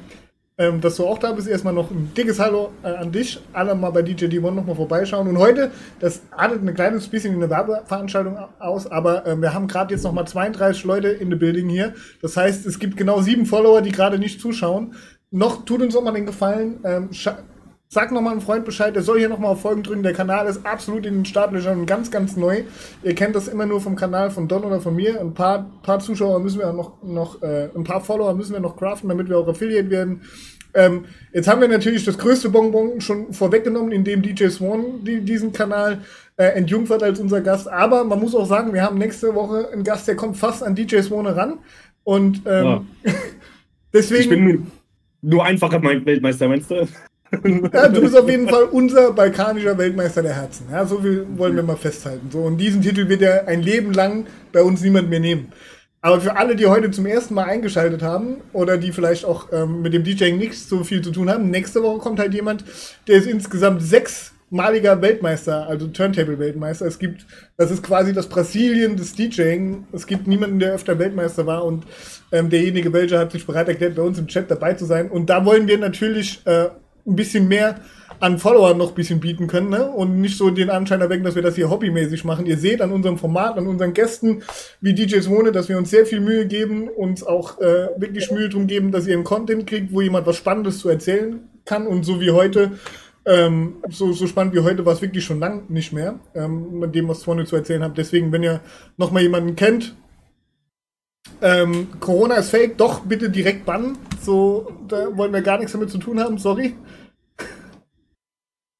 ähm, 0.58 0.80
dass 0.80 0.96
du 0.96 1.06
auch 1.06 1.18
da 1.18 1.32
bist. 1.32 1.48
Erstmal 1.48 1.72
noch 1.72 1.90
ein 1.90 2.12
dickes 2.16 2.38
Hallo 2.38 2.72
äh, 2.82 2.88
an 2.88 3.12
dich. 3.12 3.40
Alle 3.52 3.74
mal 3.74 3.90
bei 3.90 4.02
DJ 4.02 4.26
D1 4.26 4.50
nochmal 4.50 4.76
vorbeischauen. 4.76 5.28
Und 5.28 5.38
heute, 5.38 5.70
das 6.00 6.22
artet 6.30 6.62
ein 6.62 6.74
kleines 6.74 7.08
bisschen 7.08 7.32
wie 7.32 7.36
eine 7.36 7.50
Werbeveranstaltung 7.50 8.38
aus, 8.58 8.86
aber 8.86 9.26
äh, 9.26 9.36
wir 9.36 9.54
haben 9.54 9.66
gerade 9.66 9.94
jetzt 9.94 10.04
nochmal 10.04 10.26
32 10.26 10.84
Leute 10.84 11.08
in 11.08 11.30
der 11.30 11.36
Building 11.36 11.68
hier. 11.68 11.94
Das 12.20 12.36
heißt, 12.36 12.66
es 12.66 12.78
gibt 12.78 12.96
genau 12.96 13.20
sieben 13.20 13.46
Follower, 13.46 13.80
die 13.80 13.92
gerade 13.92 14.18
nicht 14.18 14.40
zuschauen. 14.40 14.94
Noch 15.30 15.64
tut 15.64 15.80
uns 15.80 15.96
auch 15.96 16.02
mal 16.02 16.12
den 16.12 16.26
Gefallen. 16.26 16.80
Ähm, 16.84 17.08
Sag 17.94 18.10
nochmal 18.10 18.32
einem 18.32 18.40
Freund 18.40 18.64
Bescheid, 18.64 18.96
der 18.96 19.02
soll 19.02 19.18
hier 19.18 19.28
nochmal 19.28 19.50
auf 19.50 19.60
Folgen 19.60 19.82
drücken. 19.82 20.02
Der 20.02 20.14
Kanal 20.14 20.46
ist 20.46 20.64
absolut 20.64 21.04
in 21.04 21.12
den 21.12 21.24
Startlöchern 21.26 21.80
und 21.80 21.84
ganz, 21.84 22.10
ganz 22.10 22.38
neu. 22.38 22.62
Ihr 23.02 23.14
kennt 23.14 23.36
das 23.36 23.48
immer 23.48 23.66
nur 23.66 23.82
vom 23.82 23.96
Kanal 23.96 24.30
von 24.30 24.48
Don 24.48 24.64
oder 24.64 24.80
von 24.80 24.96
mir. 24.96 25.20
Ein 25.20 25.34
paar, 25.34 25.70
paar 25.82 26.00
Zuschauer 26.00 26.40
müssen 26.40 26.58
wir 26.60 26.72
noch, 26.72 27.02
noch 27.02 27.42
äh, 27.42 27.68
ein 27.76 27.84
paar 27.84 28.00
Follower 28.00 28.32
müssen 28.32 28.54
wir 28.54 28.60
noch 28.60 28.78
craften, 28.78 29.10
damit 29.10 29.28
wir 29.28 29.36
auch 29.36 29.46
Affiliate 29.46 29.90
werden. 29.90 30.22
Ähm, 30.72 31.04
jetzt 31.34 31.46
haben 31.48 31.60
wir 31.60 31.68
natürlich 31.68 32.06
das 32.06 32.16
größte 32.16 32.48
Bonbon 32.48 33.02
schon 33.02 33.30
vorweggenommen, 33.34 33.92
indem 33.92 34.22
DJ 34.22 34.48
Swan 34.48 35.04
die, 35.04 35.20
diesen 35.20 35.52
Kanal 35.52 35.98
äh, 36.38 36.44
entjungfert 36.44 37.02
als 37.02 37.20
unser 37.20 37.42
Gast. 37.42 37.68
Aber 37.68 38.04
man 38.04 38.18
muss 38.18 38.34
auch 38.34 38.46
sagen, 38.46 38.72
wir 38.72 38.84
haben 38.84 38.96
nächste 38.96 39.34
Woche 39.34 39.68
einen 39.70 39.84
Gast, 39.84 40.08
der 40.08 40.16
kommt 40.16 40.38
fast 40.38 40.64
an 40.64 40.74
DJ 40.74 41.02
Swan 41.02 41.26
ran. 41.26 41.58
Und 42.04 42.40
ähm, 42.46 42.64
ja. 42.64 42.84
deswegen. 43.92 44.22
Ich 44.22 44.28
bin 44.30 44.44
nur, 44.44 44.58
nur 45.20 45.44
einfacher 45.44 45.82
Weltmeister, 45.82 46.48
meinst 46.48 46.70
du? 46.70 46.88
Ja, 47.72 47.88
du 47.88 48.00
bist 48.00 48.16
auf 48.16 48.28
jeden 48.28 48.48
Fall 48.48 48.64
unser 48.64 49.12
balkanischer 49.12 49.76
Weltmeister 49.76 50.22
der 50.22 50.34
Herzen. 50.34 50.66
Ja, 50.70 50.84
so 50.84 51.00
viel 51.00 51.26
wollen 51.36 51.56
wir 51.56 51.62
mal 51.62 51.76
festhalten. 51.76 52.28
So, 52.30 52.40
und 52.40 52.58
diesen 52.58 52.82
Titel 52.82 53.08
wird 53.08 53.22
ja 53.22 53.44
ein 53.44 53.62
Leben 53.62 53.92
lang 53.92 54.26
bei 54.52 54.62
uns 54.62 54.82
niemand 54.82 55.08
mehr 55.08 55.20
nehmen. 55.20 55.52
Aber 56.04 56.20
für 56.20 56.36
alle, 56.36 56.56
die 56.56 56.66
heute 56.66 56.90
zum 56.90 57.06
ersten 57.06 57.34
Mal 57.34 57.44
eingeschaltet 57.44 58.02
haben 58.02 58.38
oder 58.52 58.76
die 58.76 58.90
vielleicht 58.90 59.24
auch 59.24 59.52
ähm, 59.52 59.82
mit 59.82 59.94
dem 59.94 60.02
DJing 60.02 60.36
nichts 60.36 60.68
so 60.68 60.82
viel 60.82 61.00
zu 61.00 61.12
tun 61.12 61.30
haben, 61.30 61.48
nächste 61.48 61.82
Woche 61.82 62.00
kommt 62.00 62.18
halt 62.18 62.34
jemand, 62.34 62.64
der 63.06 63.18
ist 63.18 63.28
insgesamt 63.28 63.82
sechsmaliger 63.82 65.00
Weltmeister, 65.00 65.68
also 65.68 65.86
Turntable-Weltmeister. 65.86 66.86
Es 66.86 66.98
gibt, 66.98 67.24
das 67.56 67.70
ist 67.70 67.84
quasi 67.84 68.12
das 68.12 68.28
Brasilien 68.28 68.96
des 68.96 69.14
DJing. 69.14 69.86
Es 69.92 70.08
gibt 70.08 70.26
niemanden, 70.26 70.58
der 70.58 70.74
öfter 70.74 70.98
Weltmeister 70.98 71.46
war 71.46 71.64
und 71.64 71.84
ähm, 72.32 72.50
derjenige 72.50 72.92
welcher 72.92 73.20
hat 73.20 73.30
sich 73.30 73.46
bereit 73.46 73.68
erklärt, 73.68 73.94
bei 73.94 74.02
uns 74.02 74.18
im 74.18 74.26
Chat 74.26 74.50
dabei 74.50 74.74
zu 74.74 74.86
sein. 74.86 75.08
Und 75.08 75.30
da 75.30 75.44
wollen 75.44 75.68
wir 75.68 75.78
natürlich 75.78 76.44
äh, 76.46 76.70
ein 77.06 77.16
bisschen 77.16 77.48
mehr 77.48 77.80
an 78.20 78.38
Followern 78.38 78.78
noch 78.78 78.90
ein 78.90 78.94
bisschen 78.94 79.18
bieten 79.18 79.48
können 79.48 79.70
ne? 79.70 79.86
und 79.88 80.20
nicht 80.20 80.38
so 80.38 80.50
den 80.50 80.70
Anschein 80.70 81.00
erwecken, 81.00 81.24
dass 81.24 81.34
wir 81.34 81.42
das 81.42 81.56
hier 81.56 81.70
hobbymäßig 81.70 82.24
machen. 82.24 82.46
Ihr 82.46 82.56
seht 82.56 82.80
an 82.80 82.92
unserem 82.92 83.18
Format, 83.18 83.58
an 83.58 83.66
unseren 83.66 83.94
Gästen 83.94 84.42
wie 84.80 84.94
DJs 84.94 85.28
Wohne, 85.28 85.50
dass 85.50 85.68
wir 85.68 85.76
uns 85.76 85.90
sehr 85.90 86.06
viel 86.06 86.20
Mühe 86.20 86.46
geben, 86.46 86.88
uns 86.88 87.24
auch 87.24 87.60
äh, 87.60 87.88
wirklich 87.96 88.30
Mühe 88.30 88.48
drum 88.48 88.68
geben, 88.68 88.92
dass 88.92 89.06
ihr 89.06 89.14
einen 89.14 89.24
Content 89.24 89.66
kriegt, 89.66 89.92
wo 89.92 90.00
jemand 90.00 90.26
was 90.26 90.36
Spannendes 90.36 90.78
zu 90.78 90.88
erzählen 90.88 91.40
kann 91.64 91.86
und 91.86 92.04
so 92.04 92.20
wie 92.20 92.30
heute, 92.30 92.72
ähm, 93.24 93.76
so, 93.88 94.12
so 94.12 94.26
spannend 94.26 94.54
wie 94.54 94.60
heute 94.60 94.84
war 94.84 94.92
es 94.92 95.02
wirklich 95.02 95.24
schon 95.24 95.40
lang 95.40 95.64
nicht 95.68 95.92
mehr, 95.92 96.20
ähm, 96.34 96.78
mit 96.78 96.94
dem, 96.94 97.08
was 97.08 97.26
Wohne 97.26 97.44
zu 97.44 97.56
erzählen 97.56 97.82
habt. 97.82 97.98
Deswegen, 97.98 98.32
wenn 98.32 98.42
ihr 98.42 98.60
nochmal 98.96 99.22
jemanden 99.22 99.56
kennt, 99.56 99.96
ähm, 101.40 101.88
Corona 102.00 102.36
ist 102.36 102.50
fake, 102.50 102.78
doch 102.78 103.00
bitte 103.00 103.30
direkt 103.30 103.64
bannen. 103.64 103.98
So, 104.20 104.72
da 104.88 105.16
wollen 105.16 105.32
wir 105.32 105.42
gar 105.42 105.58
nichts 105.58 105.72
damit 105.72 105.90
zu 105.90 105.98
tun 105.98 106.20
haben, 106.20 106.38
sorry. 106.38 106.74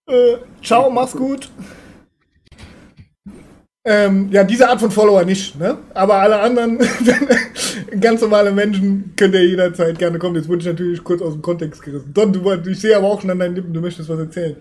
Äh, 0.09 0.39
ciao, 0.61 0.91
mach's 0.91 1.13
gut. 1.13 1.49
Ähm, 3.85 4.29
ja, 4.31 4.45
diese 4.45 4.69
Art 4.69 4.81
von 4.81 4.91
Follower 4.91 5.25
nicht, 5.25 5.59
ne? 5.59 5.79
Aber 5.95 6.17
alle 6.17 6.41
anderen, 6.41 6.79
ganz 8.01 8.21
normale 8.21 8.53
Menschen, 8.53 9.13
könnt 9.17 9.35
ihr 9.35 9.47
jederzeit 9.47 9.99
gerne 9.99 10.19
kommen. 10.19 10.37
Jetzt 10.37 10.49
wurde 10.49 10.61
ich 10.61 10.67
natürlich 10.67 11.03
kurz 11.03 11.23
aus 11.23 11.33
dem 11.33 11.43
Kontext 11.43 11.83
gerissen. 11.83 12.13
Don, 12.13 12.33
du, 12.33 12.49
ich 12.69 12.81
sehe 12.81 12.97
aber 12.97 13.09
auch 13.09 13.21
schon 13.21 13.31
an 13.31 13.39
deinen 13.39 13.57
Lippen, 13.57 13.73
du 13.73 13.81
möchtest 13.81 14.09
was 14.09 14.19
erzählen. 14.19 14.57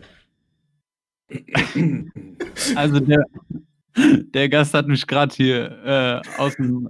Also 2.75 2.99
der, 2.99 3.23
der 3.97 4.49
Gast 4.49 4.73
hat 4.73 4.87
mich 4.87 5.05
gerade 5.05 5.33
hier 5.35 5.71
äh, 5.85 6.21
aus 6.39 6.55
dem. 6.55 6.87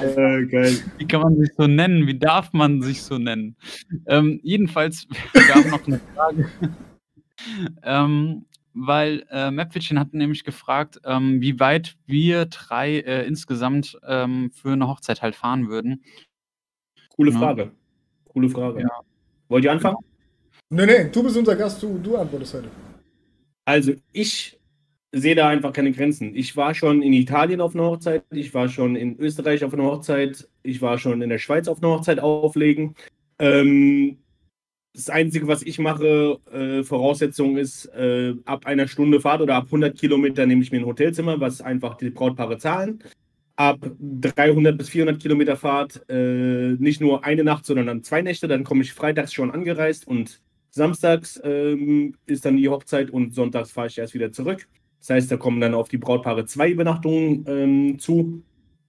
äh, 0.00 0.46
geil. 0.46 0.78
Wie 0.98 1.06
kann 1.06 1.22
man 1.22 1.36
sich 1.38 1.50
so 1.56 1.66
nennen? 1.66 2.06
Wie 2.06 2.18
darf 2.18 2.52
man 2.52 2.82
sich 2.82 3.02
so 3.02 3.18
nennen? 3.18 3.56
Ähm, 4.06 4.40
jedenfalls, 4.42 5.06
wir 5.32 5.54
haben 5.54 5.70
noch 5.70 5.86
eine 5.86 6.00
Frage. 6.14 6.50
ähm, 7.82 8.44
weil 8.74 9.24
äh, 9.30 9.50
Mapfitchen 9.50 9.98
hat 9.98 10.12
nämlich 10.12 10.44
gefragt, 10.44 11.00
ähm, 11.04 11.40
wie 11.40 11.58
weit 11.58 11.96
wir 12.06 12.46
drei 12.46 13.00
äh, 13.00 13.26
insgesamt 13.26 13.98
ähm, 14.06 14.50
für 14.52 14.72
eine 14.72 14.86
Hochzeit 14.88 15.22
halt 15.22 15.34
fahren 15.34 15.68
würden. 15.68 16.04
Coole 17.16 17.32
Frage. 17.32 17.62
Ja. 17.62 17.70
Coole 18.26 18.48
Frage. 18.48 18.82
Ja. 18.82 18.88
Wollt 19.48 19.64
ihr 19.64 19.72
anfangen? 19.72 19.96
Nee, 20.68 20.86
nee, 20.86 21.10
du 21.10 21.22
bist 21.22 21.36
unser 21.36 21.56
Gast, 21.56 21.82
du, 21.82 21.98
du 21.98 22.16
antwortest 22.16 22.54
heute. 22.54 22.68
Also 23.70 23.92
ich 24.12 24.58
sehe 25.12 25.36
da 25.36 25.48
einfach 25.48 25.72
keine 25.72 25.92
Grenzen. 25.92 26.34
Ich 26.34 26.56
war 26.56 26.74
schon 26.74 27.02
in 27.02 27.12
Italien 27.12 27.60
auf 27.60 27.72
einer 27.76 27.84
Hochzeit, 27.84 28.24
ich 28.32 28.52
war 28.52 28.68
schon 28.68 28.96
in 28.96 29.16
Österreich 29.20 29.62
auf 29.62 29.72
einer 29.72 29.84
Hochzeit, 29.84 30.48
ich 30.64 30.82
war 30.82 30.98
schon 30.98 31.22
in 31.22 31.28
der 31.28 31.38
Schweiz 31.38 31.68
auf 31.68 31.80
einer 31.80 31.92
Hochzeit 31.92 32.18
auflegen. 32.18 32.96
Ähm, 33.38 34.18
das 34.92 35.08
Einzige, 35.08 35.46
was 35.46 35.62
ich 35.62 35.78
mache, 35.78 36.40
äh, 36.52 36.82
Voraussetzung 36.82 37.58
ist, 37.58 37.86
äh, 37.94 38.34
ab 38.44 38.66
einer 38.66 38.88
Stunde 38.88 39.20
Fahrt 39.20 39.40
oder 39.40 39.54
ab 39.54 39.66
100 39.66 39.96
Kilometer 39.96 40.46
nehme 40.46 40.62
ich 40.62 40.72
mir 40.72 40.78
ein 40.78 40.86
Hotelzimmer, 40.86 41.38
was 41.38 41.60
einfach 41.60 41.96
die 41.96 42.10
Brautpaare 42.10 42.58
zahlen. 42.58 43.04
Ab 43.54 43.78
300 44.00 44.76
bis 44.76 44.88
400 44.88 45.22
Kilometer 45.22 45.56
Fahrt 45.56 46.04
äh, 46.08 46.74
nicht 46.80 47.00
nur 47.00 47.24
eine 47.24 47.44
Nacht, 47.44 47.66
sondern 47.66 47.86
dann 47.86 48.02
zwei 48.02 48.20
Nächte. 48.20 48.48
Dann 48.48 48.64
komme 48.64 48.82
ich 48.82 48.92
freitags 48.92 49.32
schon 49.32 49.52
angereist 49.52 50.08
und 50.08 50.40
Samstags 50.70 51.40
ähm, 51.42 52.14
ist 52.26 52.44
dann 52.44 52.56
die 52.56 52.68
Hochzeit 52.68 53.10
und 53.10 53.34
sonntags 53.34 53.72
fahre 53.72 53.88
ich 53.88 53.98
erst 53.98 54.14
wieder 54.14 54.32
zurück. 54.32 54.68
Das 55.00 55.10
heißt, 55.10 55.30
da 55.30 55.36
kommen 55.36 55.60
dann 55.60 55.74
auf 55.74 55.88
die 55.88 55.98
Brautpaare 55.98 56.46
zwei 56.46 56.70
Übernachtungen 56.70 57.44
ähm, 57.46 57.98
zu. 57.98 58.42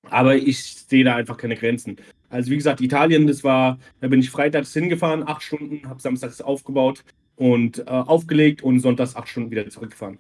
Aber 0.10 0.36
ich 0.36 0.63
sehe 0.63 1.04
da 1.04 1.15
einfach 1.15 1.38
keine 1.38 1.56
Grenzen. 1.56 1.98
Also 2.30 2.52
wie 2.52 2.58
gesagt, 2.58 2.82
Italien, 2.82 3.28
das 3.28 3.44
war, 3.44 3.78
da 4.00 4.08
bin 4.08 4.20
ich 4.20 4.30
freitags 4.30 4.74
hingefahren, 4.74 5.28
acht 5.28 5.44
Stunden, 5.44 5.88
habe 5.88 6.02
samstags 6.02 6.41
aufgebaut 6.41 7.04
und 7.36 7.80
äh, 7.80 7.84
aufgelegt 7.86 8.62
und 8.63 8.80
sonntags 8.80 9.15
acht 9.15 9.28
Stunden 9.28 9.52
wieder 9.52 9.70
zurückgefahren. 9.70 10.17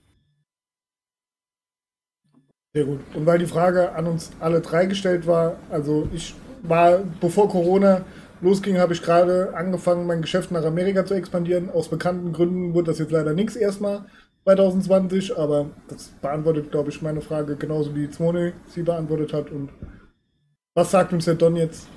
Sehr 2.73 2.85
gut. 2.85 2.99
Und 3.13 3.25
weil 3.25 3.39
die 3.39 3.47
Frage 3.47 3.93
an 3.93 4.07
uns 4.07 4.31
alle 4.39 4.61
drei 4.61 4.85
gestellt 4.85 5.27
war, 5.27 5.57
also 5.69 6.07
ich 6.13 6.33
war, 6.63 6.99
bevor 7.19 7.49
Corona 7.49 8.05
losging, 8.41 8.77
habe 8.77 8.93
ich 8.93 9.01
gerade 9.01 9.53
angefangen, 9.55 10.07
mein 10.07 10.21
Geschäft 10.21 10.51
nach 10.51 10.65
Amerika 10.65 11.05
zu 11.05 11.13
expandieren. 11.13 11.69
Aus 11.69 11.89
bekannten 11.89 12.33
Gründen 12.33 12.73
wurde 12.73 12.91
das 12.91 12.99
jetzt 12.99 13.11
leider 13.11 13.33
nichts 13.33 13.55
erstmal 13.55 14.05
2020, 14.43 15.37
aber 15.37 15.69
das 15.87 16.09
beantwortet, 16.21 16.71
glaube 16.71 16.89
ich, 16.89 17.01
meine 17.01 17.21
Frage 17.21 17.55
genauso 17.55 17.95
wie 17.95 18.09
Zwone 18.09 18.53
sie 18.67 18.83
beantwortet 18.83 19.33
hat. 19.33 19.51
Und 19.51 19.69
was 20.73 20.91
sagt 20.91 21.13
uns 21.13 21.25
der 21.25 21.35
Don 21.35 21.55
jetzt? 21.55 21.87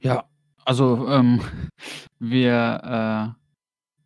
Ja, 0.00 0.24
also 0.64 1.06
ähm, 1.08 1.40
wir, 2.18 3.34
äh, 3.36 3.42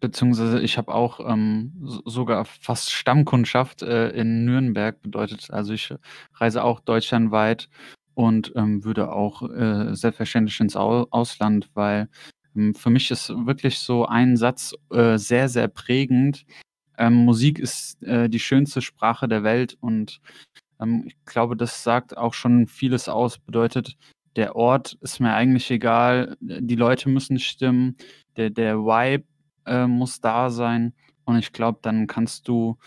beziehungsweise 0.00 0.60
ich 0.60 0.78
habe 0.78 0.92
auch 0.92 1.20
ähm, 1.20 1.72
sogar 2.04 2.44
fast 2.44 2.90
Stammkundschaft 2.90 3.82
äh, 3.82 4.08
in 4.10 4.44
Nürnberg 4.44 5.00
bedeutet. 5.02 5.50
Also 5.50 5.74
ich 5.74 5.94
reise 6.34 6.64
auch 6.64 6.80
deutschlandweit 6.80 7.68
und 8.16 8.50
ähm, 8.56 8.82
würde 8.82 9.12
auch 9.12 9.42
äh, 9.42 9.94
selbstverständlich 9.94 10.58
ins 10.60 10.74
Au 10.74 11.06
Ausland, 11.10 11.68
weil 11.74 12.08
ähm, 12.56 12.74
für 12.74 12.88
mich 12.88 13.10
ist 13.10 13.28
wirklich 13.28 13.78
so 13.78 14.06
ein 14.06 14.38
Satz 14.38 14.74
äh, 14.90 15.18
sehr, 15.18 15.50
sehr 15.50 15.68
prägend. 15.68 16.46
Ähm, 16.96 17.12
Musik 17.12 17.58
ist 17.58 18.02
äh, 18.02 18.30
die 18.30 18.40
schönste 18.40 18.80
Sprache 18.80 19.28
der 19.28 19.42
Welt 19.42 19.76
und 19.80 20.20
ähm, 20.80 21.04
ich 21.06 21.16
glaube, 21.26 21.58
das 21.58 21.82
sagt 21.84 22.16
auch 22.16 22.32
schon 22.32 22.66
vieles 22.66 23.10
aus. 23.10 23.38
Bedeutet, 23.38 23.98
der 24.34 24.56
Ort 24.56 24.96
ist 25.02 25.20
mir 25.20 25.34
eigentlich 25.34 25.70
egal, 25.70 26.36
die 26.40 26.76
Leute 26.76 27.10
müssen 27.10 27.38
stimmen, 27.38 27.96
der, 28.38 28.48
der 28.48 28.78
Vibe 28.78 29.24
äh, 29.66 29.86
muss 29.86 30.22
da 30.22 30.48
sein 30.48 30.94
und 31.26 31.36
ich 31.36 31.52
glaube, 31.52 31.80
dann 31.82 32.06
kannst 32.06 32.48
du 32.48 32.78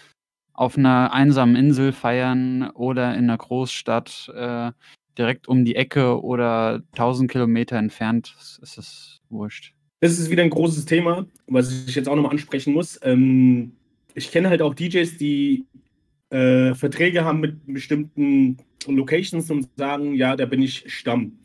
auf 0.54 0.76
einer 0.76 1.14
einsamen 1.14 1.56
Insel 1.56 1.92
feiern 1.94 2.72
oder 2.72 3.14
in 3.14 3.26
einer 3.26 3.38
Großstadt 3.38 4.32
äh, 4.36 4.72
direkt 5.20 5.48
um 5.48 5.66
die 5.66 5.76
Ecke 5.76 6.22
oder 6.24 6.82
1000 6.94 7.30
Kilometer 7.30 7.78
entfernt, 7.78 8.36
ist 8.62 8.78
es 8.78 9.20
wurscht. 9.30 9.74
Das 10.00 10.18
ist 10.18 10.30
wieder 10.30 10.44
ein 10.44 10.50
großes 10.50 10.86
Thema, 10.86 11.28
was 11.48 11.86
ich 11.88 11.96
jetzt 11.96 12.08
auch 12.08 12.16
nochmal 12.16 12.32
ansprechen 12.32 12.74
muss. 12.74 13.00
Ähm, 13.04 13.74
ich 14.16 14.32
kenne 14.32 14.50
halt 14.50 14.62
auch 14.62 14.74
DJs, 14.74 15.18
die 15.18 15.66
äh, 16.30 16.74
Verträge 16.74 17.26
haben 17.26 17.42
mit 17.42 17.66
bestimmten 17.66 18.58
Locations 18.88 19.52
und 19.52 19.68
sagen, 19.76 20.16
ja, 20.16 20.36
da 20.36 20.46
bin 20.46 20.62
ich 20.62 20.86
Stamm. 20.88 21.40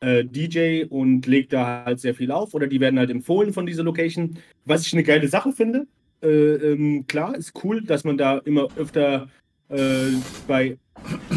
Äh, 0.00 0.24
DJ 0.24 0.84
und 0.84 1.26
legt 1.26 1.52
da 1.54 1.84
halt 1.86 2.00
sehr 2.00 2.14
viel 2.14 2.30
auf 2.30 2.52
oder 2.52 2.66
die 2.66 2.80
werden 2.80 2.98
halt 2.98 3.10
empfohlen 3.10 3.54
von 3.54 3.64
dieser 3.64 3.84
Location, 3.84 4.38
was 4.66 4.86
ich 4.86 4.92
eine 4.92 5.02
geile 5.02 5.28
Sache 5.28 5.52
finde. 5.52 5.86
Äh, 6.22 6.56
ähm, 6.72 7.06
klar, 7.06 7.34
ist 7.34 7.52
cool, 7.64 7.82
dass 7.82 8.04
man 8.04 8.18
da 8.18 8.38
immer 8.38 8.68
öfter 8.76 9.28
äh, 9.68 10.08
bei 10.46 10.76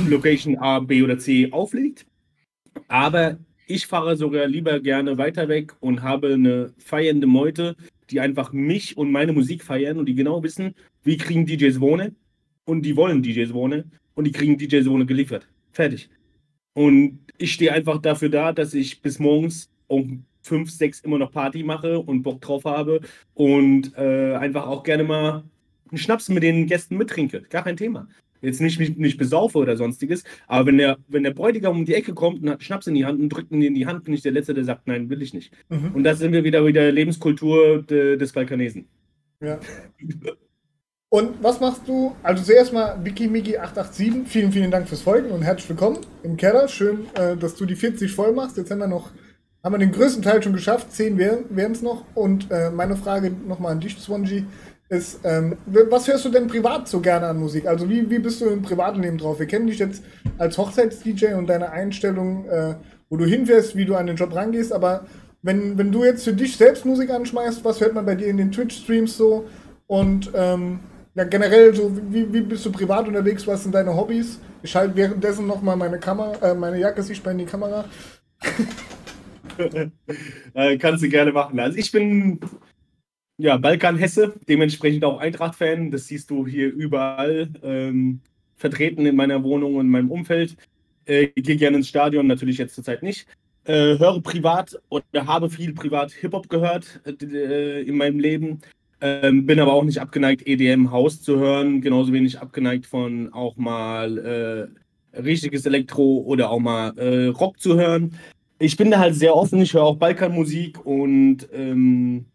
Location 0.06 0.58
A, 0.58 0.80
B 0.80 1.04
oder 1.04 1.18
C 1.18 1.52
auflegt. 1.52 2.06
Aber 2.88 3.38
Ich 3.70 3.86
fahre 3.88 4.16
sogar 4.16 4.48
lieber 4.48 4.80
gerne 4.80 5.18
weiter 5.18 5.50
weg 5.50 5.76
und 5.82 6.02
habe 6.02 6.34
eine 6.34 6.74
feiernde 6.78 7.28
Meute, 7.28 7.76
die 8.10 8.22
einfach 8.22 8.54
mich 8.54 8.96
und 8.96 9.12
meine 9.12 9.34
Musik 9.34 9.62
feiern 9.62 9.98
und 9.98 10.06
die 10.06 10.16
genau 10.16 10.42
wissen, 10.42 10.74
wie 11.04 11.18
kriegen 11.18 11.46
DJs 11.46 11.82
Wohne 11.82 12.16
und 12.64 12.84
die 12.84 12.96
wollen 12.96 13.22
DJs 13.22 13.54
Wohne 13.54 13.84
und 14.16 14.24
die 14.26 14.32
kriegen 14.32 14.58
DJs 14.58 14.90
Wohne 14.90 15.06
geliefert. 15.06 15.50
Fertig. 15.74 16.10
Und 16.76 17.20
ich 17.38 17.54
stehe 17.54 17.74
einfach 17.74 17.98
dafür 18.02 18.30
da, 18.30 18.54
dass 18.54 18.74
ich 18.74 19.02
bis 19.02 19.20
morgens 19.20 19.70
um 19.88 20.24
fünf, 20.44 20.72
sechs 20.72 21.02
immer 21.02 21.18
noch 21.18 21.32
Party 21.34 21.64
mache 21.64 22.00
und 22.00 22.24
Bock 22.24 22.40
drauf 22.40 22.64
habe 22.64 23.02
und 23.34 23.94
äh, 23.98 24.36
einfach 24.36 24.66
auch 24.66 24.84
gerne 24.84 25.04
mal 25.04 25.44
einen 25.90 25.98
Schnaps 25.98 26.30
mit 26.30 26.44
den 26.44 26.68
Gästen 26.68 26.96
mittrinke. 26.96 27.42
Gar 27.50 27.64
kein 27.64 27.76
Thema. 27.76 28.08
Jetzt 28.42 28.62
nicht, 28.62 28.80
nicht, 28.80 28.98
nicht 28.98 29.18
besaufe 29.18 29.58
oder 29.58 29.78
sonstiges, 29.78 30.24
aber 30.48 30.68
wenn 30.68 30.78
der, 30.78 30.98
wenn 31.08 31.24
der 31.24 31.32
Bräutigam 31.32 31.78
um 31.78 31.86
die 31.86 31.94
Ecke 31.94 32.14
kommt 32.14 32.42
und 32.42 32.50
hat 32.50 32.64
Schnaps 32.64 32.88
in 32.88 32.96
die 32.96 33.06
Hand 33.06 33.20
und 33.20 33.30
drückt 33.30 33.52
ihn 33.52 33.62
in 33.62 33.76
die 33.76 33.86
Hand, 33.86 34.04
bin 34.04 34.14
ich 34.14 34.22
der 34.22 34.32
Letzte, 34.32 34.54
der 34.54 34.64
sagt, 34.64 34.88
nein, 34.88 35.10
will 35.10 35.22
ich 35.22 35.34
nicht. 35.34 35.52
Mhm. 35.70 35.92
Und 35.94 36.04
das 36.04 36.20
sind 36.20 36.32
wir 36.32 36.44
wieder 36.44 36.66
wieder 36.66 36.92
Lebenskultur 36.92 37.84
de, 37.84 38.18
des 38.18 38.32
Balkanesen. 38.32 38.88
Ja. 39.42 39.60
Und 41.10 41.42
was 41.42 41.60
machst 41.60 41.88
du? 41.88 42.16
Also 42.22 42.44
zuerst 42.44 42.74
mal 42.74 43.00
WikiMiki887, 43.04 44.26
vielen, 44.26 44.52
vielen 44.52 44.72
Dank 44.72 44.90
fürs 44.90 45.02
Folgen 45.02 45.30
und 45.30 45.42
herzlich 45.42 45.70
willkommen 45.70 46.00
im 46.24 46.36
Keller. 46.36 46.68
Schön, 46.68 47.06
äh, 47.16 47.38
dass 47.38 47.56
du 47.56 47.66
die 47.66 47.76
40 47.76 48.12
voll 48.12 48.34
machst. 48.34 48.58
Jetzt 48.58 48.72
haben 48.72 48.80
wir 48.80 48.88
noch 48.88 49.12
haben 49.64 49.74
wir 49.74 49.80
den 49.80 49.92
größten 49.92 50.24
Teil 50.24 50.42
schon 50.42 50.54
geschafft, 50.54 50.94
10 50.94 51.18
wären 51.18 51.72
es 51.72 51.82
noch. 51.82 52.06
Und 52.16 52.50
äh, 52.52 52.70
meine 52.70 52.96
Frage 52.96 53.32
nochmal 53.32 53.74
an 53.74 53.82
dich, 53.82 53.98
Swanji, 53.98 54.46
ist, 54.90 55.20
ähm, 55.24 55.58
was 55.66 56.08
hörst 56.08 56.26
du 56.26 56.30
denn 56.30 56.48
privat 56.48 56.88
so 56.88 57.02
gerne 57.02 57.28
an 57.28 57.40
Musik? 57.40 57.68
Also 57.68 57.90
wie, 57.90 58.10
wie 58.10 58.20
bist 58.20 58.40
du 58.40 58.46
im 58.46 58.62
Privatleben 58.62 59.18
drauf? 59.18 59.40
Wir 59.40 59.48
kennen 59.48 59.68
dich 59.68 59.80
jetzt 59.80 60.04
als 60.38 60.58
Hochzeits-DJ 60.58 61.34
und 61.34 61.48
deine 61.48 61.72
Einstellung, 61.72 62.48
äh, 62.48 62.76
wo 63.10 63.18
du 63.18 63.26
hinfährst, 63.26 63.76
wie 63.76 63.86
du 63.86 63.96
an 63.96 64.08
den 64.08 64.16
Job 64.16 64.34
rangehst, 64.34 64.72
aber 64.72 65.06
wenn, 65.42 65.78
wenn 65.78 65.92
du 65.92 66.04
jetzt 66.04 66.24
für 66.24 66.34
dich 66.34 66.58
selbst 66.58 66.86
Musik 66.86 67.10
anschmeißt, 67.10 67.64
was 67.64 67.80
hört 67.80 67.94
man 67.94 68.06
bei 68.06 68.16
dir 68.16 68.28
in 68.28 68.38
den 68.38 68.52
Twitch-Streams 68.52 69.16
so? 69.16 69.46
Und 69.88 70.32
ähm, 70.34 70.80
ja, 71.16 71.24
generell 71.24 71.74
so, 71.74 71.92
wie, 72.10 72.32
wie 72.34 72.42
bist 72.42 72.66
du 72.66 72.72
privat 72.72 73.08
unterwegs? 73.08 73.48
Was 73.48 73.64
sind 73.64 73.74
deine 73.74 73.96
Hobbys? 73.96 74.40
Ich 74.62 74.76
halte 74.76 74.96
währenddessen 74.96 75.48
nochmal 75.48 75.78
meine 75.78 76.00
Kamera, 76.00 76.52
äh, 76.52 76.54
meine 76.54 76.80
Jacke 76.80 77.02
sichtbar 77.02 77.32
in 77.32 77.40
die 77.40 77.46
Kamera. 77.46 77.86
äh, 80.54 80.78
kannst 80.78 81.04
du 81.04 81.10
gerne 81.10 81.32
machen. 81.32 81.60
Also 81.60 81.78
ich 81.78 81.92
bin 81.92 82.40
ja 83.38 83.58
Balkan-Hesse, 83.58 84.34
dementsprechend 84.48 85.04
auch 85.06 85.20
Eintracht-Fan. 85.20 85.92
Das 85.92 86.08
siehst 86.08 86.30
du 86.30 86.46
hier 86.48 86.74
überall 86.74 87.50
ähm, 87.64 88.22
vertreten 88.56 89.06
in 89.06 89.16
meiner 89.16 89.44
Wohnung 89.44 89.76
und 89.76 89.86
in 89.86 89.92
meinem 89.92 90.12
Umfeld. 90.12 90.58
Äh, 91.06 91.28
gehe 91.36 91.58
gerne 91.58 91.78
ins 91.78 91.88
Stadion, 91.88 92.28
natürlich 92.28 92.58
jetzt 92.58 92.76
zurzeit 92.76 93.04
nicht. 93.04 93.28
Äh, 93.66 93.98
höre 93.98 94.22
privat 94.22 94.80
oder 94.90 95.28
habe 95.28 95.50
viel 95.50 95.74
privat 95.74 96.12
Hip-Hop 96.12 96.50
gehört 96.50 97.02
äh, 97.06 97.82
in 97.82 97.98
meinem 97.98 98.20
Leben. 98.20 98.62
Ähm, 99.00 99.46
bin 99.46 99.60
aber 99.60 99.74
auch 99.74 99.84
nicht 99.84 100.02
abgeneigt, 100.02 100.48
EDM 100.48 100.92
Haus 100.92 101.22
zu 101.22 101.38
hören, 101.38 101.82
genauso 101.82 102.14
wenig 102.14 102.40
abgeneigt 102.40 102.88
von 102.88 103.32
auch 103.32 103.56
mal 103.56 104.18
äh, 105.14 105.20
richtiges 105.20 105.66
Elektro 105.68 106.24
oder 106.26 106.50
auch 106.50 106.60
mal 106.60 106.98
äh, 106.98 107.28
Rock 107.28 107.60
zu 107.60 107.76
hören 107.76 108.18
ich 108.60 108.78
bin 108.78 108.92
da 108.92 109.00
halt 109.00 109.16
sehr 109.16 109.36
offen. 109.36 109.62
Ich 109.62 109.74
höre 109.74 109.84
auch 109.84 109.98
Balkanmusik 109.98 110.86
und 110.86 111.48
ähm, 111.54 112.26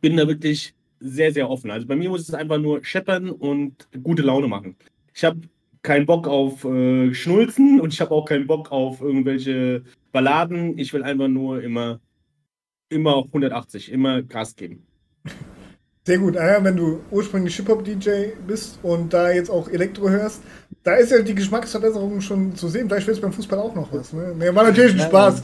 bin 0.00 0.16
da 0.16 0.26
wirklich 0.26 0.74
sehr, 1.00 1.32
sehr 1.32 1.50
offen. 1.50 1.70
Also 1.70 1.86
bei 1.86 1.96
mir 1.96 2.08
muss 2.08 2.28
es 2.28 2.34
einfach 2.34 2.58
nur 2.58 2.84
scheppern 2.84 3.30
und 3.30 3.88
gute 4.02 4.22
Laune 4.22 4.48
machen. 4.48 4.76
Ich 5.14 5.24
habe 5.24 5.40
keinen 5.82 6.06
Bock 6.06 6.26
auf 6.26 6.64
äh, 6.64 7.14
Schnulzen 7.14 7.80
und 7.80 7.92
ich 7.92 8.00
habe 8.00 8.10
auch 8.12 8.24
keinen 8.24 8.46
Bock 8.46 8.72
auf 8.72 9.00
irgendwelche 9.00 9.84
Balladen. 10.12 10.78
Ich 10.78 10.92
will 10.92 11.02
einfach 11.02 11.28
nur 11.28 11.62
immer, 11.62 12.00
immer 12.88 13.14
auf 13.14 13.26
180, 13.26 13.92
immer 13.92 14.22
Gas 14.22 14.56
geben. 14.56 14.86
Sehr 16.06 16.18
gut. 16.18 16.36
Ah 16.36 16.46
ja, 16.46 16.62
wenn 16.62 16.76
du 16.76 17.00
ursprünglich 17.10 17.56
Hip-Hop-DJ 17.56 18.36
bist 18.46 18.78
und 18.84 19.12
da 19.12 19.32
jetzt 19.32 19.50
auch 19.50 19.68
Elektro 19.68 20.08
hörst, 20.08 20.40
da 20.84 20.94
ist 20.94 21.10
ja 21.10 21.20
die 21.20 21.34
Geschmacksverbesserung 21.34 22.20
schon 22.20 22.54
zu 22.54 22.68
sehen. 22.68 22.88
Vielleicht 22.88 23.08
wird 23.08 23.16
es 23.16 23.20
beim 23.20 23.32
Fußball 23.32 23.58
auch 23.58 23.74
noch 23.74 23.92
was. 23.92 24.12
Ne? 24.12 24.32
Nee, 24.38 24.54
war 24.54 24.62
natürlich 24.62 24.92
ein 24.92 25.00
Spaß. 25.00 25.42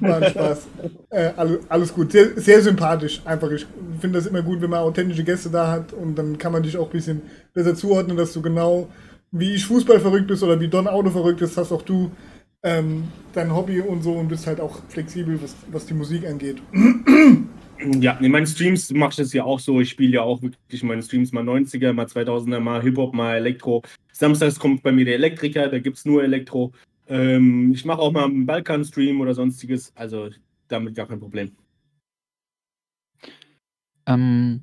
War 0.00 0.16
ein 0.20 0.30
Spaß. 0.30 0.66
Äh, 1.10 1.30
alles, 1.36 1.58
alles, 1.68 1.94
gut. 1.94 2.10
Sehr, 2.10 2.30
sehr 2.34 2.60
sympathisch. 2.60 3.22
Einfach. 3.24 3.52
Ich 3.52 3.68
finde 4.00 4.18
das 4.18 4.26
immer 4.26 4.42
gut, 4.42 4.60
wenn 4.60 4.70
man 4.70 4.80
authentische 4.80 5.22
Gäste 5.22 5.48
da 5.48 5.70
hat 5.70 5.92
und 5.92 6.16
dann 6.16 6.38
kann 6.38 6.50
man 6.50 6.64
dich 6.64 6.76
auch 6.76 6.86
ein 6.86 6.92
bisschen 6.92 7.22
besser 7.54 7.76
zuordnen, 7.76 8.16
dass 8.16 8.32
du 8.32 8.42
genau 8.42 8.88
wie 9.30 9.54
ich 9.54 9.64
Fußball 9.66 10.00
verrückt 10.00 10.26
bist 10.26 10.42
oder 10.42 10.58
wie 10.58 10.66
Don 10.66 10.88
Auto 10.88 11.10
verrückt 11.10 11.40
ist, 11.40 11.56
hast 11.56 11.70
auch 11.70 11.82
du 11.82 12.10
ähm, 12.64 13.04
dein 13.32 13.54
Hobby 13.54 13.80
und 13.80 14.02
so 14.02 14.14
und 14.14 14.26
bist 14.26 14.48
halt 14.48 14.60
auch 14.60 14.80
flexibel, 14.88 15.40
was, 15.40 15.54
was 15.70 15.86
die 15.86 15.94
Musik 15.94 16.26
angeht. 16.26 16.56
Ja, 18.00 18.12
in 18.18 18.30
meinen 18.30 18.46
Streams 18.46 18.90
mache 18.92 19.10
ich 19.10 19.16
das 19.16 19.32
ja 19.32 19.44
auch 19.44 19.58
so. 19.58 19.80
Ich 19.80 19.90
spiele 19.90 20.14
ja 20.14 20.22
auch 20.22 20.42
wirklich 20.42 20.82
in 20.82 20.88
meinen 20.88 21.02
Streams 21.02 21.32
mal 21.32 21.44
90er, 21.44 21.92
mal 21.92 22.06
2000er, 22.06 22.60
mal 22.60 22.82
Hip-Hop, 22.82 23.14
mal 23.14 23.36
Elektro. 23.36 23.82
Samstags 24.12 24.58
kommt 24.58 24.82
bei 24.82 24.92
mir 24.92 25.04
der 25.04 25.14
Elektriker, 25.14 25.68
da 25.68 25.78
gibt 25.78 25.96
es 25.96 26.04
nur 26.04 26.22
Elektro. 26.22 26.72
Ähm, 27.08 27.72
ich 27.72 27.84
mache 27.84 28.00
auch 28.00 28.12
mal 28.12 28.24
einen 28.24 28.44
Balkan-Stream 28.44 29.20
oder 29.20 29.34
sonstiges. 29.34 29.92
Also 29.96 30.28
damit 30.68 30.94
gar 30.94 31.06
kein 31.06 31.20
Problem. 31.20 31.52
Ähm, 34.06 34.62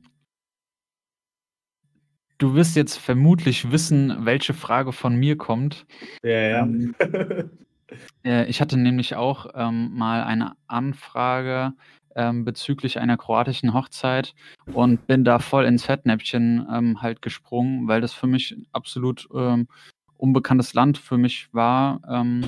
du 2.38 2.54
wirst 2.54 2.76
jetzt 2.76 2.98
vermutlich 2.98 3.72
wissen, 3.72 4.26
welche 4.26 4.54
Frage 4.54 4.94
von 4.94 5.16
mir 5.16 5.38
kommt. 5.38 5.88
Ja, 6.24 6.40
ja. 6.40 6.64
Ähm, 6.64 6.96
äh, 8.24 8.46
ich 8.46 8.62
hatte 8.62 8.78
nämlich 8.78 9.16
auch 9.16 9.48
ähm, 9.56 9.92
mal 9.96 10.24
eine 10.24 10.54
Anfrage 10.68 11.74
ähm, 12.18 12.44
bezüglich 12.44 13.00
einer 13.00 13.16
kroatischen 13.16 13.74
Hochzeit 13.74 14.34
und 14.74 15.08
bin 15.08 15.24
da 15.24 15.40
voll 15.40 15.66
ins 15.66 15.86
Fettnäpfchen 15.86 16.68
ähm, 16.70 17.02
halt 17.02 17.22
gesprungen, 17.22 17.88
weil 17.88 18.02
das 18.02 18.14
für 18.14 18.28
mich 18.28 18.58
absolut 18.74 19.30
ähm, 19.34 19.68
unbekanntes 20.18 20.74
Land 20.74 20.98
für 20.98 21.18
mich 21.18 21.48
war. 21.54 22.02
Ähm, 22.10 22.44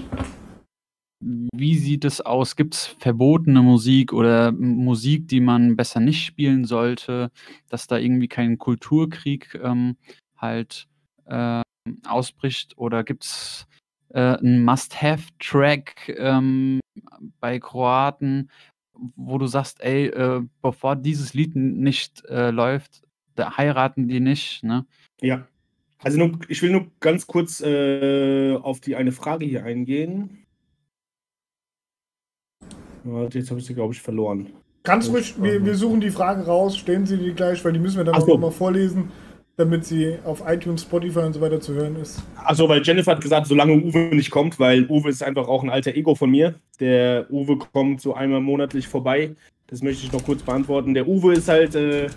wie 1.21 1.77
sieht 1.77 2.05
es 2.05 2.21
aus? 2.21 2.55
Gibt 2.55 2.75
es 2.75 2.85
verbotene 2.87 3.61
Musik 3.61 4.13
oder 4.13 4.51
Musik, 4.51 5.27
die 5.27 5.41
man 5.41 5.75
besser 5.75 5.99
nicht 5.99 6.25
spielen 6.25 6.65
sollte, 6.65 7.31
dass 7.69 7.87
da 7.87 7.97
irgendwie 7.97 8.29
kein 8.29 8.57
Kulturkrieg 8.57 9.59
ähm, 9.61 9.97
halt 10.37 10.87
äh, 11.25 11.61
ausbricht? 12.07 12.77
Oder 12.77 13.03
gibt 13.03 13.25
es 13.25 13.67
äh, 14.09 14.37
einen 14.37 14.63
Must-Have-Track 14.63 16.15
ähm, 16.17 16.79
bei 17.41 17.59
Kroaten, 17.59 18.49
wo 19.15 19.37
du 19.37 19.47
sagst, 19.47 19.81
ey, 19.81 20.07
äh, 20.07 20.41
bevor 20.61 20.95
dieses 20.95 21.33
Lied 21.33 21.55
nicht 21.55 22.25
äh, 22.25 22.51
läuft, 22.51 23.03
da 23.35 23.57
heiraten 23.57 24.07
die 24.07 24.19
nicht, 24.19 24.63
ne? 24.63 24.85
Ja. 25.21 25.47
Also 26.01 26.17
nur, 26.17 26.39
ich 26.47 26.61
will 26.61 26.71
nur 26.71 26.87
ganz 26.99 27.27
kurz 27.27 27.61
äh, 27.61 28.55
auf 28.55 28.79
die 28.79 28.95
eine 28.95 29.11
Frage 29.11 29.45
hier 29.45 29.65
eingehen. 29.65 30.45
Warte, 33.03 33.39
jetzt 33.39 33.49
habe 33.49 33.59
ich 33.59 33.65
sie, 33.65 33.73
glaube 33.73 33.93
ich, 33.93 34.01
verloren. 34.01 34.49
Ganz 34.83 35.09
ruhig, 35.09 35.41
wir, 35.41 35.63
wir 35.65 35.75
suchen 35.75 35.99
die 35.99 36.09
Frage 36.09 36.45
raus, 36.45 36.77
stellen 36.77 37.05
Sie 37.05 37.17
die 37.17 37.33
gleich, 37.33 37.63
weil 37.65 37.73
die 37.73 37.79
müssen 37.79 37.97
wir 37.97 38.05
dann 38.05 38.19
so. 38.21 38.33
auch 38.33 38.39
mal 38.39 38.51
vorlesen 38.51 39.11
damit 39.59 39.83
sie 39.83 40.17
auf 40.23 40.41
iTunes, 40.47 40.83
Spotify 40.83 41.19
und 41.19 41.33
so 41.33 41.41
weiter 41.41 41.59
zu 41.59 41.73
hören 41.73 41.97
ist. 41.97 42.23
Achso, 42.37 42.69
weil 42.69 42.81
Jennifer 42.81 43.11
hat 43.11 43.21
gesagt, 43.21 43.45
solange 43.45 43.73
Uwe 43.73 44.15
nicht 44.15 44.31
kommt, 44.31 44.57
weil 44.57 44.89
Uwe 44.89 45.09
ist 45.09 45.21
einfach 45.21 45.49
auch 45.49 45.63
ein 45.63 45.69
alter 45.69 45.93
Ego 45.95 46.15
von 46.15 46.31
mir. 46.31 46.55
Der 46.79 47.27
Uwe 47.29 47.57
kommt 47.57 47.99
so 47.99 48.13
einmal 48.13 48.39
monatlich 48.39 48.87
vorbei. 48.87 49.35
Das 49.67 49.83
möchte 49.83 50.05
ich 50.05 50.13
noch 50.13 50.23
kurz 50.23 50.43
beantworten. 50.43 50.93
Der 50.93 51.07
Uwe 51.07 51.33
ist 51.33 51.49
halt 51.49 51.75
äh, 51.75 52.07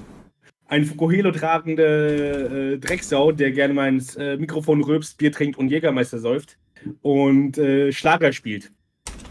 ein 0.68 0.84
Fukuhelo 0.84 1.32
tragende 1.32 2.74
äh, 2.74 2.78
Drecksau, 2.78 3.32
der 3.32 3.50
gerne 3.50 3.74
mal 3.74 3.88
ins 3.88 4.14
äh, 4.14 4.36
Mikrofon 4.36 4.82
rülpst, 4.84 5.18
Bier 5.18 5.32
trinkt 5.32 5.58
und 5.58 5.68
Jägermeister 5.68 6.20
säuft 6.20 6.58
und 7.02 7.58
äh, 7.58 7.90
Schlager 7.90 8.32
spielt. 8.32 8.70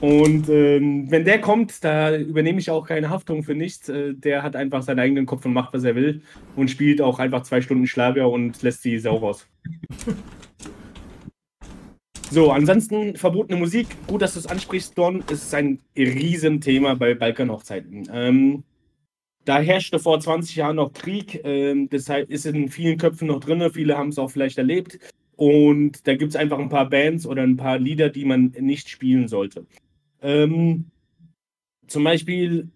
Und 0.01 0.49
ähm, 0.49 1.11
wenn 1.11 1.25
der 1.25 1.39
kommt, 1.39 1.83
da 1.83 2.17
übernehme 2.17 2.59
ich 2.59 2.71
auch 2.71 2.87
keine 2.87 3.11
Haftung 3.11 3.43
für 3.43 3.53
nichts. 3.53 3.87
Äh, 3.87 4.15
der 4.15 4.41
hat 4.41 4.55
einfach 4.55 4.81
seinen 4.81 4.99
eigenen 4.99 5.27
Kopf 5.27 5.45
und 5.45 5.53
macht, 5.53 5.75
was 5.75 5.83
er 5.83 5.95
will. 5.95 6.23
Und 6.55 6.71
spielt 6.71 7.01
auch 7.01 7.19
einfach 7.19 7.43
zwei 7.43 7.61
Stunden 7.61 7.85
Schlager 7.85 8.27
und 8.27 8.63
lässt 8.63 8.83
die 8.83 8.97
Sau 8.97 9.17
raus. 9.17 9.47
so, 12.31 12.51
ansonsten 12.51 13.15
verbotene 13.15 13.59
Musik. 13.59 13.87
Gut, 14.07 14.23
dass 14.23 14.33
du 14.33 14.39
es 14.39 14.47
ansprichst, 14.47 14.97
Don. 14.97 15.23
Es 15.27 15.43
ist 15.43 15.53
ein 15.53 15.79
Riesenthema 15.95 16.95
bei 16.95 17.13
Balkanhochzeiten. 17.13 18.09
Ähm, 18.11 18.63
da 19.45 19.59
herrschte 19.59 19.99
vor 19.99 20.19
20 20.19 20.55
Jahren 20.55 20.77
noch 20.77 20.93
Krieg. 20.93 21.41
Ähm, 21.43 21.89
deshalb 21.89 22.31
ist 22.31 22.47
in 22.47 22.69
vielen 22.69 22.97
Köpfen 22.97 23.27
noch 23.27 23.39
drin. 23.39 23.69
Viele 23.71 23.99
haben 23.99 24.09
es 24.09 24.17
auch 24.17 24.31
vielleicht 24.31 24.57
erlebt. 24.57 24.97
Und 25.35 26.07
da 26.07 26.15
gibt 26.15 26.31
es 26.31 26.35
einfach 26.35 26.57
ein 26.57 26.69
paar 26.69 26.89
Bands 26.89 27.27
oder 27.27 27.43
ein 27.43 27.57
paar 27.57 27.77
Lieder, 27.77 28.09
die 28.09 28.25
man 28.25 28.53
nicht 28.59 28.89
spielen 28.89 29.27
sollte. 29.27 29.67
Ähm, 30.21 30.91
zum 31.87 32.03
Beispiel 32.03 32.69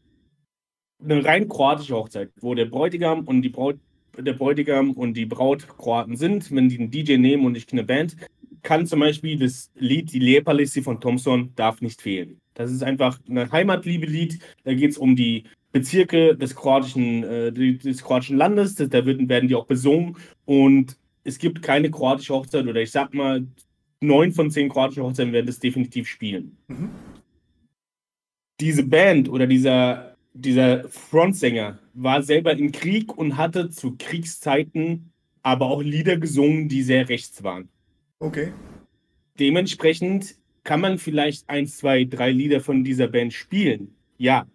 eine 1.04 1.24
rein 1.24 1.48
kroatische 1.48 1.96
Hochzeit, 1.96 2.32
wo 2.42 2.56
der 2.56 2.66
Bräutigam 2.66 3.26
und 3.26 3.42
die 3.42 3.50
Braut, 3.50 3.78
der 4.18 4.34
Bräutigam 4.34 4.92
und 4.92 5.16
die 5.16 5.26
Braut 5.26 5.68
Kroaten 5.68 6.16
sind, 6.16 6.52
wenn 6.52 6.70
die 6.70 6.80
einen 6.80 6.92
DJ 6.92 7.18
nehmen 7.18 7.46
und 7.46 7.54
nicht 7.54 7.72
eine 7.72 7.84
Band, 7.84 8.16
kann 8.64 8.88
zum 8.88 9.00
Beispiel 9.00 9.38
das 9.38 9.72
Lied 9.76 10.12
Die 10.12 10.20
Lepalissi 10.20 10.82
von 10.82 11.00
Thompson 11.00 11.52
darf 11.56 11.82
nicht 11.82 12.02
fehlen. 12.02 12.42
Das 12.56 12.72
ist 12.72 12.84
einfach 12.84 13.20
ein 13.30 13.52
Heimatliebe-Lied. 13.52 14.40
Da 14.64 14.74
geht 14.74 14.92
es 14.92 14.98
um 14.98 15.16
die 15.16 15.44
Bezirke 15.72 16.36
des 16.36 16.56
kroatischen, 16.56 17.24
äh, 17.24 17.52
des 17.52 18.02
kroatischen 18.02 18.38
Landes. 18.38 18.76
Da 18.76 19.06
werden, 19.06 19.30
werden 19.30 19.48
die 19.48 19.56
auch 19.56 19.68
besungen. 19.68 20.18
Und 20.46 20.98
es 21.24 21.38
gibt 21.38 21.62
keine 21.62 21.92
kroatische 21.92 22.34
Hochzeit 22.34 22.66
oder 22.66 22.82
ich 22.82 22.92
sag 22.92 23.14
mal, 23.14 23.46
neun 24.02 24.32
von 24.32 24.50
zehn 24.50 24.70
kroatischen 24.70 25.04
Hochzeiten 25.04 25.34
werden 25.34 25.48
das 25.48 25.60
definitiv 25.60 26.08
spielen. 26.08 26.58
Mhm. 26.68 26.90
Diese 28.60 28.84
Band 28.84 29.30
oder 29.30 29.48
dieser, 29.48 30.16
dieser 30.34 30.88
Frontsänger 30.90 31.80
war 31.94 32.24
selber 32.24 32.54
im 32.54 32.72
Krieg 32.72 33.18
und 33.18 33.38
hatte 33.38 33.70
zu 33.70 33.96
Kriegszeiten 33.98 35.12
aber 35.46 35.68
auch 35.68 35.84
Lieder 35.84 36.18
gesungen, 36.18 36.70
die 36.70 36.82
sehr 36.82 37.08
rechts 37.08 37.44
waren. 37.44 37.70
Okay. 38.18 38.52
Dementsprechend 39.40 40.38
kann 40.64 40.82
man 40.82 40.98
vielleicht 40.98 41.48
ein, 41.48 41.68
zwei, 41.68 42.04
drei 42.04 42.32
Lieder 42.32 42.62
von 42.62 42.84
dieser 42.84 43.08
Band 43.08 43.32
spielen. 43.32 43.94
Ja. 44.18 44.48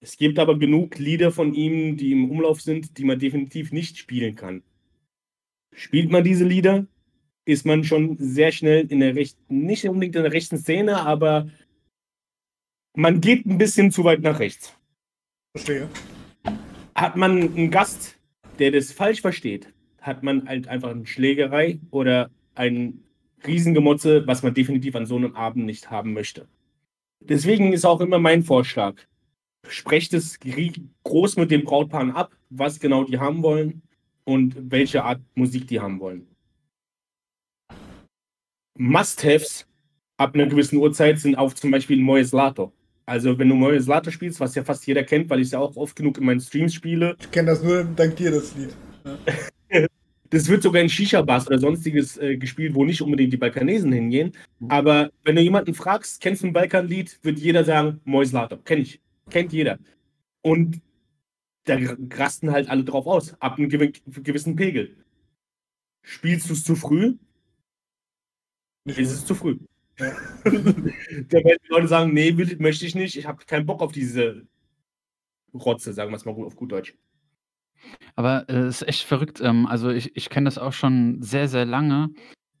Es 0.00 0.16
gibt 0.16 0.38
aber 0.38 0.56
genug 0.56 0.98
Lieder 0.98 1.32
von 1.32 1.52
ihm, 1.52 1.96
die 1.96 2.12
im 2.12 2.30
Umlauf 2.30 2.60
sind, 2.60 2.96
die 2.96 3.04
man 3.04 3.18
definitiv 3.18 3.72
nicht 3.72 3.98
spielen 3.98 4.36
kann. 4.36 4.62
Spielt 5.74 6.12
man 6.12 6.22
diese 6.22 6.44
Lieder, 6.44 6.86
ist 7.44 7.66
man 7.66 7.82
schon 7.82 8.16
sehr 8.16 8.52
schnell 8.52 8.86
in 8.88 9.00
der 9.00 9.16
rechten, 9.16 9.64
nicht 9.66 9.84
unbedingt 9.88 10.14
in 10.14 10.22
der 10.22 10.32
rechten 10.32 10.58
Szene, 10.58 11.00
aber 11.00 11.50
man 12.96 13.20
geht 13.20 13.44
ein 13.46 13.58
bisschen 13.58 13.90
zu 13.90 14.04
weit 14.04 14.22
nach 14.22 14.38
rechts. 14.38 14.72
Verstehe. 15.56 15.88
Hat 16.94 17.16
man 17.16 17.42
einen 17.42 17.70
Gast, 17.70 18.16
der 18.58 18.70
das 18.70 18.92
falsch 18.92 19.20
versteht, 19.20 19.72
hat 20.00 20.22
man 20.22 20.46
halt 20.48 20.68
einfach 20.68 20.90
eine 20.90 21.06
Schlägerei 21.06 21.80
oder 21.90 22.30
ein 22.54 23.02
Riesengemotze, 23.46 24.26
was 24.26 24.42
man 24.42 24.54
definitiv 24.54 24.94
an 24.94 25.06
so 25.06 25.16
einem 25.16 25.34
Abend 25.34 25.66
nicht 25.66 25.90
haben 25.90 26.12
möchte. 26.12 26.48
Deswegen 27.20 27.72
ist 27.72 27.84
auch 27.84 28.00
immer 28.00 28.18
mein 28.18 28.42
Vorschlag, 28.42 28.96
sprecht 29.66 30.14
es 30.14 30.38
groß 31.04 31.36
mit 31.36 31.50
den 31.50 31.64
Brautpaaren 31.64 32.12
ab, 32.12 32.36
was 32.50 32.78
genau 32.78 33.04
die 33.04 33.18
haben 33.18 33.42
wollen 33.42 33.82
und 34.24 34.70
welche 34.70 35.04
Art 35.04 35.20
Musik 35.34 35.66
die 35.66 35.80
haben 35.80 36.00
wollen. 36.00 36.26
Must-Haves 38.78 39.66
ab 40.16 40.34
einer 40.34 40.46
gewissen 40.46 40.76
Uhrzeit 40.78 41.18
sind 41.18 41.36
auch 41.36 41.52
zum 41.54 41.70
Beispiel 41.70 42.00
Moes 42.00 42.32
Lato. 42.32 42.72
Also 43.06 43.38
wenn 43.38 43.48
du 43.48 43.54
Moes 43.54 43.86
Lato 43.86 44.10
spielst, 44.10 44.40
was 44.40 44.54
ja 44.54 44.64
fast 44.64 44.86
jeder 44.86 45.04
kennt, 45.04 45.28
weil 45.28 45.40
ich 45.40 45.46
es 45.46 45.52
ja 45.52 45.58
auch 45.58 45.76
oft 45.76 45.94
genug 45.94 46.18
in 46.18 46.24
meinen 46.24 46.40
Streams 46.40 46.74
spiele. 46.74 47.16
Ich 47.20 47.30
kenne 47.30 47.50
das 47.50 47.62
nur 47.62 47.84
dank 47.84 48.16
dir, 48.16 48.30
das 48.30 48.54
Lied. 48.56 48.74
Ja. 49.70 49.86
das 50.30 50.48
wird 50.48 50.62
sogar 50.62 50.82
in 50.82 50.88
Shisha-Bars 50.88 51.46
oder 51.46 51.58
sonstiges 51.58 52.16
äh, 52.16 52.36
gespielt, 52.36 52.74
wo 52.74 52.84
nicht 52.84 53.02
unbedingt 53.02 53.32
die 53.32 53.36
Balkanesen 53.36 53.92
hingehen. 53.92 54.32
Mhm. 54.58 54.70
Aber 54.70 55.10
wenn 55.22 55.36
du 55.36 55.42
jemanden 55.42 55.74
fragst, 55.74 56.20
kennst 56.20 56.42
du 56.42 56.46
ein 56.46 56.52
Balkanlied, 56.52 57.18
wird 57.22 57.38
jeder 57.38 57.64
sagen, 57.64 58.00
Moes 58.04 58.32
Lato. 58.32 58.56
Kenn 58.58 58.80
ich. 58.80 59.00
Kennt 59.30 59.52
jeder. 59.52 59.78
Und 60.42 60.80
da 61.64 61.78
rasten 62.14 62.52
halt 62.52 62.68
alle 62.68 62.84
drauf 62.84 63.06
aus, 63.06 63.34
ab 63.40 63.58
einem 63.58 63.68
gewissen 63.68 64.56
Pegel. 64.56 64.96
Spielst 66.02 66.50
du 66.50 66.52
es 66.52 66.64
zu 66.64 66.76
früh, 66.76 67.16
nicht 68.84 68.98
ist 68.98 69.12
es 69.12 69.24
zu 69.24 69.34
früh. 69.34 69.58
Ja. 69.98 70.12
da 70.44 70.50
werden 70.50 71.58
die 71.64 71.70
Leute 71.70 71.88
sagen, 71.88 72.12
nee, 72.12 72.36
will, 72.36 72.56
möchte 72.58 72.86
ich 72.86 72.94
nicht, 72.94 73.16
ich 73.16 73.26
habe 73.26 73.44
keinen 73.44 73.66
Bock 73.66 73.80
auf 73.80 73.92
diese 73.92 74.46
Rotze, 75.52 75.92
sagen 75.92 76.10
wir 76.10 76.16
es 76.16 76.24
mal 76.24 76.32
auf 76.32 76.56
gut 76.56 76.72
Deutsch. 76.72 76.94
Aber 78.16 78.44
es 78.48 78.56
äh, 78.56 78.68
ist 78.68 78.88
echt 78.88 79.02
verrückt. 79.04 79.40
Ähm, 79.40 79.66
also 79.66 79.90
ich, 79.90 80.16
ich 80.16 80.30
kenne 80.30 80.46
das 80.46 80.58
auch 80.58 80.72
schon 80.72 81.22
sehr, 81.22 81.48
sehr 81.48 81.64
lange. 81.64 82.10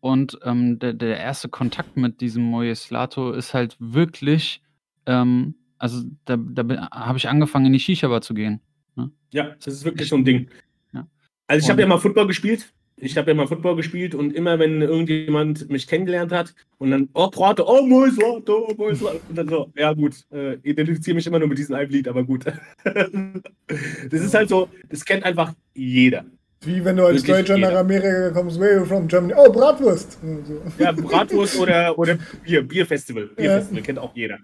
Und 0.00 0.38
ähm, 0.42 0.78
der, 0.78 0.92
der 0.92 1.18
erste 1.18 1.48
Kontakt 1.48 1.96
mit 1.96 2.20
diesem 2.20 2.42
Mojeslato 2.42 3.32
ist 3.32 3.54
halt 3.54 3.76
wirklich, 3.78 4.62
ähm, 5.06 5.54
also 5.78 6.02
da, 6.26 6.36
da 6.36 6.90
habe 6.90 7.18
ich 7.18 7.28
angefangen, 7.28 7.66
in 7.66 7.72
die 7.72 7.80
Shisha-Bar 7.80 8.20
zu 8.20 8.34
gehen. 8.34 8.60
Ne? 8.96 9.10
Ja, 9.32 9.54
das 9.64 9.74
ist 9.74 9.84
wirklich 9.84 10.08
so 10.08 10.16
ein 10.16 10.24
Ding. 10.24 10.50
Ja. 10.92 11.08
Also 11.46 11.64
ich 11.64 11.70
habe 11.70 11.80
ja 11.80 11.86
mal 11.86 11.98
Football 11.98 12.26
gespielt 12.26 12.72
ich 12.96 13.16
habe 13.16 13.30
ja 13.30 13.34
mal 13.34 13.46
Football 13.46 13.76
gespielt 13.76 14.14
und 14.14 14.32
immer, 14.34 14.58
wenn 14.58 14.80
irgendjemand 14.80 15.68
mich 15.68 15.86
kennengelernt 15.86 16.32
hat 16.32 16.54
und 16.78 16.90
dann, 16.90 17.08
oh, 17.14 17.28
Kroate, 17.28 17.66
oh, 17.66 17.82
Moislato, 17.82 18.68
oh, 18.70 18.74
Moislato, 18.76 19.20
und 19.28 19.36
dann 19.36 19.48
so, 19.48 19.72
ja 19.76 19.92
gut, 19.92 20.24
äh, 20.32 20.54
identifiziere 20.62 21.14
mich 21.16 21.26
immer 21.26 21.38
nur 21.38 21.48
mit 21.48 21.58
diesem 21.58 21.74
einem 21.74 21.90
Lied, 21.90 22.06
aber 22.08 22.22
gut. 22.24 22.44
das 22.84 24.20
ist 24.20 24.34
halt 24.34 24.48
so, 24.48 24.68
das 24.88 25.04
kennt 25.04 25.24
einfach 25.24 25.52
jeder. 25.74 26.24
Wie 26.60 26.84
wenn 26.84 26.96
du 26.96 27.04
als 27.04 27.16
Wirklich 27.16 27.36
Deutscher 27.36 27.56
jeder. 27.56 27.72
nach 27.72 27.80
Amerika 27.80 28.30
kommst, 28.30 28.58
where 28.58 28.78
you 28.78 28.84
from 28.84 29.06
Germany? 29.06 29.34
Oh, 29.36 29.52
Bratwurst. 29.52 30.18
So. 30.22 30.62
Ja, 30.82 30.92
Bratwurst 30.92 31.58
oder, 31.58 31.98
oder 31.98 32.16
Bier, 32.44 32.62
Bierfestival. 32.62 33.26
Bierfestival 33.36 33.78
ja. 33.78 33.84
kennt 33.84 33.98
auch 33.98 34.14
jeder. 34.14 34.38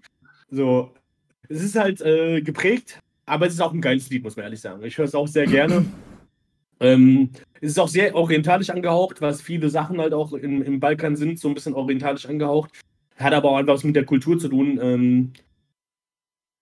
So, 0.50 0.92
es 1.48 1.62
ist 1.62 1.76
halt 1.76 2.00
äh, 2.02 2.42
geprägt, 2.42 3.00
aber 3.26 3.46
es 3.46 3.54
ist 3.54 3.60
auch 3.60 3.72
ein 3.72 3.80
geiles 3.80 4.10
Lied, 4.10 4.22
muss 4.22 4.36
man 4.36 4.44
ehrlich 4.44 4.60
sagen. 4.60 4.84
Ich 4.84 4.98
höre 4.98 5.06
es 5.06 5.14
auch 5.14 5.28
sehr 5.28 5.46
gerne. 5.46 5.86
Ähm, 6.80 7.30
es 7.60 7.72
ist 7.72 7.78
auch 7.78 7.88
sehr 7.88 8.14
orientalisch 8.14 8.70
angehaucht, 8.70 9.20
was 9.20 9.42
viele 9.42 9.68
Sachen 9.68 10.00
halt 10.00 10.14
auch 10.14 10.32
im, 10.32 10.62
im 10.62 10.80
Balkan 10.80 11.16
sind, 11.16 11.38
so 11.38 11.48
ein 11.48 11.54
bisschen 11.54 11.74
orientalisch 11.74 12.26
angehaucht. 12.26 12.70
Hat 13.16 13.34
aber 13.34 13.50
auch 13.50 13.56
einfach 13.56 13.74
was 13.74 13.84
mit 13.84 13.96
der 13.96 14.06
Kultur 14.06 14.38
zu 14.38 14.48
tun. 14.48 14.78
Ähm, 14.82 15.32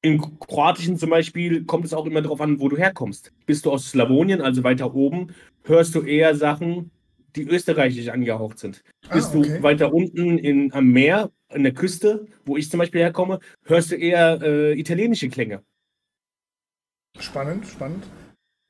Im 0.03 0.21
Kroatischen 0.41 0.99
zum 0.99 1.11
Beispiel 1.11 1.65
kommt 1.65 1.85
es 1.85 1.95
auch 1.95 2.07
immer 2.07 2.21
darauf 2.21 2.41
an, 2.41 2.59
wo 2.59 2.69
du 2.69 2.77
herkommst. 2.77 3.33
Bist 3.47 3.65
du 3.65 3.71
aus 3.71 3.91
Slawonien, 3.91 4.41
also 4.41 4.65
weiter 4.65 4.93
oben, 4.93 5.29
hörst 5.63 5.95
du 5.95 6.03
eher 6.03 6.35
Sachen, 6.35 6.91
die 7.37 7.45
österreichisch 7.45 8.09
angehaucht 8.09 8.59
sind. 8.59 8.83
Ah, 9.09 9.15
Bist 9.15 9.35
okay. 9.35 9.59
du 9.59 9.63
weiter 9.63 9.93
unten 9.93 10.39
in, 10.39 10.73
am 10.73 10.89
Meer, 10.89 11.31
an 11.49 11.63
der 11.63 11.75
Küste, 11.75 12.27
wo 12.45 12.57
ich 12.57 12.71
zum 12.71 12.79
Beispiel 12.79 13.03
herkomme, 13.03 13.39
hörst 13.65 13.93
du 13.93 13.95
eher 13.95 14.41
äh, 14.43 14.79
italienische 14.79 15.29
Klänge. 15.29 15.63
Spannend, 17.19 17.67
spannend. 17.67 18.05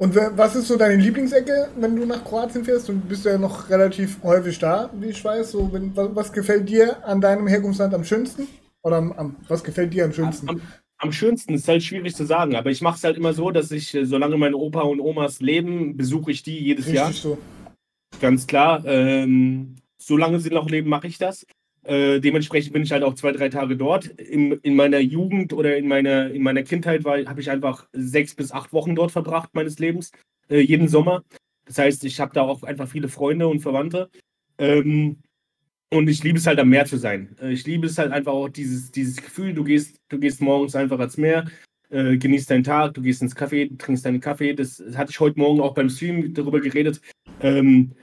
Und 0.00 0.14
was 0.14 0.54
ist 0.54 0.68
so 0.68 0.76
deine 0.76 0.94
Lieblingsecke, 0.94 1.70
wenn 1.76 1.96
du 1.96 2.06
nach 2.06 2.22
Kroatien 2.22 2.64
fährst? 2.64 2.88
Du 2.88 2.94
bist 2.94 3.24
ja 3.24 3.36
noch 3.36 3.68
relativ 3.68 4.22
häufig 4.22 4.56
da, 4.60 4.90
wie 4.94 5.06
ich 5.06 5.24
weiß. 5.24 5.50
So, 5.50 5.72
wenn, 5.72 5.94
was, 5.96 6.14
was, 6.14 6.32
gefällt 6.32 6.68
dir 6.68 7.04
an 7.04 7.20
deinem 7.20 7.48
Herkunftsland 7.48 7.92
am 7.92 8.04
schönsten? 8.04 8.46
Oder 8.82 8.98
am, 8.98 9.12
am, 9.12 9.36
was 9.48 9.64
gefällt 9.64 9.92
dir 9.92 10.04
am 10.04 10.12
schönsten? 10.12 10.48
Am, 10.48 10.62
am 10.98 11.10
schönsten 11.10 11.54
ist 11.54 11.66
halt 11.66 11.82
schwierig 11.82 12.14
zu 12.14 12.24
sagen, 12.26 12.54
aber 12.54 12.70
ich 12.70 12.80
mache 12.80 12.96
es 12.96 13.02
halt 13.02 13.16
immer 13.16 13.32
so, 13.32 13.50
dass 13.50 13.72
ich, 13.72 13.92
äh, 13.92 14.04
solange 14.04 14.36
meine 14.36 14.56
Opa 14.56 14.82
und 14.82 15.00
Omas 15.00 15.40
leben, 15.40 15.96
besuche 15.96 16.30
ich 16.30 16.44
die 16.44 16.58
jedes 16.60 16.86
Richtig 16.86 17.00
Jahr. 17.00 17.12
So. 17.12 17.38
Ganz 18.20 18.46
klar. 18.46 18.84
Ähm, 18.86 19.74
solange 20.00 20.38
sie 20.38 20.50
noch 20.50 20.70
leben, 20.70 20.88
mache 20.90 21.08
ich 21.08 21.18
das. 21.18 21.44
Äh, 21.88 22.20
dementsprechend 22.20 22.74
bin 22.74 22.82
ich 22.82 22.92
halt 22.92 23.02
auch 23.02 23.14
zwei, 23.14 23.32
drei 23.32 23.48
Tage 23.48 23.74
dort. 23.74 24.04
In, 24.06 24.52
in 24.52 24.76
meiner 24.76 24.98
Jugend 24.98 25.54
oder 25.54 25.74
in 25.78 25.88
meiner, 25.88 26.30
in 26.30 26.42
meiner 26.42 26.62
Kindheit 26.62 27.02
habe 27.06 27.40
ich 27.40 27.50
einfach 27.50 27.88
sechs 27.92 28.34
bis 28.34 28.52
acht 28.52 28.74
Wochen 28.74 28.94
dort 28.94 29.10
verbracht 29.10 29.54
meines 29.54 29.78
Lebens, 29.78 30.12
äh, 30.50 30.60
jeden 30.60 30.88
Sommer. 30.88 31.24
Das 31.64 31.78
heißt, 31.78 32.04
ich 32.04 32.20
habe 32.20 32.34
da 32.34 32.42
auch 32.42 32.62
einfach 32.62 32.88
viele 32.88 33.08
Freunde 33.08 33.48
und 33.48 33.60
Verwandte. 33.60 34.10
Ähm, 34.58 35.22
und 35.90 36.08
ich 36.10 36.22
liebe 36.22 36.36
es 36.36 36.46
halt 36.46 36.58
am 36.58 36.68
Meer 36.68 36.84
zu 36.84 36.98
sein. 36.98 37.34
Äh, 37.40 37.52
ich 37.52 37.64
liebe 37.66 37.86
es 37.86 37.96
halt 37.96 38.12
einfach 38.12 38.32
auch 38.32 38.50
dieses, 38.50 38.90
dieses 38.90 39.16
Gefühl, 39.16 39.54
du 39.54 39.64
gehst, 39.64 39.96
du 40.10 40.18
gehst 40.18 40.42
morgens 40.42 40.76
einfach 40.76 40.98
ans 40.98 41.16
Meer, 41.16 41.46
äh, 41.88 42.18
genießt 42.18 42.50
deinen 42.50 42.64
Tag, 42.64 42.92
du 42.94 43.00
gehst 43.00 43.22
ins 43.22 43.34
Café, 43.34 43.78
trinkst 43.78 44.04
deinen 44.04 44.20
Kaffee. 44.20 44.52
Das, 44.52 44.76
das 44.76 44.98
hatte 44.98 45.10
ich 45.10 45.20
heute 45.20 45.38
Morgen 45.38 45.62
auch 45.62 45.72
beim 45.72 45.88
Stream 45.88 46.34
darüber 46.34 46.60
geredet. 46.60 47.00
Ähm, 47.40 47.94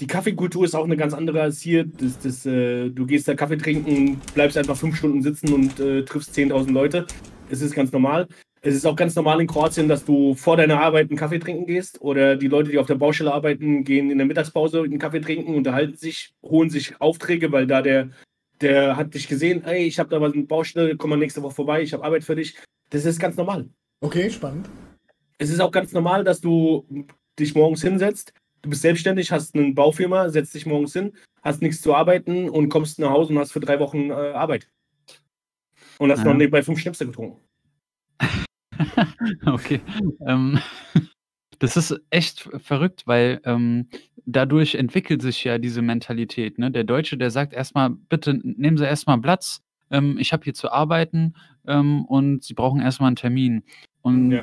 die 0.00 0.06
Kaffeekultur 0.06 0.64
ist 0.64 0.74
auch 0.74 0.84
eine 0.84 0.96
ganz 0.96 1.12
andere 1.12 1.42
als 1.42 1.60
hier. 1.60 1.84
Das, 1.84 2.18
das, 2.18 2.46
äh, 2.46 2.88
du 2.88 3.06
gehst 3.06 3.28
da 3.28 3.34
Kaffee 3.34 3.58
trinken, 3.58 4.20
bleibst 4.34 4.56
einfach 4.56 4.76
fünf 4.76 4.96
Stunden 4.96 5.22
sitzen 5.22 5.52
und 5.52 5.78
äh, 5.78 6.04
triffst 6.04 6.34
10.000 6.34 6.72
Leute. 6.72 7.06
Es 7.50 7.60
ist 7.60 7.74
ganz 7.74 7.92
normal. 7.92 8.26
Es 8.62 8.74
ist 8.74 8.86
auch 8.86 8.96
ganz 8.96 9.14
normal 9.14 9.40
in 9.40 9.46
Kroatien, 9.46 9.88
dass 9.88 10.04
du 10.04 10.34
vor 10.34 10.56
deiner 10.56 10.80
Arbeit 10.80 11.10
einen 11.10 11.18
Kaffee 11.18 11.38
trinken 11.38 11.66
gehst 11.66 12.00
oder 12.00 12.36
die 12.36 12.48
Leute, 12.48 12.70
die 12.70 12.78
auf 12.78 12.86
der 12.86 12.94
Baustelle 12.94 13.32
arbeiten, 13.32 13.84
gehen 13.84 14.10
in 14.10 14.18
der 14.18 14.26
Mittagspause 14.26 14.82
einen 14.82 14.98
Kaffee 14.98 15.20
trinken, 15.20 15.54
unterhalten 15.54 15.96
sich, 15.96 16.34
holen 16.42 16.68
sich 16.68 17.00
Aufträge, 17.00 17.52
weil 17.52 17.66
da 17.66 17.80
der, 17.80 18.10
der 18.60 18.96
hat 18.96 19.14
dich 19.14 19.28
gesehen, 19.28 19.64
ey, 19.64 19.84
ich 19.84 19.98
habe 19.98 20.10
da 20.10 20.20
was 20.20 20.34
eine 20.34 20.42
Baustelle, 20.42 20.96
komm 20.96 21.10
mal 21.10 21.16
nächste 21.16 21.42
Woche 21.42 21.54
vorbei, 21.54 21.82
ich 21.82 21.94
habe 21.94 22.04
Arbeit 22.04 22.24
für 22.24 22.36
dich. 22.36 22.56
Das 22.90 23.04
ist 23.06 23.18
ganz 23.18 23.36
normal. 23.36 23.68
Okay, 24.00 24.30
spannend. 24.30 24.68
Es 25.38 25.50
ist 25.50 25.60
auch 25.60 25.70
ganz 25.70 25.92
normal, 25.92 26.24
dass 26.24 26.42
du 26.42 26.86
dich 27.38 27.54
morgens 27.54 27.82
hinsetzt, 27.82 28.34
du 28.62 28.70
bist 28.70 28.82
selbstständig, 28.82 29.32
hast 29.32 29.54
eine 29.54 29.72
Baufirma, 29.72 30.28
setzt 30.28 30.54
dich 30.54 30.66
morgens 30.66 30.92
hin, 30.92 31.12
hast 31.42 31.62
nichts 31.62 31.82
zu 31.82 31.94
arbeiten 31.94 32.48
und 32.48 32.68
kommst 32.68 32.98
nach 32.98 33.10
Hause 33.10 33.32
und 33.32 33.38
hast 33.38 33.52
für 33.52 33.60
drei 33.60 33.78
Wochen 33.80 34.10
äh, 34.10 34.12
Arbeit. 34.12 34.68
Und 35.98 36.10
hast 36.10 36.20
ja. 36.20 36.24
noch 36.26 36.34
nebenbei 36.34 36.62
fünf 36.62 36.78
Schnäpse 36.78 37.06
getrunken. 37.06 37.40
okay. 39.46 39.80
Ähm, 40.26 40.58
das 41.58 41.76
ist 41.76 42.00
echt 42.10 42.48
verrückt, 42.62 43.02
weil 43.06 43.40
ähm, 43.44 43.88
dadurch 44.24 44.74
entwickelt 44.74 45.22
sich 45.22 45.44
ja 45.44 45.58
diese 45.58 45.82
Mentalität. 45.82 46.58
Ne? 46.58 46.70
Der 46.70 46.84
Deutsche, 46.84 47.18
der 47.18 47.30
sagt 47.30 47.52
erstmal, 47.52 47.90
bitte 47.90 48.34
nehmen 48.42 48.78
Sie 48.78 48.84
erstmal 48.84 49.20
Platz, 49.20 49.62
ähm, 49.90 50.16
ich 50.18 50.32
habe 50.32 50.44
hier 50.44 50.54
zu 50.54 50.70
arbeiten 50.70 51.34
ähm, 51.66 52.04
und 52.06 52.44
Sie 52.44 52.54
brauchen 52.54 52.80
erstmal 52.80 53.08
einen 53.08 53.16
Termin. 53.16 53.62
Und 54.02 54.30
ja. 54.30 54.42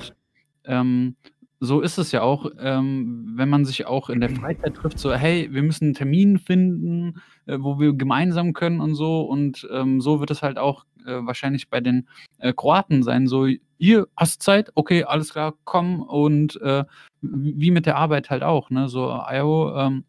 So 1.60 1.82
ist 1.82 1.97
es 1.97 2.12
ja 2.12 2.22
auch, 2.22 2.51
ähm, 2.60 3.34
wenn 3.36 3.49
man 3.49 3.66
sich 3.66 3.88
auch 3.88 4.10
in 4.10 4.20
der 4.20 4.30
Freizeit 4.30 4.76
trifft, 4.76 4.99
so, 4.99 5.14
hey, 5.14 5.49
wir 5.51 5.64
müssen 5.64 5.86
einen 5.86 5.93
Termin 5.95 6.38
finden, 6.38 7.20
äh, 7.47 7.58
wo 7.60 7.80
wir 7.80 7.93
gemeinsam 7.93 8.53
können 8.53 8.80
und 8.80 8.93
so. 8.93 9.22
Und 9.22 9.68
ähm, 9.72 9.99
so 9.99 10.20
wird 10.20 10.30
es 10.30 10.43
halt 10.43 10.60
auch 10.60 10.86
äh, 11.05 11.26
wahrscheinlich 11.26 11.70
bei 11.70 11.82
den 11.82 12.08
äh, 12.38 12.53
Kroaten 12.53 13.01
sein. 13.01 13.26
So, 13.26 13.47
ihr 13.80 14.08
hast 14.16 14.43
Zeit, 14.43 14.72
okay, 14.76 15.03
alles 15.03 15.32
klar, 15.32 15.55
komm. 15.64 16.03
Und 16.03 16.62
äh, 16.62 16.84
wie 17.22 17.72
mit 17.72 17.88
der 17.88 17.97
Arbeit 17.97 18.30
halt 18.30 18.43
auch, 18.43 18.70
ne? 18.70 18.88
So, 18.88 19.10
Ayo, 19.10 19.76
ähm, 19.76 20.03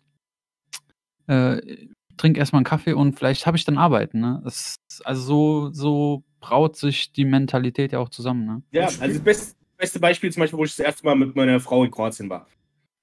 äh, 1.28 1.86
trink 2.18 2.36
erstmal 2.36 2.58
einen 2.58 2.64
Kaffee 2.64 2.92
und 2.92 3.16
vielleicht 3.16 3.46
habe 3.46 3.56
ich 3.56 3.64
dann 3.64 3.78
Arbeiten, 3.78 4.20
ne? 4.20 4.40
Das, 4.44 4.76
also 5.04 5.22
so, 5.22 5.70
so 5.72 6.24
braut 6.40 6.76
sich 6.76 7.12
die 7.12 7.24
Mentalität 7.24 7.92
ja 7.92 8.00
auch 8.00 8.10
zusammen, 8.10 8.44
ne? 8.44 8.62
Ja, 8.70 8.84
also 8.84 9.06
das 9.06 9.20
beste, 9.20 9.57
beste 9.78 10.00
Beispiel 10.00 10.30
zum 10.30 10.40
Beispiel, 10.40 10.58
wo 10.58 10.64
ich 10.64 10.76
das 10.76 10.84
erste 10.84 11.06
Mal 11.06 11.14
mit 11.14 11.34
meiner 11.34 11.60
Frau 11.60 11.84
in 11.84 11.90
Kroatien 11.90 12.28
war. 12.28 12.46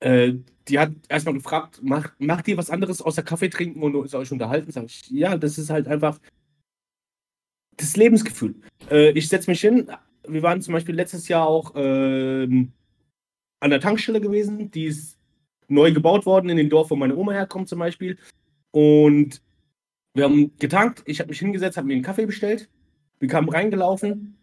Äh, 0.02 0.34
die 0.68 0.78
hat 0.78 0.92
erstmal 1.10 1.34
gefragt, 1.34 1.82
macht, 1.82 2.14
macht 2.20 2.48
ihr 2.48 2.58
was 2.58 2.70
anderes 2.70 3.02
außer 3.02 3.24
Kaffee 3.24 3.50
trinken 3.50 3.82
und 3.82 3.96
euch 4.14 4.32
unterhalten? 4.32 4.72
Sag 4.72 4.86
ich, 4.86 5.10
ja, 5.10 5.38
das 5.38 5.58
ist 5.58 5.70
halt 5.70 5.88
einfach 5.88 6.20
das 7.78 7.96
Lebensgefühl. 7.96 8.56
Äh, 8.92 9.12
ich 9.12 9.30
setze 9.30 9.50
mich 9.50 9.62
hin. 9.62 9.90
Wir 10.28 10.44
waren 10.44 10.62
zum 10.62 10.74
Beispiel 10.74 10.96
letztes 10.96 11.28
Jahr 11.28 11.48
auch 11.48 11.74
ähm, 11.76 12.72
an 13.60 13.70
der 13.70 13.80
Tankstelle 13.80 14.22
gewesen. 14.22 14.70
Die 14.72 14.86
ist 14.86 15.18
neu 15.68 15.92
gebaut 15.94 16.26
worden 16.26 16.50
in 16.50 16.58
dem 16.58 16.70
Dorf, 16.70 16.90
wo 16.90 16.96
meine 16.96 17.16
Oma 17.16 17.32
herkommt 17.32 17.70
zum 17.70 17.80
Beispiel. 17.80 18.18
Und 18.72 19.42
wir 20.14 20.26
haben 20.26 20.56
getankt. 20.58 21.04
Ich 21.06 21.20
habe 21.20 21.30
mich 21.30 21.40
hingesetzt, 21.40 21.78
habe 21.78 21.88
mir 21.88 21.94
einen 21.94 22.04
Kaffee 22.04 22.26
bestellt. 22.26 22.70
Wir 23.20 23.30
kamen 23.30 23.50
reingelaufen 23.50 24.38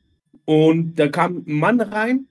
und 0.45 0.95
da 0.97 1.09
kam 1.09 1.45
ein 1.47 1.55
Mann 1.55 1.81
rein, 1.81 2.27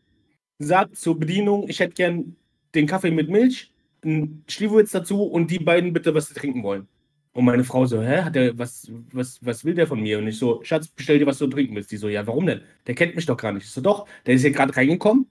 sagt 0.59 0.97
zur 0.97 1.19
Bedienung, 1.19 1.67
ich 1.69 1.79
hätte 1.79 1.93
gern 1.93 2.35
den 2.75 2.87
Kaffee 2.87 3.11
mit 3.11 3.29
Milch, 3.29 3.73
einen 4.03 4.43
Schliewitz 4.47 4.91
dazu 4.91 5.23
und 5.23 5.51
die 5.51 5.59
beiden 5.59 5.93
bitte, 5.93 6.13
was 6.13 6.27
sie 6.27 6.33
trinken 6.33 6.63
wollen. 6.63 6.87
Und 7.33 7.45
meine 7.45 7.63
Frau 7.63 7.85
so, 7.85 8.01
hä, 8.01 8.23
hat 8.23 8.35
der, 8.35 8.57
was, 8.57 8.91
was, 9.11 9.39
was 9.41 9.63
will 9.63 9.73
der 9.73 9.87
von 9.87 10.01
mir? 10.01 10.19
Und 10.19 10.27
ich 10.27 10.37
so, 10.37 10.61
Schatz, 10.63 10.87
bestell 10.87 11.17
dir, 11.17 11.25
was 11.25 11.37
du 11.37 11.47
trinken 11.47 11.75
willst. 11.75 11.91
Die 11.91 11.97
so, 11.97 12.09
ja, 12.09 12.27
warum 12.27 12.45
denn? 12.45 12.61
Der 12.87 12.95
kennt 12.95 13.15
mich 13.15 13.25
doch 13.25 13.37
gar 13.37 13.53
nicht. 13.53 13.63
Ich 13.63 13.71
so, 13.71 13.79
doch, 13.79 14.05
der 14.25 14.35
ist 14.35 14.41
hier 14.41 14.51
gerade 14.51 14.75
reingekommen, 14.75 15.27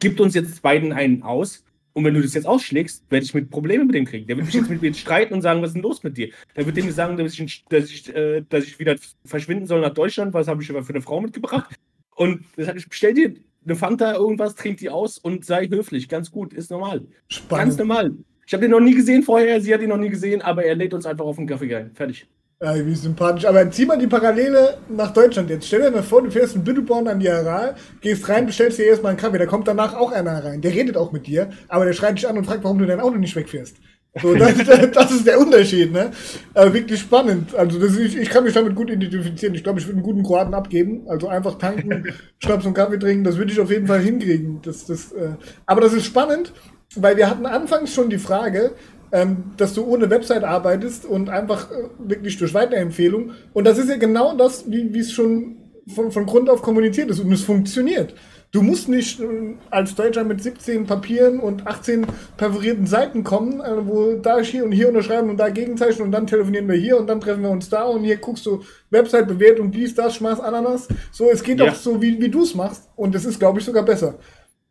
gibt 0.00 0.20
uns 0.20 0.34
jetzt 0.34 0.62
beiden 0.62 0.92
einen 0.92 1.22
aus. 1.22 1.64
Und 1.92 2.04
wenn 2.04 2.14
du 2.14 2.20
das 2.20 2.34
jetzt 2.34 2.46
ausschlägst, 2.46 3.04
werde 3.08 3.24
ich 3.24 3.34
mit 3.34 3.50
Probleme 3.50 3.84
mit 3.84 3.94
dem 3.94 4.04
kriegen. 4.04 4.26
Der 4.26 4.36
wird 4.36 4.46
mich 4.46 4.54
jetzt 4.56 4.68
mit 4.68 4.82
mir 4.82 4.92
streiten 4.94 5.32
und 5.32 5.42
sagen, 5.42 5.62
was 5.62 5.68
ist 5.68 5.74
denn 5.74 5.82
los 5.82 6.02
mit 6.02 6.16
dir? 6.16 6.30
Der 6.56 6.66
wird 6.66 6.76
dem 6.76 6.90
sagen, 6.90 7.16
dass 7.16 7.38
ich, 7.38 7.64
dass 7.66 7.84
ich, 7.84 8.12
äh, 8.12 8.42
dass 8.48 8.64
ich 8.64 8.80
wieder 8.80 8.96
verschwinden 9.24 9.66
soll 9.66 9.80
nach 9.80 9.94
Deutschland, 9.94 10.34
was 10.34 10.48
habe 10.48 10.60
ich 10.60 10.70
aber 10.70 10.82
für 10.82 10.92
eine 10.92 11.02
Frau 11.02 11.20
mitgebracht. 11.20 11.72
Und 12.16 12.44
ich, 12.56 12.88
bestell 12.88 13.14
dir 13.14 13.34
eine 13.64 13.76
Fanta, 13.76 14.14
irgendwas, 14.14 14.54
trink 14.54 14.78
die 14.78 14.90
aus 14.90 15.18
und 15.18 15.44
sei 15.44 15.68
höflich. 15.68 16.08
Ganz 16.08 16.30
gut, 16.30 16.52
ist 16.52 16.70
normal. 16.70 17.02
Spannend. 17.28 17.64
Ganz 17.64 17.78
normal. 17.78 18.12
Ich 18.46 18.52
habe 18.52 18.62
den 18.62 18.72
noch 18.72 18.80
nie 18.80 18.94
gesehen 18.94 19.22
vorher, 19.22 19.60
sie 19.60 19.72
hat 19.72 19.80
ihn 19.80 19.88
noch 19.88 19.96
nie 19.96 20.10
gesehen, 20.10 20.42
aber 20.42 20.64
er 20.64 20.74
lädt 20.74 20.92
uns 20.92 21.06
einfach 21.06 21.24
auf 21.24 21.36
den 21.36 21.46
Kaffee 21.46 21.74
ein. 21.74 21.90
Fertig. 21.94 22.26
Ja, 22.62 22.74
wie 22.86 22.94
sympathisch. 22.94 23.44
Aber 23.46 23.70
zieh 23.70 23.84
mal 23.84 23.98
die 23.98 24.06
Parallele 24.06 24.78
nach 24.88 25.12
Deutschland. 25.12 25.50
Jetzt 25.50 25.66
stell 25.66 25.82
dir 25.82 25.90
mal 25.90 26.02
vor, 26.02 26.22
du 26.22 26.30
fährst 26.30 26.54
in 26.54 26.64
Büttelborn 26.64 27.08
an 27.08 27.20
die 27.20 27.28
Aral, 27.28 27.74
gehst 28.00 28.28
rein, 28.28 28.46
bestellst 28.46 28.78
dir 28.78 28.86
erstmal 28.86 29.10
einen 29.10 29.18
Kaffee. 29.18 29.38
Da 29.38 29.46
kommt 29.46 29.66
danach 29.66 29.94
auch 29.94 30.12
einer 30.12 30.44
rein. 30.44 30.60
Der 30.60 30.72
redet 30.72 30.96
auch 30.96 31.12
mit 31.12 31.26
dir, 31.26 31.50
aber 31.68 31.84
der 31.84 31.94
schreit 31.94 32.16
dich 32.16 32.28
an 32.28 32.38
und 32.38 32.44
fragt, 32.44 32.64
warum 32.64 32.78
du 32.78 32.86
dein 32.86 33.00
Auto 33.00 33.16
nicht 33.16 33.34
wegfährst. 33.34 33.76
So, 34.22 34.34
das, 34.36 34.54
das 34.92 35.10
ist 35.10 35.26
der 35.26 35.40
Unterschied, 35.40 35.92
ne? 35.92 36.10
Aber 36.54 36.72
wirklich 36.72 37.00
spannend. 37.00 37.54
Also 37.54 37.78
das 37.78 37.96
ist, 37.96 38.14
ich 38.14 38.30
kann 38.30 38.44
mich 38.44 38.54
damit 38.54 38.74
gut 38.74 38.90
identifizieren. 38.90 39.54
Ich 39.54 39.64
glaube, 39.64 39.80
ich 39.80 39.86
würde 39.86 39.96
einen 39.96 40.04
guten 40.04 40.22
Kroaten 40.22 40.54
abgeben. 40.54 41.02
Also 41.08 41.28
einfach 41.28 41.58
tanken, 41.58 42.04
Schnaps 42.38 42.66
und 42.66 42.74
Kaffee 42.74 42.98
trinken, 42.98 43.24
das 43.24 43.36
würde 43.36 43.52
ich 43.52 43.60
auf 43.60 43.70
jeden 43.70 43.86
Fall 43.86 44.00
hinkriegen. 44.00 44.60
Das, 44.62 44.86
das, 44.86 45.12
äh, 45.12 45.30
aber 45.66 45.80
das 45.80 45.92
ist 45.92 46.04
spannend, 46.04 46.52
weil 46.94 47.16
wir 47.16 47.28
hatten 47.28 47.46
anfangs 47.46 47.92
schon 47.92 48.08
die 48.08 48.18
Frage, 48.18 48.72
ähm, 49.10 49.52
dass 49.56 49.74
du 49.74 49.84
ohne 49.84 50.10
Website 50.10 50.44
arbeitest 50.44 51.04
und 51.06 51.28
einfach 51.28 51.70
äh, 51.70 51.88
wirklich 51.98 52.38
durch 52.38 52.54
Weiterempfehlung. 52.54 53.32
Und 53.52 53.66
das 53.66 53.78
ist 53.78 53.88
ja 53.88 53.96
genau 53.96 54.36
das, 54.36 54.70
wie 54.70 54.94
wie 54.94 55.00
es 55.00 55.12
schon 55.12 55.56
von, 55.92 56.10
von 56.10 56.26
Grund 56.26 56.48
auf 56.48 56.62
kommuniziert 56.62 57.10
ist 57.10 57.20
und 57.20 57.32
es 57.32 57.42
funktioniert. 57.42 58.14
Du 58.54 58.62
musst 58.62 58.88
nicht 58.88 59.18
äh, 59.18 59.24
als 59.70 59.96
Deutscher 59.96 60.22
mit 60.22 60.40
17 60.40 60.86
Papieren 60.86 61.40
und 61.40 61.66
18 61.66 62.06
perforierten 62.36 62.86
Seiten 62.86 63.24
kommen, 63.24 63.60
äh, 63.60 63.84
wo 63.84 64.12
da 64.12 64.38
hier 64.38 64.64
und 64.64 64.70
hier 64.70 64.86
unterschreiben 64.86 65.28
und 65.28 65.38
da 65.38 65.48
gegenzeichnen 65.48 66.06
und 66.06 66.12
dann 66.12 66.28
telefonieren 66.28 66.68
wir 66.68 66.76
hier 66.76 66.96
und 66.96 67.08
dann 67.08 67.20
treffen 67.20 67.42
wir 67.42 67.50
uns 67.50 67.68
da 67.68 67.82
und 67.82 68.04
hier 68.04 68.16
guckst 68.16 68.46
du 68.46 68.62
Website 68.90 69.26
Bewertung, 69.26 69.72
dies, 69.72 69.96
das, 69.96 70.14
Schmaß, 70.14 70.38
Ananas. 70.38 70.86
So, 71.10 71.28
es 71.32 71.42
geht 71.42 71.58
Ja. 71.58 71.72
auch 71.72 71.74
so, 71.74 72.00
wie, 72.00 72.20
wie 72.20 72.28
du 72.28 72.44
es 72.44 72.54
machst 72.54 72.88
und 72.94 73.12
es 73.16 73.24
ist, 73.24 73.40
glaube 73.40 73.58
ich, 73.58 73.64
sogar 73.64 73.84
besser. 73.84 74.14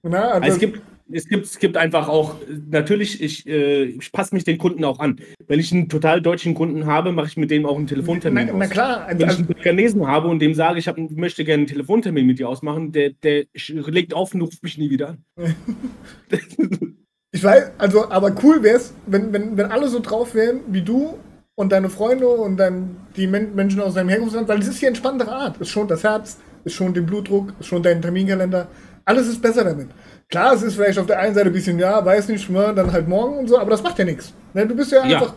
Na, 0.02 0.30
also, 0.30 0.44
Also 0.44 0.54
es 0.54 0.60
gibt, 0.60 0.82
es 1.12 1.28
gibt, 1.28 1.46
es 1.46 1.60
gibt 1.60 1.78
einfach 1.78 2.08
auch, 2.08 2.36
natürlich, 2.70 3.22
ich, 3.22 3.48
äh, 3.48 3.84
ich 3.84 4.12
passe 4.12 4.34
mich 4.34 4.44
den 4.44 4.58
Kunden 4.58 4.84
auch 4.86 5.00
an. 5.00 5.20
Wenn 5.48 5.60
ich 5.60 5.72
einen 5.72 5.90
total 5.90 6.22
deutschen 6.22 6.54
Kunden 6.54 6.86
habe, 6.86 7.12
mache 7.12 7.28
ich 7.28 7.38
mit 7.38 7.52
dem 7.52 7.66
auch 7.66 7.78
einen 7.78 7.88
Telefontermin 7.88 8.48
na, 8.48 8.54
na 8.54 8.68
klar, 8.68 9.06
also, 9.06 9.20
Wenn 9.20 9.20
ich 9.20 9.26
also, 9.26 9.38
einen 9.38 9.48
Burganesen 9.48 10.08
habe 10.08 10.28
und 10.28 10.40
dem 10.40 10.54
sage, 10.54 10.80
ich 10.80 10.88
hab, 10.88 10.98
möchte 10.98 11.44
gerne 11.44 11.62
einen 11.62 11.68
Telefontermin 11.68 12.26
mit 12.26 12.40
dir 12.40 12.50
ausmachen, 12.50 12.92
der, 12.92 13.12
der 13.12 13.46
legt 13.54 14.14
auf 14.14 14.34
und 14.34 14.42
ruft 14.42 14.64
mich 14.64 14.78
nie 14.78 14.90
wieder 14.90 15.10
an. 15.10 15.24
Ich 17.36 17.44
weiß, 17.44 17.72
also, 17.80 18.12
aber 18.12 18.36
cool 18.44 18.62
wär's, 18.62 18.94
wenn, 19.08 19.34
wenn, 19.34 19.58
wenn 19.58 19.66
alle 19.66 19.88
so 19.88 20.00
drauf 20.00 20.36
wären 20.36 20.60
wie 20.68 20.84
du 20.84 21.18
und 21.56 21.72
deine 21.72 21.90
Freunde 21.90 22.28
und 22.28 22.58
dann 22.58 22.96
die 23.16 23.26
Men 23.26 23.56
Menschen 23.56 23.82
aus 23.82 23.96
deinem 23.96 24.10
Herkunftsland, 24.10 24.48
weil 24.48 24.60
es 24.60 24.68
ist 24.68 24.78
hier 24.78 24.88
entspanntere 24.88 25.32
Art. 25.32 25.60
Es 25.60 25.70
schont 25.70 25.90
das 25.90 26.04
Herz, 26.04 26.38
es 26.64 26.74
schont 26.74 26.96
den 26.96 27.08
Blutdruck, 27.08 27.54
es 27.60 27.66
schont 27.66 27.88
deinen 27.88 28.04
Terminkalender. 28.04 28.68
Alles 29.06 29.28
ist 29.28 29.42
besser 29.42 29.64
damit. 29.64 29.90
Klar, 30.30 30.54
es 30.54 30.64
ist 30.64 30.76
vielleicht 30.76 30.98
auf 30.98 31.06
der 31.06 31.20
einen 31.20 31.36
Seite 31.36 31.48
ein 31.48 31.54
bisschen, 31.54 31.78
ja, 31.80 32.04
weiß 32.04 32.30
nicht, 32.30 32.50
ne, 32.50 32.74
dann 32.76 32.92
halt 32.92 33.08
morgen 33.08 33.38
und 33.40 33.48
so, 33.48 33.58
aber 33.60 33.72
das 33.72 33.84
macht 33.84 34.00
ja 34.00 34.06
nichts. 34.06 34.34
Ne, 34.54 34.66
du 34.66 34.76
bist 34.76 34.92
ja 34.92 35.06
Ja. 35.06 35.18
einfach 35.18 35.34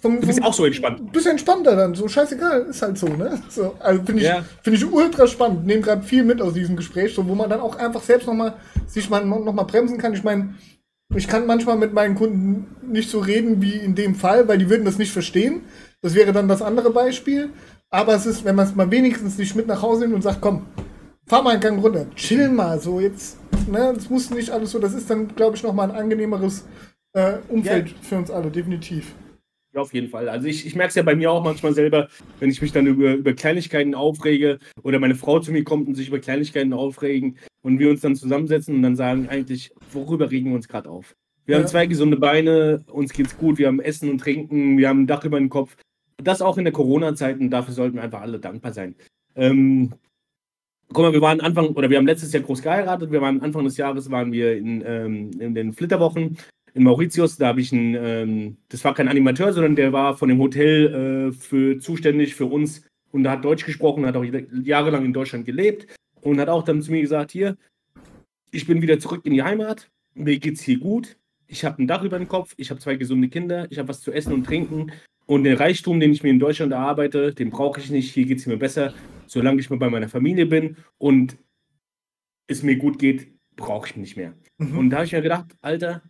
vom, 0.00 0.20
Du 0.20 0.26
bist 0.28 0.42
auch 0.42 0.54
so 0.54 0.64
entspannt. 0.64 1.00
Du 1.00 1.06
bist 1.06 1.26
ja 1.26 1.32
entspannter 1.32 1.74
dann, 1.74 1.94
so 1.94 2.06
scheißegal, 2.06 2.62
ist 2.70 2.80
halt 2.82 2.96
so, 2.96 3.08
ne? 3.08 3.38
So, 3.48 3.74
also 3.80 4.02
finde 4.04 4.22
ich, 4.22 4.28
Ja. 4.28 4.44
finde 4.62 4.78
ich 4.78 4.86
ultra 4.90 5.26
spannend, 5.26 5.66
nehme 5.66 5.80
gerade 5.82 6.02
viel 6.02 6.22
mit 6.22 6.40
aus 6.40 6.54
diesem 6.54 6.76
Gespräch, 6.76 7.14
so, 7.14 7.26
wo 7.26 7.34
man 7.34 7.50
dann 7.50 7.60
auch 7.60 7.76
einfach 7.76 8.02
selbst 8.02 8.26
nochmal 8.28 8.54
sich 8.86 9.10
mal 9.10 9.24
noch 9.24 9.52
mal 9.52 9.64
bremsen 9.64 9.98
kann. 9.98 10.14
Ich 10.14 10.22
meine, 10.22 10.54
ich 11.16 11.26
kann 11.26 11.46
manchmal 11.46 11.76
mit 11.76 11.92
meinen 11.92 12.14
Kunden 12.14 12.66
nicht 12.86 13.10
so 13.10 13.18
reden 13.18 13.60
wie 13.60 13.74
in 13.74 13.94
dem 13.96 14.14
Fall, 14.14 14.46
weil 14.46 14.58
die 14.58 14.70
würden 14.70 14.84
das 14.84 14.98
nicht 14.98 15.12
verstehen. 15.12 15.62
Das 16.00 16.14
wäre 16.14 16.32
dann 16.32 16.46
das 16.48 16.62
andere 16.62 16.90
Beispiel. 16.90 17.50
Aber 17.90 18.14
es 18.14 18.26
ist, 18.26 18.44
wenn 18.44 18.54
man 18.54 18.66
es 18.66 18.74
mal 18.76 18.90
wenigstens 18.90 19.36
nicht 19.38 19.56
mit 19.56 19.66
nach 19.66 19.80
Hause 19.82 20.02
nimmt 20.02 20.14
und 20.14 20.22
sagt, 20.22 20.40
komm, 20.42 20.66
fahr 21.28 21.42
mal 21.42 21.50
einen 21.52 21.60
Gang 21.60 21.82
runter, 21.82 22.06
chill 22.14 22.48
mal, 22.48 22.80
so 22.80 23.00
jetzt, 23.00 23.38
ne, 23.68 23.92
das 23.94 24.08
muss 24.10 24.30
nicht 24.30 24.50
alles 24.50 24.70
so, 24.72 24.78
das 24.78 24.94
ist 24.94 25.08
dann, 25.10 25.28
glaube 25.36 25.56
ich, 25.56 25.62
nochmal 25.62 25.90
ein 25.90 25.96
angenehmeres 25.96 26.66
äh, 27.12 27.34
Umfeld 27.48 27.88
Ja. 27.90 27.94
für 28.02 28.16
uns 28.16 28.30
alle, 28.30 28.50
definitiv. 28.50 29.14
Ja, 29.74 29.82
auf 29.82 29.92
jeden 29.92 30.08
Fall. 30.08 30.28
Also 30.30 30.46
ich, 30.48 30.66
ich 30.66 30.74
merke 30.74 30.88
es 30.88 30.94
ja 30.94 31.02
bei 31.02 31.14
mir 31.14 31.30
auch 31.30 31.44
manchmal 31.44 31.74
selber, 31.74 32.08
wenn 32.40 32.50
ich 32.50 32.62
mich 32.62 32.72
dann 32.72 32.86
über, 32.86 33.12
über 33.14 33.34
Kleinigkeiten 33.34 33.94
aufrege 33.94 34.58
oder 34.82 34.98
meine 34.98 35.14
Frau 35.14 35.40
zu 35.40 35.52
mir 35.52 35.62
kommt 35.62 35.86
und 35.88 35.94
sich 35.94 36.08
über 36.08 36.18
Kleinigkeiten 36.18 36.72
aufregen 36.72 37.36
und 37.62 37.78
wir 37.78 37.90
uns 37.90 38.00
dann 38.00 38.16
zusammensetzen 38.16 38.74
und 38.74 38.82
dann 38.82 38.96
sagen 38.96 39.28
eigentlich, 39.28 39.72
worüber 39.92 40.30
regen 40.30 40.48
wir 40.48 40.56
uns 40.56 40.68
gerade 40.68 40.88
auf? 40.88 41.14
Wir 41.44 41.56
Ja. 41.56 41.60
haben 41.62 41.68
zwei 41.68 41.86
gesunde 41.86 42.16
Beine, 42.16 42.82
uns 42.90 43.12
geht's 43.12 43.36
gut, 43.36 43.58
wir 43.58 43.66
haben 43.66 43.80
Essen 43.80 44.08
und 44.10 44.18
Trinken, 44.18 44.78
wir 44.78 44.88
haben 44.88 45.02
ein 45.02 45.06
Dach 45.06 45.24
über 45.24 45.38
den 45.38 45.50
Kopf. 45.50 45.76
Das 46.22 46.40
auch 46.42 46.56
in 46.56 46.64
der 46.64 46.72
Corona-Zeit 46.72 47.38
und 47.38 47.50
dafür 47.50 47.74
sollten 47.74 47.96
wir 47.96 48.02
einfach 48.02 48.22
alle 48.22 48.38
dankbar 48.40 48.72
sein. 48.72 48.94
Ähm, 49.36 49.92
guck 50.92 51.04
mal, 51.04 51.12
wir 51.12 51.20
waren 51.20 51.40
Anfang, 51.40 51.68
oder 51.68 51.90
wir 51.90 51.98
haben 51.98 52.06
letztes 52.06 52.32
Jahr 52.32 52.42
groß 52.42 52.62
geheiratet, 52.62 53.10
wir 53.10 53.20
waren 53.20 53.40
Anfang 53.42 53.64
des 53.64 53.76
Jahres, 53.76 54.10
waren 54.10 54.32
wir 54.32 54.56
in, 54.56 54.82
ähm, 54.86 55.30
in 55.38 55.54
den 55.54 55.72
Flitterwochen 55.72 56.38
in 56.74 56.82
Mauritius, 56.82 57.36
da 57.36 57.48
habe 57.48 57.60
ich 57.60 57.72
einen, 57.72 57.94
ähm, 57.94 58.56
das 58.68 58.84
war 58.84 58.94
kein 58.94 59.08
Animateur, 59.08 59.52
sondern 59.52 59.76
der 59.76 59.92
war 59.92 60.16
von 60.16 60.28
dem 60.28 60.38
Hotel 60.38 61.30
äh, 61.30 61.32
für 61.32 61.78
zuständig 61.78 62.34
für 62.34 62.46
uns 62.46 62.82
und 63.10 63.28
hat 63.28 63.44
Deutsch 63.44 63.64
gesprochen, 63.64 64.06
hat 64.06 64.16
auch 64.16 64.24
jahrelang 64.62 65.04
in 65.04 65.12
Deutschland 65.12 65.44
gelebt 65.44 65.86
und 66.20 66.40
hat 66.40 66.48
auch 66.48 66.64
dann 66.64 66.82
zu 66.82 66.90
mir 66.90 67.00
gesagt, 67.00 67.32
hier, 67.32 67.56
ich 68.50 68.66
bin 68.66 68.82
wieder 68.82 68.98
zurück 68.98 69.22
in 69.24 69.34
die 69.34 69.42
Heimat, 69.42 69.90
mir 70.14 70.38
geht's 70.38 70.62
hier 70.62 70.78
gut, 70.78 71.16
ich 71.48 71.64
habe 71.64 71.82
ein 71.82 71.86
Dach 71.86 72.02
über 72.02 72.18
dem 72.18 72.28
Kopf, 72.28 72.54
ich 72.56 72.70
habe 72.70 72.80
zwei 72.80 72.96
gesunde 72.96 73.28
Kinder, 73.28 73.66
ich 73.70 73.78
habe 73.78 73.88
was 73.88 74.00
zu 74.00 74.12
essen 74.12 74.32
und 74.32 74.44
trinken. 74.44 74.92
Und 75.26 75.44
den 75.44 75.56
Reichtum, 75.56 76.00
den 76.00 76.12
ich 76.12 76.22
mir 76.22 76.30
in 76.30 76.38
Deutschland 76.38 76.72
erarbeite, 76.72 77.34
den 77.34 77.50
brauche 77.50 77.80
ich 77.80 77.90
nicht, 77.90 78.12
hier 78.12 78.24
geht's 78.24 78.46
mir 78.46 78.56
besser, 78.56 78.94
solange 79.28 79.60
ich 79.60 79.70
mal 79.70 79.78
bei 79.78 79.90
meiner 79.90 80.08
Familie 80.08 80.46
bin 80.46 80.76
und 80.98 81.36
es 82.46 82.62
mir 82.62 82.76
gut 82.76 82.98
geht, 82.98 83.28
brauche 83.56 83.88
ich 83.88 83.96
nicht 83.96 84.16
mehr. 84.16 84.34
Mhm. 84.58 84.78
Und 84.78 84.90
da 84.90 84.98
habe 84.98 85.06
ich 85.06 85.12
mir 85.12 85.22
gedacht, 85.22 85.54
Alter, 85.60 86.02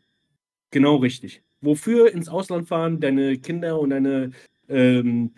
genau 0.71 0.97
richtig. 0.97 1.43
Wofür 1.61 2.13
ins 2.13 2.29
Ausland 2.29 2.69
fahren, 2.69 3.01
deine 3.01 3.37
Kinder 3.39 3.81
und 3.81 3.91
deine, 3.91 4.31
ähm, 4.69 5.33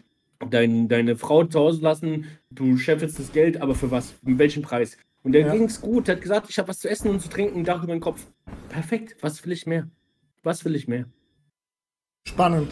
dein, 0.51 0.89
deine 0.89 1.16
Frau 1.16 1.45
zu 1.45 1.59
Hause 1.59 1.83
lassen, 1.83 2.26
du 2.51 2.76
scheffelst 2.76 3.18
das 3.18 3.33
Geld, 3.33 3.61
aber 3.61 3.74
für 3.74 3.91
was? 3.91 4.14
Mit 4.22 4.39
welchem 4.39 4.62
Preis? 4.62 4.99
Und 5.22 5.33
der 5.33 5.47
Ja. 5.47 5.53
ging's 5.53 5.81
gut, 5.81 6.09
der 6.09 6.16
hat 6.16 6.22
gesagt, 6.22 6.51
ich 6.51 6.59
habe 6.59 6.68
was 6.68 6.78
zu 6.78 6.89
essen 6.89 7.11
und 7.11 7.20
zu 7.20 7.28
trinken, 7.28 7.61
ein 7.61 7.64
Dach 7.64 7.83
über 7.83 7.93
den 7.93 8.01
Kopf. 8.01 8.26
Perfekt, 8.68 9.16
was 9.20 9.45
will 9.45 9.53
ich 9.53 9.66
mehr? 9.66 9.89
Was 10.43 10.64
will 10.64 10.74
ich 10.74 10.89
mehr? 10.89 11.07
Spannend. 12.26 12.70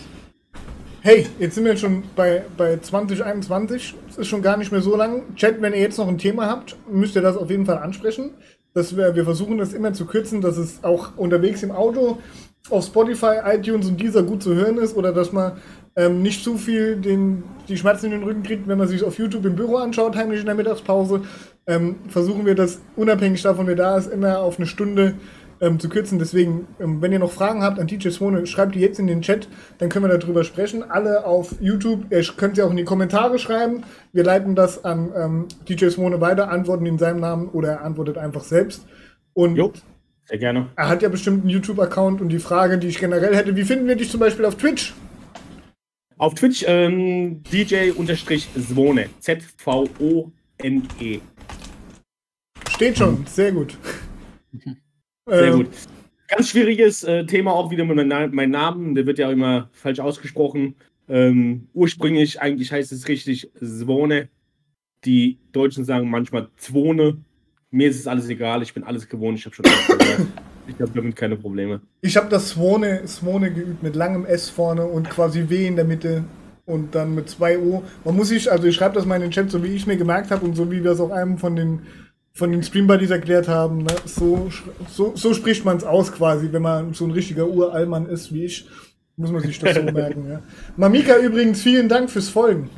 Hey, 1.00 1.26
jetzt 1.38 1.54
sind 1.54 1.64
wir 1.64 1.76
schon 1.76 2.02
bei, 2.16 2.42
bei 2.56 2.76
2021. 2.76 3.94
Es 4.08 4.18
ist 4.18 4.26
schon 4.26 4.42
gar 4.42 4.56
nicht 4.56 4.72
mehr 4.72 4.80
so 4.80 4.96
lang. 4.96 5.22
Chat, 5.36 5.62
wenn 5.62 5.72
ihr 5.72 5.78
jetzt 5.78 5.96
noch 5.96 6.08
ein 6.08 6.18
Thema 6.18 6.46
habt, 6.46 6.76
müsst 6.90 7.14
ihr 7.14 7.22
das 7.22 7.36
auf 7.36 7.50
jeden 7.50 7.66
Fall 7.66 7.78
ansprechen. 7.78 8.32
dass 8.74 8.96
wir, 8.96 9.14
wir 9.14 9.24
versuchen 9.24 9.58
das 9.58 9.72
immer 9.72 9.92
zu 9.92 10.06
kürzen, 10.06 10.40
dass 10.40 10.56
es 10.56 10.82
auch 10.82 11.16
unterwegs 11.16 11.62
im 11.62 11.70
Auto 11.70 12.18
auf 12.68 12.84
Spotify, 12.84 13.36
iTunes 13.44 13.86
und 13.86 14.00
dieser 14.00 14.24
gut 14.24 14.42
zu 14.42 14.54
hören 14.56 14.76
ist 14.78 14.96
oder 14.96 15.12
dass 15.12 15.32
man 15.32 15.52
ähm, 15.94 16.20
nicht 16.20 16.42
zu 16.42 16.58
viel 16.58 16.96
den, 16.96 17.44
die 17.68 17.76
Schmerzen 17.76 18.06
in 18.06 18.12
den 18.12 18.24
Rücken 18.24 18.42
kriegt, 18.42 18.66
wenn 18.66 18.78
man 18.78 18.88
sich 18.88 19.04
auf 19.04 19.18
YouTube 19.18 19.46
im 19.46 19.54
Büro 19.54 19.76
anschaut, 19.76 20.16
heimlich 20.16 20.40
in 20.40 20.46
der 20.46 20.56
Mittagspause. 20.56 21.22
Ähm, 21.68 21.96
versuchen 22.08 22.44
wir 22.44 22.56
das 22.56 22.80
unabhängig 22.96 23.42
davon, 23.42 23.68
wer 23.68 23.76
da 23.76 23.96
ist, 23.96 24.12
immer 24.12 24.40
auf 24.40 24.58
eine 24.58 24.66
Stunde 24.66 25.14
ähm, 25.60 25.78
zu 25.78 25.88
kürzen. 25.88 26.18
Deswegen, 26.18 26.66
ähm, 26.80 27.00
wenn 27.02 27.12
ihr 27.12 27.18
noch 27.18 27.32
Fragen 27.32 27.62
habt 27.62 27.78
an 27.78 27.86
DJ 27.86 28.10
Swone, 28.10 28.46
schreibt 28.46 28.74
die 28.74 28.80
jetzt 28.80 28.98
in 28.98 29.06
den 29.06 29.22
Chat, 29.22 29.48
dann 29.78 29.88
können 29.88 30.08
wir 30.08 30.18
darüber 30.18 30.44
sprechen. 30.44 30.82
Alle 30.82 31.24
auf 31.24 31.54
YouTube, 31.60 32.06
ihr 32.10 32.22
könnt 32.36 32.56
sie 32.56 32.62
auch 32.62 32.70
in 32.70 32.76
die 32.76 32.84
Kommentare 32.84 33.38
schreiben. 33.38 33.84
Wir 34.12 34.24
leiten 34.24 34.54
das 34.54 34.84
an 34.84 35.12
ähm, 35.16 35.48
DJ 35.68 35.88
Swone 35.88 36.20
weiter, 36.20 36.50
antworten 36.50 36.86
in 36.86 36.98
seinem 36.98 37.20
Namen 37.20 37.48
oder 37.48 37.68
er 37.70 37.84
antwortet 37.84 38.18
einfach 38.18 38.44
selbst. 38.44 38.86
Und 39.34 39.56
Jo, 39.56 39.72
sehr 40.24 40.38
gerne. 40.38 40.68
er 40.76 40.88
hat 40.88 41.02
ja 41.02 41.08
bestimmt 41.08 41.42
einen 41.42 41.50
YouTube-Account 41.50 42.20
und 42.20 42.28
die 42.28 42.38
Frage, 42.38 42.78
die 42.78 42.88
ich 42.88 42.98
generell 42.98 43.34
hätte, 43.36 43.56
wie 43.56 43.64
finden 43.64 43.86
wir 43.86 43.96
dich 43.96 44.10
zum 44.10 44.20
Beispiel 44.20 44.44
auf 44.44 44.56
Twitch? 44.56 44.94
Auf 46.16 46.34
Twitch 46.34 46.64
ähm, 46.66 47.42
DJ-Zwone. 47.44 49.06
Z-V-O-N-E. 49.20 50.30
Steht 52.68 52.98
schon, 52.98 53.24
sehr 53.26 53.52
gut. 53.52 53.78
Sehr 55.28 55.44
Ähm, 55.44 55.56
gut. 55.56 55.68
Ganz 56.28 56.50
schwieriges 56.50 57.04
äh, 57.04 57.24
Thema 57.24 57.52
auch 57.52 57.70
wieder 57.70 57.84
mit 57.84 57.96
meinem 57.96 58.34
meinem 58.34 58.50
Namen. 58.50 58.94
Der 58.94 59.06
wird 59.06 59.18
ja 59.18 59.30
immer 59.30 59.70
falsch 59.72 60.00
ausgesprochen. 60.00 60.74
Ähm, 61.08 61.68
ursprünglich 61.72 62.40
eigentlich 62.40 62.70
heißt 62.70 62.92
es 62.92 63.08
richtig 63.08 63.50
Zwone. 63.58 64.28
Die 65.04 65.38
Deutschen 65.52 65.84
sagen 65.84 66.10
manchmal 66.10 66.48
Zwone. 66.56 67.18
Mir 67.70 67.88
ist 67.88 67.98
es 67.98 68.06
alles 68.06 68.28
egal. 68.28 68.62
Ich 68.62 68.74
bin 68.74 68.84
alles 68.84 69.08
gewohnt. 69.08 69.38
Ich 69.38 69.44
habe 69.46 69.54
schon 69.54 69.64
alles 69.64 69.86
gehört. 69.86 70.28
Ich 70.66 70.74
habe 70.80 70.90
damit 70.94 71.16
keine 71.16 71.36
Probleme. 71.36 71.80
Ich 72.02 72.16
habe 72.16 72.28
das 72.28 72.50
Swone, 72.50 73.06
Swone 73.06 73.52
geübt 73.52 73.82
mit 73.82 73.96
langem 73.96 74.26
S 74.26 74.50
vorne 74.50 74.84
und 74.84 75.08
quasi 75.08 75.48
W 75.48 75.66
in 75.66 75.76
der 75.76 75.86
Mitte 75.86 76.24
und 76.66 76.94
dann 76.94 77.14
mit 77.14 77.30
zwei 77.30 77.58
O. 77.58 77.82
Man 78.04 78.16
muss 78.16 78.28
sich, 78.28 78.52
also 78.52 78.66
ich 78.66 78.74
schreibe 78.76 78.94
das 78.94 79.06
mal 79.06 79.16
in 79.16 79.22
den 79.22 79.30
Chat, 79.30 79.50
so 79.50 79.64
wie 79.64 79.68
ich 79.68 79.86
mir 79.86 79.96
gemerkt 79.96 80.30
habe 80.30 80.44
und 80.44 80.54
so 80.54 80.70
wie 80.70 80.84
wir 80.84 80.90
es 80.90 81.00
auch 81.00 81.10
einem 81.10 81.38
von 81.38 81.56
den 81.56 81.80
von 82.38 82.52
den 82.52 82.62
Streambuddies 82.62 83.10
erklärt 83.10 83.48
haben. 83.48 83.78
Ne? 83.78 83.94
So, 84.06 84.48
so, 84.88 85.12
so 85.16 85.34
spricht 85.34 85.64
man 85.64 85.76
es 85.76 85.84
aus 85.84 86.12
quasi, 86.12 86.52
wenn 86.52 86.62
man 86.62 86.94
so 86.94 87.04
ein 87.04 87.10
richtiger 87.10 87.48
Urallmann 87.48 88.06
ist 88.06 88.32
wie 88.32 88.44
ich. 88.44 88.68
Muss 89.16 89.32
man 89.32 89.42
sich 89.42 89.58
das 89.58 89.74
so 89.74 89.82
merken. 89.92 90.30
Ja. 90.30 90.42
Mamika 90.76 91.18
übrigens, 91.18 91.60
vielen 91.60 91.88
Dank 91.88 92.08
fürs 92.10 92.28
Folgen. 92.28 92.70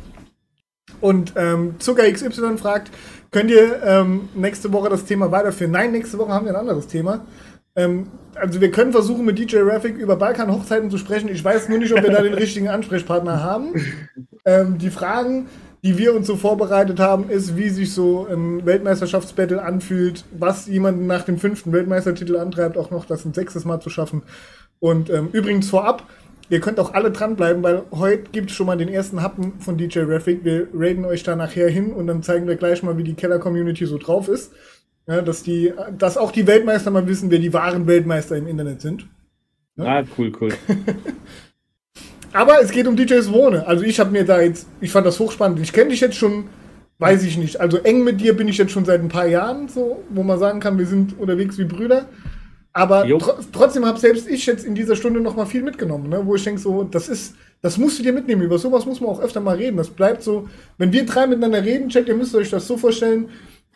Und 1.03 1.35
ähm, 1.37 1.75
Zucker 1.79 2.11
XY 2.11 2.57
fragt, 2.57 2.91
könnt 3.31 3.51
ihr 3.51 3.83
ähm, 3.85 4.31
nächste 4.35 4.73
Woche 4.73 4.89
das 4.89 5.05
Thema 5.05 5.31
weiterführen? 5.31 5.73
Nein, 5.73 5.93
nächste 5.93 6.19
Woche 6.19 6.33
haben 6.33 6.47
wir 6.47 6.53
ein 6.53 6.61
anderes 6.61 6.87
Thema. 6.87 7.27
Ähm, 7.77 8.07
also 8.35 8.63
wir 8.63 8.71
können 8.71 8.93
versuchen, 8.93 9.27
mit 9.27 9.39
DJ 9.39 9.59
Raffic 9.59 9.97
über 9.99 10.17
Balkan-Hochzeiten 10.17 10.91
zu 10.91 10.97
sprechen. 10.97 11.29
Ich 11.29 11.45
weiß 11.45 11.69
nur 11.69 11.79
nicht, 11.79 11.93
ob 11.93 12.03
wir 12.03 12.11
da 12.11 12.23
den 12.23 12.35
richtigen 12.45 12.69
Ansprechpartner 12.69 13.43
haben. 13.43 13.75
Ähm, 14.47 14.79
die 14.79 14.91
Fragen, 14.91 15.49
die 15.83 15.97
wir 15.97 16.15
uns 16.15 16.27
so 16.27 16.37
vorbereitet 16.37 17.01
haben, 17.01 17.31
ist, 17.31 17.57
wie 17.57 17.71
sich 17.71 17.95
so 17.95 18.27
ein 18.27 18.67
Weltmeisterschaftsbattle 18.67 19.63
anfühlt, 19.63 20.25
was 20.39 20.67
jemanden 20.67 21.07
nach 21.07 21.23
dem 21.23 21.39
fünften 21.39 21.73
Weltmeistertitel 21.73 22.37
antreibt, 22.37 22.77
auch 22.77 22.91
noch 22.91 23.07
das 23.07 23.25
ein 23.25 23.33
sechstes 23.33 23.65
Mal 23.65 23.81
zu 23.81 23.89
schaffen. 23.89 24.23
Und 24.79 25.09
ähm, 25.09 25.29
übrigens 25.33 25.71
vorab, 25.71 26.07
ihr 26.51 26.61
könnt 26.61 26.79
auch 26.79 26.93
alle 26.93 27.11
dranbleiben, 27.11 27.63
weil 27.63 27.85
heute 27.93 28.25
gibt 28.31 28.51
es 28.51 28.57
schon 28.57 28.67
mal 28.67 28.77
den 28.77 28.89
ersten 28.89 29.23
Happen 29.23 29.55
von 29.61 29.79
DJ 29.79 30.01
Raffic. 30.01 30.45
Wir 30.45 30.69
raiden 30.75 31.07
euch 31.07 31.23
da 31.23 31.35
nachher 31.35 31.71
hin 31.71 31.93
und 31.93 32.07
dann 32.07 32.23
zeigen 32.23 32.47
wir 32.47 32.57
gleich 32.57 32.83
mal, 32.83 32.99
wie 32.99 33.05
die 33.05 33.15
Keller-Community 33.15 33.87
so 33.87 33.97
drauf 33.97 34.29
ist. 34.29 34.53
Ja, 35.07 35.23
dass, 35.23 35.43
die, 35.43 35.73
dass 35.99 36.19
auch 36.19 36.31
die 36.31 36.47
Weltmeister 36.47 36.91
mal 36.91 37.07
wissen, 37.09 37.31
wer 37.31 37.39
die 37.39 37.53
wahren 37.55 37.87
Weltmeister 37.87 38.37
im 38.37 38.47
Internet 38.47 38.83
sind. 38.83 39.07
Ja. 39.77 40.01
Ah, 40.01 40.05
cool, 40.19 40.31
cool. 40.41 40.53
Aber 42.33 42.61
es 42.63 42.71
geht 42.71 42.87
um 42.87 42.97
DJ 42.97 43.21
Swone. 43.21 43.67
Also 43.67 43.85
ich 43.85 43.99
habe 43.99 44.11
mir 44.11 44.25
da 44.25 44.41
jetzt, 44.41 44.67
ich 44.81 44.91
fand 44.91 45.07
das 45.07 45.19
hochspannend. 45.19 45.61
Ich 45.61 45.73
kenne 45.73 45.91
dich 45.91 46.01
jetzt 46.01 46.17
schon, 46.17 46.45
weiß 46.99 47.25
ich 47.25 47.37
nicht. 47.37 47.61
Also 47.61 47.79
eng 47.79 48.05
mit 48.05 48.21
dir 48.21 48.37
bin 48.37 48.49
ich 48.49 48.59
jetzt 48.59 48.73
schon 48.73 48.85
seit 48.85 49.01
ein 49.01 49.09
paar 49.09 49.27
Jahren, 49.27 49.69
so, 49.69 50.05
wo 50.11 50.23
man 50.23 50.39
sagen 50.39 50.61
kann, 50.61 50.79
wir 50.79 50.87
sind 50.87 51.19
unterwegs 51.19 51.59
wie 51.59 51.65
Brüder. 51.65 52.07
Aber 52.73 53.05
tr 53.05 53.41
trotzdem 53.53 53.85
habe 53.85 53.99
selbst 53.99 54.29
ich 54.29 54.47
jetzt 54.47 54.65
in 54.65 54.77
dieser 54.77 54.95
Stunde 54.95 55.21
noch 55.21 55.35
mal 55.35 55.47
viel 55.47 55.63
mitgenommen, 55.63 56.09
ne? 56.09 56.23
wo 56.25 56.37
ich 56.37 56.45
denke, 56.45 56.61
so, 56.61 56.85
das 56.85 57.09
ist, 57.09 57.35
das 57.63 57.79
musst 57.79 57.99
du 57.99 58.05
dir 58.05 58.13
mitnehmen. 58.13 58.43
Über 58.43 58.59
sowas 58.59 58.87
muss 58.87 59.01
man 59.01 59.11
auch 59.11 59.21
öfter 59.21 59.41
mal 59.41 59.57
reden. 59.57 59.77
Das 59.77 59.91
bleibt 59.91 60.23
so, 60.23 60.49
wenn 60.79 60.93
wir 60.93 61.05
drei 61.05 61.27
miteinander 61.27 61.65
reden, 61.65 61.89
checkt, 61.89 62.09
ihr 62.09 62.15
müsst 62.15 62.35
euch 62.35 62.51
das 62.51 62.67
so 62.69 62.77
vorstellen. 62.77 63.29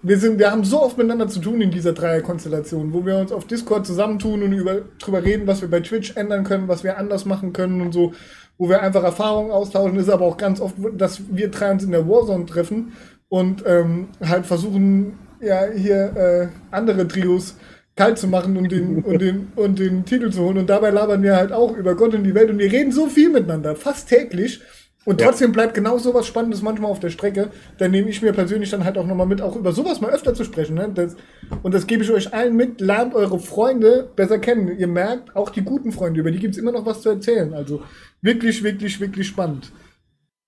Wir, 0.02 0.18
sind, 0.18 0.38
wir 0.38 0.50
haben 0.50 0.64
so 0.64 0.82
oft 0.82 0.98
miteinander 0.98 1.28
zu 1.28 1.40
tun 1.40 1.60
in 1.62 1.70
dieser 1.70 1.94
Dreierkonstellation, 1.94 2.92
wo 2.92 3.06
wir 3.06 3.16
uns 3.16 3.32
auf 3.32 3.46
Discord 3.46 3.86
zusammentun 3.86 4.42
und 4.42 4.52
über, 4.52 4.82
drüber 4.98 5.24
reden, 5.24 5.46
was 5.46 5.62
wir 5.62 5.70
bei 5.70 5.80
Twitch 5.80 6.14
ändern 6.16 6.44
können, 6.44 6.68
was 6.68 6.84
wir 6.84 6.98
anders 6.98 7.24
machen 7.24 7.54
können 7.54 7.80
und 7.80 7.92
so, 7.92 8.12
wo 8.58 8.68
wir 8.68 8.82
einfach 8.82 9.02
Erfahrungen 9.02 9.50
austauschen. 9.50 9.98
Ist 9.98 10.08
aber 10.08 10.24
auch 10.26 10.36
ganz 10.36 10.60
oft, 10.60 10.74
dass 10.96 11.22
wir 11.30 11.50
drei 11.50 11.70
uns 11.72 11.84
in 11.84 11.90
der 11.90 12.08
Warzone 12.08 12.46
treffen 12.46 12.92
und 13.28 13.64
ähm, 13.66 14.08
halt 14.24 14.46
versuchen, 14.46 15.18
ja, 15.40 15.64
hier 15.74 16.16
äh, 16.16 16.48
andere 16.70 17.06
Trios 17.08 17.56
kalt 17.96 18.18
zu 18.18 18.26
machen 18.26 18.56
und 18.56 18.72
den, 18.72 19.02
und, 19.04 19.20
den, 19.20 19.52
und 19.56 19.78
den 19.78 20.04
Titel 20.04 20.30
zu 20.30 20.42
holen. 20.42 20.58
Und 20.58 20.68
dabei 20.70 20.90
labern 20.90 21.22
wir 21.22 21.36
halt 21.36 21.52
auch 21.52 21.76
über 21.76 21.94
Gott 21.94 22.14
und 22.14 22.24
die 22.24 22.34
Welt 22.34 22.50
und 22.50 22.58
wir 22.58 22.70
reden 22.72 22.92
so 22.92 23.06
viel 23.06 23.30
miteinander, 23.30 23.76
fast 23.76 24.08
täglich. 24.08 24.60
Und 25.04 25.20
Ja. 25.20 25.26
trotzdem 25.28 25.52
bleibt 25.52 25.74
genau 25.74 25.98
sowas 25.98 26.26
Spannendes 26.26 26.62
manchmal 26.62 26.90
auf 26.90 26.98
der 26.98 27.10
Strecke. 27.10 27.50
Dann 27.76 27.90
nehme 27.90 28.08
ich 28.08 28.22
mir 28.22 28.32
persönlich 28.32 28.70
dann 28.70 28.84
halt 28.84 28.96
auch 28.96 29.06
nochmal 29.06 29.26
mit, 29.26 29.42
auch 29.42 29.54
über 29.54 29.70
sowas 29.72 30.00
mal 30.00 30.10
öfter 30.10 30.32
zu 30.32 30.44
sprechen. 30.44 30.76
Ne? 30.76 30.90
Das, 30.94 31.14
und 31.62 31.74
das 31.74 31.86
gebe 31.86 32.02
ich 32.02 32.10
euch 32.10 32.32
allen 32.32 32.56
mit. 32.56 32.80
Lernt 32.80 33.14
eure 33.14 33.38
Freunde 33.38 34.08
besser 34.16 34.38
kennen. 34.38 34.76
Ihr 34.78 34.88
merkt, 34.88 35.36
auch 35.36 35.50
die 35.50 35.60
guten 35.62 35.92
Freunde, 35.92 36.20
über 36.20 36.30
die 36.30 36.38
gibt 36.38 36.54
es 36.54 36.58
immer 36.60 36.72
noch 36.72 36.86
was 36.86 37.02
zu 37.02 37.10
erzählen. 37.10 37.52
Also 37.52 37.82
wirklich, 38.24 38.62
wirklich, 38.62 38.98
wirklich 38.98 39.28
spannend. 39.28 39.70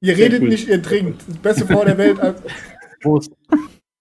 Ihr 0.01 0.17
Sehr 0.17 0.25
redet 0.27 0.43
cool. 0.43 0.49
nicht, 0.49 0.69
ihr 0.69 0.83
trinkt. 0.83 1.23
Das 1.29 1.37
beste 1.39 1.67
Frau 1.67 1.85
der 1.85 1.97
Welt. 1.99 2.19
Also, 2.21 2.43
Prost. 3.01 3.33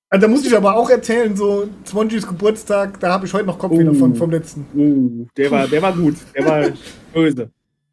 also 0.09 0.21
da 0.21 0.27
muss 0.27 0.45
ich 0.45 0.55
aber 0.55 0.75
auch 0.75 0.89
erzählen, 0.89 1.35
so 1.35 1.67
Spongies 1.87 2.25
Geburtstag, 2.27 2.99
da 2.99 3.11
habe 3.13 3.25
ich 3.25 3.33
heute 3.33 3.45
noch 3.45 3.59
Kopfweh 3.59 3.83
Uh. 3.83 3.93
davon, 3.93 4.15
vom 4.15 4.31
letzten. 4.31 4.65
Uh, 4.73 5.27
der 5.37 5.51
war, 5.51 5.67
der 5.67 5.81
war 5.81 5.93
gut. 5.95 6.15
Der 6.35 6.45
war 6.45 6.69
böse. 7.13 7.49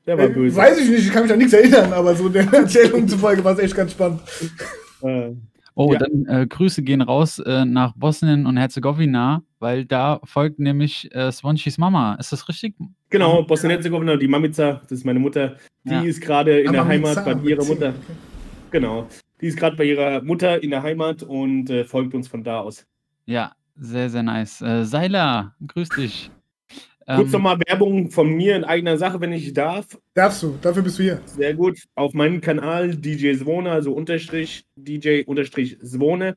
Der 0.06 0.18
war 0.18 0.24
Äh, 0.24 0.28
böse. 0.30 0.56
Weiß 0.56 0.78
ich 0.78 0.88
nicht, 0.88 1.06
ich 1.06 1.12
kann 1.12 1.22
mich 1.24 1.32
an 1.32 1.38
nichts 1.38 1.52
erinnern, 1.52 1.92
aber 1.92 2.14
so 2.16 2.28
der 2.28 2.44
Erzählung 2.52 3.06
zufolge 3.06 3.44
war 3.44 3.52
es 3.54 3.58
echt 3.60 3.76
ganz 3.76 3.92
spannend. 3.92 4.20
Oh, 5.74 5.92
Ja. 5.92 5.98
dann 6.00 6.26
äh, 6.26 6.46
Grüße 6.46 6.82
gehen 6.82 7.00
raus 7.02 7.38
äh, 7.38 7.64
nach 7.64 7.92
Bosnien 7.96 8.46
und 8.46 8.56
Herzegowina, 8.58 9.42
weil 9.58 9.84
da 9.84 10.20
folgt 10.24 10.58
nämlich 10.58 11.14
äh, 11.14 11.32
Swanchis 11.32 11.78
Mama. 11.78 12.14
Ist 12.16 12.32
das 12.32 12.48
richtig? 12.48 12.74
genau, 13.10 13.42
Bosnien-Herzegowina, 13.42 14.16
die 14.16 14.28
Mamica, 14.28 14.80
das 14.82 14.92
ist 14.92 15.04
meine 15.04 15.18
Mutter, 15.18 15.56
die 15.84 15.92
Ja. 15.94 16.00
ist 16.02 16.20
gerade 16.20 16.60
in 16.60 16.72
der 16.72 16.82
Aber 16.82 16.90
mit 16.94 17.06
Heimat 17.06 17.24
bei 17.24 17.48
ihrer 17.48 17.64
Mutter. 17.64 17.88
okay. 17.90 18.16
Genau. 18.70 19.06
Die 19.40 19.46
ist 19.46 19.58
gerade 19.58 19.76
bei 19.76 19.84
ihrer 19.84 20.22
Mutter 20.22 20.62
in 20.62 20.70
der 20.70 20.82
Heimat 20.82 21.22
und 21.22 21.68
äh, 21.70 21.84
folgt 21.84 22.14
uns 22.14 22.28
von 22.28 22.42
da 22.44 22.60
aus. 22.60 22.86
Ja, 23.26 23.52
sehr, 23.76 24.08
sehr 24.10 24.22
nice. 24.22 24.60
Äh, 24.62 24.84
Seiler, 24.84 25.54
grüß 25.66 25.88
dich. 25.90 26.30
Kurz 27.06 27.26
Ähm, 27.26 27.30
nochmal 27.32 27.58
Werbung 27.66 28.10
von 28.10 28.32
mir 28.32 28.56
in 28.56 28.64
eigener 28.64 28.96
Sache, 28.96 29.20
wenn 29.20 29.32
ich 29.32 29.52
darf. 29.52 29.98
Darfst 30.14 30.42
du, 30.42 30.58
dafür 30.60 30.82
bist 30.82 30.98
du 30.98 31.04
hier. 31.04 31.20
Sehr 31.26 31.54
gut. 31.54 31.78
Auf 31.94 32.14
meinem 32.14 32.40
Kanal 32.40 32.96
DJ 32.96 33.34
Zwone, 33.34 33.70
also 33.70 33.92
unterstrich 33.92 34.64
DJ 34.76 35.22
unterstrich 35.26 35.78
Zwone, 35.80 36.36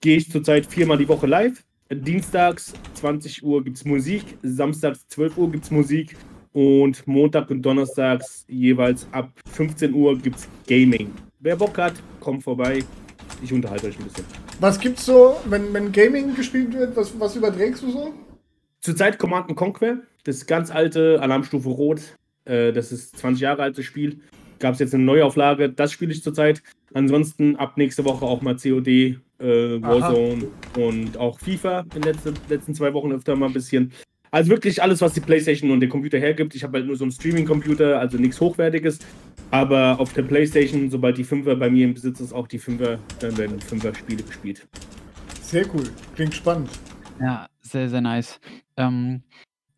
gehe 0.00 0.18
ich 0.18 0.30
zurzeit 0.30 0.66
viermal 0.66 0.98
die 0.98 1.08
Woche 1.08 1.26
live. 1.26 1.64
Dienstags 1.90 2.72
20 2.94 3.42
Uhr 3.42 3.62
gibt 3.62 3.76
es 3.76 3.84
Musik, 3.84 4.24
samstags 4.42 5.06
12 5.08 5.36
Uhr 5.36 5.50
gibt 5.50 5.64
es 5.64 5.70
Musik 5.70 6.16
und 6.52 7.06
Montag 7.06 7.50
und 7.50 7.62
Donnerstags 7.62 8.44
jeweils 8.48 9.06
ab 9.12 9.30
15 9.52 9.92
Uhr 9.92 10.16
gibt 10.18 10.36
es 10.36 10.48
Gaming. 10.66 11.12
Wer 11.40 11.56
Bock 11.56 11.76
hat, 11.76 11.94
kommt 12.20 12.42
vorbei. 12.42 12.82
Ich 13.42 13.52
unterhalte 13.52 13.88
euch 13.88 13.98
ein 13.98 14.04
bisschen. 14.04 14.24
Was 14.60 14.78
gibt's 14.78 15.04
so, 15.04 15.36
wenn, 15.46 15.72
wenn 15.74 15.92
Gaming 15.92 16.34
gespielt 16.34 16.72
wird, 16.72 16.96
was, 16.96 17.18
was 17.18 17.36
überträgst 17.36 17.82
du 17.82 17.90
so? 17.90 18.14
Zurzeit 18.84 19.18
Command 19.18 19.56
Conquer, 19.56 20.02
das 20.24 20.44
ganz 20.44 20.70
alte 20.70 21.18
Alarmstufe 21.22 21.70
Rot. 21.70 22.02
Äh, 22.44 22.70
das 22.70 22.92
ist 22.92 23.16
20 23.16 23.40
Jahre 23.40 23.62
altes 23.62 23.86
Spiel. 23.86 24.20
Gab 24.58 24.74
es 24.74 24.78
jetzt 24.78 24.92
eine 24.92 25.04
Neuauflage, 25.04 25.70
das 25.70 25.90
spiele 25.90 26.12
ich 26.12 26.22
zurzeit. 26.22 26.62
Ansonsten 26.92 27.56
ab 27.56 27.78
nächste 27.78 28.04
Woche 28.04 28.26
auch 28.26 28.42
mal 28.42 28.56
COD, 28.56 28.86
äh, 28.88 29.16
Warzone 29.38 30.48
und 30.76 31.16
auch 31.16 31.38
FIFA 31.38 31.80
in 31.94 32.02
den 32.02 32.02
letzten, 32.02 32.34
letzten 32.50 32.74
zwei 32.74 32.92
Wochen 32.92 33.10
öfter 33.12 33.34
mal 33.36 33.46
ein 33.46 33.54
bisschen. 33.54 33.90
Also 34.30 34.50
wirklich 34.50 34.82
alles, 34.82 35.00
was 35.00 35.14
die 35.14 35.20
Playstation 35.20 35.70
und 35.70 35.80
der 35.80 35.88
Computer 35.88 36.18
hergibt. 36.18 36.54
Ich 36.54 36.62
habe 36.62 36.76
halt 36.76 36.86
nur 36.86 36.96
so 36.96 37.04
einen 37.04 37.12
Streaming-Computer, 37.12 37.98
also 37.98 38.18
nichts 38.18 38.38
Hochwertiges. 38.38 38.98
Aber 39.50 39.98
auf 39.98 40.12
der 40.12 40.24
Playstation, 40.24 40.90
sobald 40.90 41.16
die 41.16 41.24
5er 41.24 41.54
bei 41.54 41.70
mir 41.70 41.86
im 41.86 41.94
Besitz 41.94 42.20
ist, 42.20 42.34
auch 42.34 42.48
die 42.48 42.60
5er, 42.60 42.98
dann 43.20 43.38
werden 43.38 43.58
5er 43.60 43.94
Spiele 43.96 44.22
gespielt. 44.24 44.66
Sehr 45.40 45.64
cool, 45.72 45.84
klingt 46.14 46.34
spannend. 46.34 46.68
Ja, 47.20 47.48
sehr, 47.60 47.88
sehr 47.88 48.00
nice. 48.00 48.40
Ähm, 48.76 49.22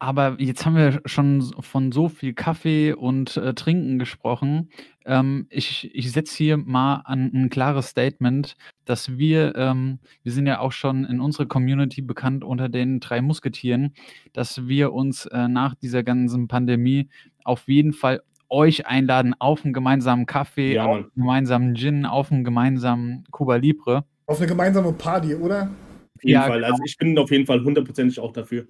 Aber 0.00 0.40
jetzt 0.40 0.66
haben 0.66 0.76
wir 0.76 1.00
schon 1.06 1.42
von 1.60 1.92
so 1.92 2.08
viel 2.10 2.34
Kaffee 2.34 2.92
und, 2.94 3.36
äh, 3.38 3.54
Trinken 3.54 3.98
gesprochen. 3.98 4.70
Ähm, 5.06 5.48
ich 5.50 5.90
ich 5.94 6.12
setze 6.12 6.36
hier 6.38 6.56
mal 6.58 6.96
an 7.06 7.32
'n 7.34 7.50
klares 7.50 7.88
Statement, 7.88 8.56
dass 8.86 9.18
wir 9.18 9.56
ähm, 9.56 10.00
wir 10.22 10.32
sind 10.32 10.46
ja 10.46 10.60
auch 10.60 10.72
schon 10.72 11.04
in 11.06 11.20
unserer 11.20 11.46
Community 11.48 12.02
bekannt 12.02 12.44
unter 12.44 12.68
den 12.70 13.00
3 13.00 13.22
Musketieren, 13.22 13.94
dass 14.34 14.68
wir 14.68 14.92
uns, 14.94 15.26
äh, 15.26 15.48
nach 15.48 15.74
dieser 15.74 16.04
ganzen 16.04 16.48
Pandemie 16.48 17.08
auf 17.44 17.66
jeden 17.68 17.92
Fall 17.94 18.22
euch 18.50 18.86
einladen 18.86 19.34
auf 19.40 19.64
'n 19.66 19.72
gemeinsamen 19.74 20.26
Kaffee, 20.26 20.74
Ja, 20.74 20.84
auf 20.84 20.98
Mann. 21.00 21.10
'n 21.16 21.20
gemeinsamen 21.22 21.74
Gin, 21.76 22.06
auf 22.06 22.30
'n 22.32 22.44
gemeinsamen 22.44 23.24
Cuba 23.32 23.56
Libre. 23.56 24.04
Auf 24.28 24.38
eine 24.38 24.48
gemeinsame 24.48 24.92
Party, 24.92 25.34
oder? 25.36 25.70
Auf 26.16 26.24
jeden 26.24 26.34
Ja, 26.34 26.42
Fall. 26.46 26.60
genau. 26.60 26.72
Also 26.72 26.82
ich 26.84 26.96
bin 26.98 27.18
auf 27.18 27.30
jeden 27.30 27.46
Fall 27.46 27.62
hundertprozentig 27.62 28.18
auch 28.20 28.32
dafür. 28.32 28.66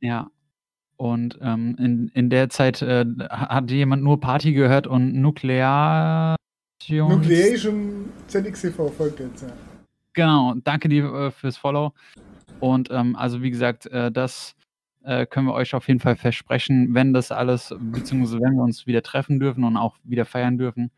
Ja. 0.00 0.30
Und, 0.96 1.38
ähm, 1.42 1.76
in 1.78 2.08
in 2.14 2.30
der 2.30 2.48
Zeit, 2.48 2.80
äh, 2.80 3.04
ha 3.30 3.48
hat 3.54 3.70
jemand 3.70 4.02
nur 4.02 4.18
Party 4.18 4.52
gehört 4.54 4.86
und 4.86 5.14
Nukleations 5.14 6.36
Nucleation 6.88 8.08
ZXTV 8.28 8.90
folgt 8.90 9.20
jetzt, 9.20 9.42
ja. 9.42 9.48
Genau, 10.14 10.54
danke 10.64 10.88
dir, 10.88 11.04
äh, 11.12 11.30
fürs 11.30 11.58
Follow. 11.58 11.92
Und, 12.60 12.88
ähm, 12.90 13.14
also 13.16 13.42
wie 13.42 13.50
gesagt, 13.50 13.84
äh, 13.86 14.10
das, 14.10 14.54
äh, 15.04 15.26
können 15.26 15.46
wir 15.46 15.52
euch 15.54 15.74
auf 15.74 15.86
jeden 15.88 16.00
Fall 16.00 16.16
versprechen, 16.16 16.94
wenn 16.94 17.12
das 17.12 17.30
alles 17.30 17.74
beziehungsweise 17.78 18.40
wenn 18.40 18.54
wir 18.54 18.62
uns 18.62 18.86
wieder 18.86 19.02
treffen 19.02 19.38
dürfen 19.38 19.64
und 19.64 19.76
auch 19.76 19.98
wieder 20.04 20.24
feiern 20.24 20.56
dürfen, 20.56 20.90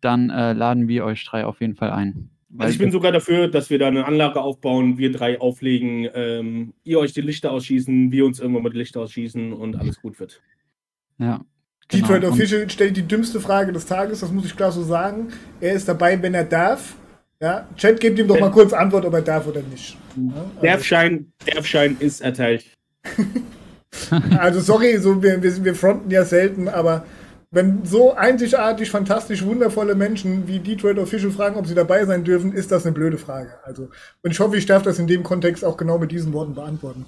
dann, 0.00 0.30
äh, 0.30 0.52
laden 0.54 0.88
wir 0.88 1.04
euch 1.04 1.24
3 1.24 1.46
auf 1.46 1.60
jeden 1.60 1.76
Fall 1.76 1.90
ein. 1.92 2.30
Weil 2.52 2.66
Also 2.66 2.74
ich 2.74 2.78
bin 2.80 2.90
sogar 2.90 3.12
dafür, 3.12 3.48
dass 3.48 3.70
wir 3.70 3.78
da 3.78 3.90
'ne 3.90 4.04
Anlage 4.04 4.40
aufbauen, 4.40 4.98
wir 4.98 5.12
3 5.12 5.40
auflegen, 5.40 6.08
ähm, 6.14 6.74
ihr 6.82 6.98
euch 6.98 7.12
die 7.12 7.20
Lichter 7.20 7.52
ausschießen, 7.52 8.10
wir 8.10 8.26
uns 8.26 8.40
irgendwann 8.40 8.64
mal 8.64 8.70
die 8.70 8.78
Lichter 8.78 9.00
ausschießen 9.00 9.52
und 9.52 9.76
alles 9.76 10.00
gut 10.00 10.18
wird. 10.18 10.42
Ja, 11.18 11.44
genau. 11.88 12.08
Detroit 12.08 12.24
Official 12.24 12.68
stellt 12.68 12.96
die 12.96 13.06
dümmste 13.06 13.40
Frage 13.40 13.72
des 13.72 13.86
Tages, 13.86 14.20
das 14.20 14.32
muss 14.32 14.44
ich 14.46 14.56
klar 14.56 14.72
so 14.72 14.82
sagen. 14.82 15.28
Er 15.60 15.74
ist 15.74 15.88
dabei, 15.88 16.20
wenn 16.20 16.34
er 16.34 16.44
darf. 16.44 16.96
Ja, 17.40 17.68
Chat, 17.76 18.00
gebt 18.00 18.18
ihm 18.18 18.26
doch 18.26 18.38
mal 18.38 18.50
kurz 18.50 18.72
Antwort, 18.72 19.04
ob 19.04 19.14
er 19.14 19.22
darf 19.22 19.46
oder 19.46 19.62
nicht. 19.62 19.96
Ja, 20.16 20.50
Derfschein 20.60 21.32
Derfschein 21.46 21.96
ist 22.00 22.20
erteilt. 22.20 22.64
also, 24.10 24.26
also 24.38 24.60
sorry, 24.60 24.98
so, 24.98 25.22
wir, 25.22 25.40
wir, 25.40 25.64
wir 25.64 25.74
fronten 25.76 26.10
ja 26.10 26.24
selten, 26.24 26.68
aber 26.68 27.06
wenn 27.50 27.84
so 27.84 28.14
einzigartig, 28.14 28.90
fantastisch, 28.90 29.44
wundervolle 29.44 29.94
Menschen 29.94 30.46
wie 30.46 30.60
Detroit 30.60 30.98
Official 30.98 31.32
fragen, 31.32 31.56
ob 31.56 31.66
sie 31.66 31.74
dabei 31.74 32.04
sein 32.04 32.22
dürfen, 32.22 32.52
ist 32.52 32.70
das 32.70 32.86
eine 32.86 32.94
blöde 32.94 33.18
Frage. 33.18 33.50
Also, 33.64 33.88
und 34.22 34.30
ich 34.30 34.38
hoffe, 34.38 34.56
ich 34.56 34.66
darf 34.66 34.82
das 34.82 34.98
in 34.98 35.08
dem 35.08 35.24
Kontext 35.24 35.64
auch 35.64 35.76
genau 35.76 35.98
mit 35.98 36.12
diesen 36.12 36.32
Worten 36.32 36.54
beantworten. 36.54 37.06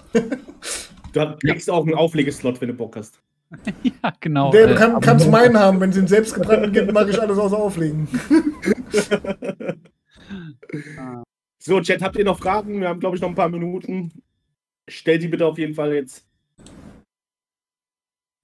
Du 1.13 1.37
kriegst 1.41 1.71
auch 1.71 1.87
'n 1.87 1.95
Auflegeslot, 1.95 2.61
wenn 2.61 2.69
du 2.69 2.75
Bock 2.75 2.97
hast. 2.97 3.19
Ja, 3.83 4.15
genau. 4.19 4.51
Der, 4.51 4.67
du 4.67 4.73
äh, 4.73 4.77
kann, 4.77 4.99
kannst 5.01 5.31
meinen 5.31 5.59
haben, 5.59 5.79
wenn 5.79 5.91
es 5.91 5.97
ihn 5.99 6.07
selbstgebrannten 6.07 6.73
gibt, 6.73 6.91
mache 6.91 7.11
ich 7.11 7.21
alles 7.21 7.37
außer 7.37 7.59
auflegen. 7.59 8.09
So, 11.65 11.81
Chat, 11.81 12.03
habt 12.03 12.17
ihr 12.17 12.25
noch 12.25 12.41
Fragen? 12.41 12.81
Wir 12.81 12.89
haben, 12.89 12.99
glaube 12.99 13.15
ich, 13.15 13.23
noch 13.23 13.29
ein 13.29 13.37
paar 13.37 13.49
Minuten. 13.49 14.11
Stellt 14.89 15.23
die 15.23 15.29
bitte 15.29 15.47
auf 15.47 15.59
jeden 15.59 15.75
Fall 15.75 15.95
jetzt. 15.95 16.27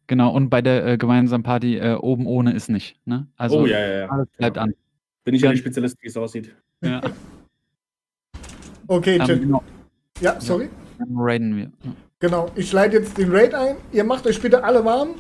Genau, 0.09 0.35
und 0.35 0.49
bei 0.49 0.63
der, 0.63 0.87
äh, 0.87 0.97
gemeinsamen 0.99 1.45
Party, 1.45 1.77
äh, 1.77 1.95
oben 1.95 2.27
ohne 2.27 2.55
ist 2.55 2.69
nicht, 2.71 2.97
ne? 3.05 3.29
Also 3.37 3.61
oh, 3.61 3.67
ja, 3.67 3.79
ja, 3.79 3.99
ja. 4.01 4.09
alles 4.09 4.27
bleibt 4.37 4.59
an. 4.59 4.75
Bin 5.25 5.35
ich 5.35 5.43
ja 5.43 5.51
der 5.51 5.57
Spezialist, 5.59 5.97
wie 6.01 6.07
es 6.09 6.17
aussieht. 6.17 6.55
Ja. 6.83 7.01
Okay, 8.91 9.17
Ähm, 9.17 9.27
Chat. 9.27 9.41
genau, 9.43 9.63
Ja, 10.21 10.41
sorry. 10.41 10.71
dann 10.99 11.09
raiden 11.15 11.55
wir. 11.57 11.65
Ja. 11.85 11.93
Genau, 12.21 12.51
ich 12.55 12.73
leite 12.73 12.97
jetzt 12.97 13.19
den 13.19 13.31
Raid 13.31 13.53
ein. 13.55 13.77
Ihr 13.93 14.03
macht 14.03 14.27
euch 14.27 14.41
bitte 14.41 14.65
alle 14.65 14.83
warm. 14.83 15.11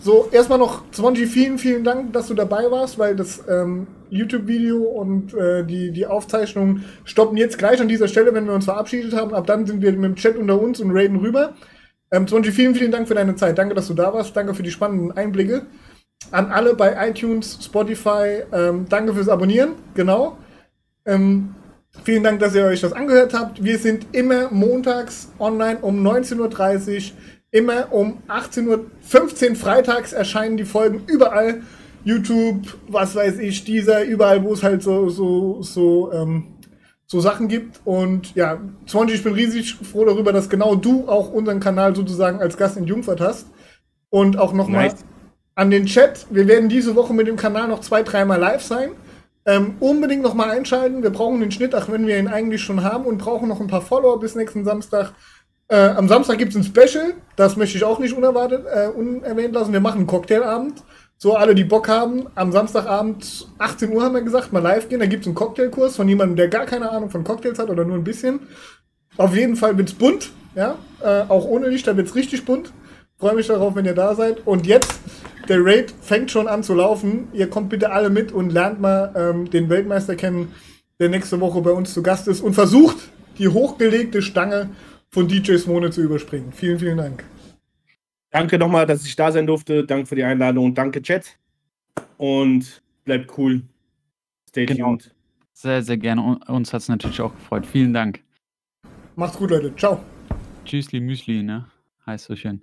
So, 0.00 0.28
erstmal 0.30 0.60
noch, 0.60 0.84
Swanji, 0.92 1.26
vielen, 1.26 1.58
vielen 1.58 1.82
Dank, 1.82 2.12
dass 2.12 2.28
du 2.28 2.34
dabei 2.34 2.70
warst, 2.70 2.96
weil 2.96 3.16
das 3.16 3.42
ähm, 3.48 3.88
YouTube-Video 4.10 4.78
und 4.84 5.34
äh, 5.34 5.64
die, 5.64 5.90
die 5.90 6.06
Aufzeichnung 6.06 6.82
stoppen 7.04 7.36
jetzt 7.36 7.58
gleich 7.58 7.80
an 7.80 7.88
dieser 7.88 8.06
Stelle, 8.06 8.32
wenn 8.32 8.46
wir 8.46 8.54
uns 8.54 8.66
verabschiedet 8.66 9.12
haben. 9.14 9.34
Ab 9.34 9.48
dann 9.48 9.66
sind 9.66 9.82
wir 9.82 9.90
mit 9.94 10.04
dem 10.04 10.14
Chat 10.14 10.36
unter 10.36 10.60
uns 10.60 10.78
und 10.78 10.92
raiden 10.92 11.16
rüber. 11.16 11.54
Ähm, 12.10 12.26
Swanji, 12.26 12.52
vielen, 12.52 12.74
vielen 12.74 12.92
Dank 12.92 13.08
für 13.08 13.14
deine 13.14 13.36
Zeit. 13.36 13.58
Danke, 13.58 13.74
dass 13.74 13.88
du 13.88 13.94
da 13.94 14.12
warst. 14.12 14.36
Danke 14.36 14.54
für 14.54 14.62
die 14.62 14.70
spannenden 14.70 15.12
Einblicke. 15.12 15.66
An 16.30 16.50
alle 16.50 16.74
bei 16.74 17.08
iTunes, 17.08 17.58
Spotify, 17.62 18.42
ähm, 18.52 18.86
danke 18.88 19.14
fürs 19.14 19.28
Abonnieren. 19.28 19.72
Genau. 19.94 20.38
Ähm, 21.06 21.54
Vielen 22.04 22.22
Dank, 22.22 22.40
dass 22.40 22.54
ihr 22.54 22.64
euch 22.64 22.80
das 22.80 22.92
angehört 22.92 23.34
habt. 23.34 23.62
Wir 23.62 23.78
sind 23.78 24.06
immer 24.12 24.50
montags 24.50 25.32
online 25.38 25.78
um 25.80 26.06
19.30 26.06 26.96
Uhr, 26.96 27.18
immer 27.50 27.92
um 27.92 28.18
18.15 28.28 29.50
Uhr 29.50 29.56
freitags 29.56 30.12
erscheinen 30.12 30.56
die 30.56 30.64
Folgen 30.64 31.02
überall. 31.06 31.62
YouTube, 32.04 32.78
was 32.86 33.14
weiß 33.14 33.38
ich, 33.38 33.64
dieser, 33.64 34.04
überall, 34.04 34.42
wo 34.44 34.52
es 34.52 34.62
halt 34.62 34.82
so, 34.82 35.08
so, 35.08 35.62
so, 35.62 36.12
ähm, 36.12 36.44
so 37.08 37.20
Sachen 37.20 37.48
gibt. 37.48 37.80
Und 37.84 38.34
ja, 38.36 38.58
Swanji, 38.86 39.14
ich 39.14 39.24
bin 39.24 39.32
riesig 39.32 39.74
froh 39.74 40.04
darüber, 40.04 40.32
dass 40.32 40.48
genau 40.48 40.76
du 40.76 41.08
auch 41.08 41.32
unseren 41.32 41.58
Kanal 41.58 41.96
sozusagen 41.96 42.40
als 42.40 42.56
Gast 42.56 42.76
in 42.76 42.84
Jungfurt 42.84 43.20
hast. 43.20 43.46
Und 44.10 44.38
auch 44.38 44.52
nochmal 44.52 44.88
Nice. 44.88 45.04
an 45.54 45.70
den 45.70 45.86
Chat. 45.86 46.26
Wir 46.30 46.46
werden 46.46 46.68
diese 46.68 46.94
Woche 46.94 47.12
mit 47.12 47.26
dem 47.26 47.36
Kanal 47.36 47.68
noch 47.68 47.80
zwei, 47.80 48.02
dreimal 48.02 48.38
live 48.38 48.62
sein. 48.62 48.90
Ähm, 49.44 49.76
unbedingt 49.80 50.22
nochmal 50.22 50.50
einschalten. 50.50 51.02
Wir 51.02 51.10
brauchen 51.10 51.40
den 51.40 51.50
Schnitt, 51.50 51.74
auch 51.74 51.90
wenn 51.90 52.06
wir 52.06 52.18
ihn 52.18 52.28
eigentlich 52.28 52.62
schon 52.62 52.84
haben 52.84 53.06
und 53.06 53.18
brauchen 53.18 53.48
noch 53.48 53.60
ein 53.60 53.66
paar 53.66 53.80
Follower 53.80 54.20
bis 54.20 54.34
nächsten 54.34 54.64
Samstag. 54.64 55.14
Äh, 55.68 55.76
am 55.76 56.08
Samstag 56.08 56.38
gibt 56.38 56.54
es 56.54 56.56
ein 56.56 56.64
Special. 56.64 57.14
Das 57.36 57.56
möchte 57.56 57.76
ich 57.78 57.84
auch 57.84 57.98
nicht 57.98 58.14
unerwartet, 58.14 58.66
äh, 58.66 58.88
unerwähnt 58.88 59.54
lassen. 59.54 59.72
Wir 59.72 59.80
machen 59.80 59.98
einen 59.98 60.06
Cocktailabend. 60.06 60.82
So, 61.20 61.34
alle, 61.34 61.56
die 61.56 61.64
Bock 61.64 61.88
haben, 61.88 62.26
am 62.36 62.52
Samstagabend 62.52 63.48
18 63.58 63.92
Uhr 63.92 64.04
haben 64.04 64.14
wir 64.14 64.22
gesagt, 64.22 64.52
mal 64.52 64.60
live 64.62 64.88
gehen. 64.88 65.00
Da 65.00 65.06
gibt 65.06 65.22
es 65.22 65.26
einen 65.26 65.34
Cocktailkurs 65.34 65.96
von 65.96 66.08
jemandem, 66.08 66.36
der 66.36 66.46
gar 66.46 66.64
keine 66.64 66.90
Ahnung 66.90 67.10
von 67.10 67.24
Cocktails 67.24 67.58
hat 67.58 67.70
oder 67.70 67.84
nur 67.84 67.96
ein 67.96 68.04
bisschen. 68.04 68.38
Auf 69.16 69.34
jeden 69.34 69.56
Fall 69.56 69.76
wird's 69.76 69.94
bunt, 69.94 70.30
ja. 70.54 70.78
Äh, 71.02 71.22
auch 71.28 71.44
ohne 71.44 71.70
Licht, 71.70 71.88
da 71.88 71.96
wird's 71.96 72.14
richtig 72.14 72.44
bunt. 72.44 72.72
Freue 73.16 73.34
mich 73.34 73.48
darauf, 73.48 73.74
wenn 73.74 73.84
ihr 73.84 73.96
da 73.96 74.14
seid. 74.14 74.46
Und 74.46 74.64
jetzt, 74.64 75.00
der 75.48 75.58
Raid 75.60 75.92
fängt 76.00 76.30
schon 76.30 76.46
an 76.46 76.62
zu 76.62 76.74
laufen. 76.74 77.26
Ihr 77.32 77.50
kommt 77.50 77.68
bitte 77.70 77.90
alle 77.90 78.10
mit 78.10 78.30
und 78.30 78.52
lernt 78.52 78.80
mal 78.80 79.12
ähm, 79.16 79.50
den 79.50 79.68
Weltmeister 79.68 80.14
kennen, 80.14 80.54
der 81.00 81.08
nächste 81.08 81.40
Woche 81.40 81.60
bei 81.62 81.72
uns 81.72 81.92
zu 81.92 82.00
Gast 82.04 82.28
ist 82.28 82.42
und 82.42 82.54
versucht, 82.54 82.96
die 83.38 83.48
hochgelegte 83.48 84.22
Stange 84.22 84.70
von 85.10 85.26
DJ 85.26 85.56
Smone 85.56 85.90
zu 85.90 86.00
überspringen. 86.00 86.52
Vielen, 86.52 86.78
vielen 86.78 86.98
Dank. 86.98 87.24
Danke 88.30 88.58
nochmal, 88.58 88.86
dass 88.86 89.04
ich 89.06 89.16
da 89.16 89.32
sein 89.32 89.46
durfte. 89.46 89.84
Danke 89.84 90.06
für 90.06 90.14
die 90.14 90.24
Einladung. 90.24 90.74
Danke, 90.74 91.00
Chat. 91.02 91.38
Und 92.18 92.82
bleibt 93.04 93.36
cool. 93.38 93.62
Stay 94.48 94.66
Genau. 94.66 94.90
tuned. 94.90 95.14
Sehr, 95.52 95.82
sehr 95.82 95.96
gerne. 95.96 96.22
Un 96.22 96.36
uns 96.54 96.72
hat 96.72 96.82
es 96.82 96.88
natürlich 96.88 97.20
auch 97.20 97.34
gefreut. 97.34 97.66
Vielen 97.66 97.92
Dank. 97.92 98.20
Macht's 99.16 99.36
gut, 99.36 99.50
Leute. 99.50 99.74
Ciao. 99.76 100.02
Tschüssli 100.64 101.00
Müsli, 101.00 101.42
ne? 101.42 101.66
Heißt 102.06 102.26
so 102.26 102.36
schön. 102.36 102.62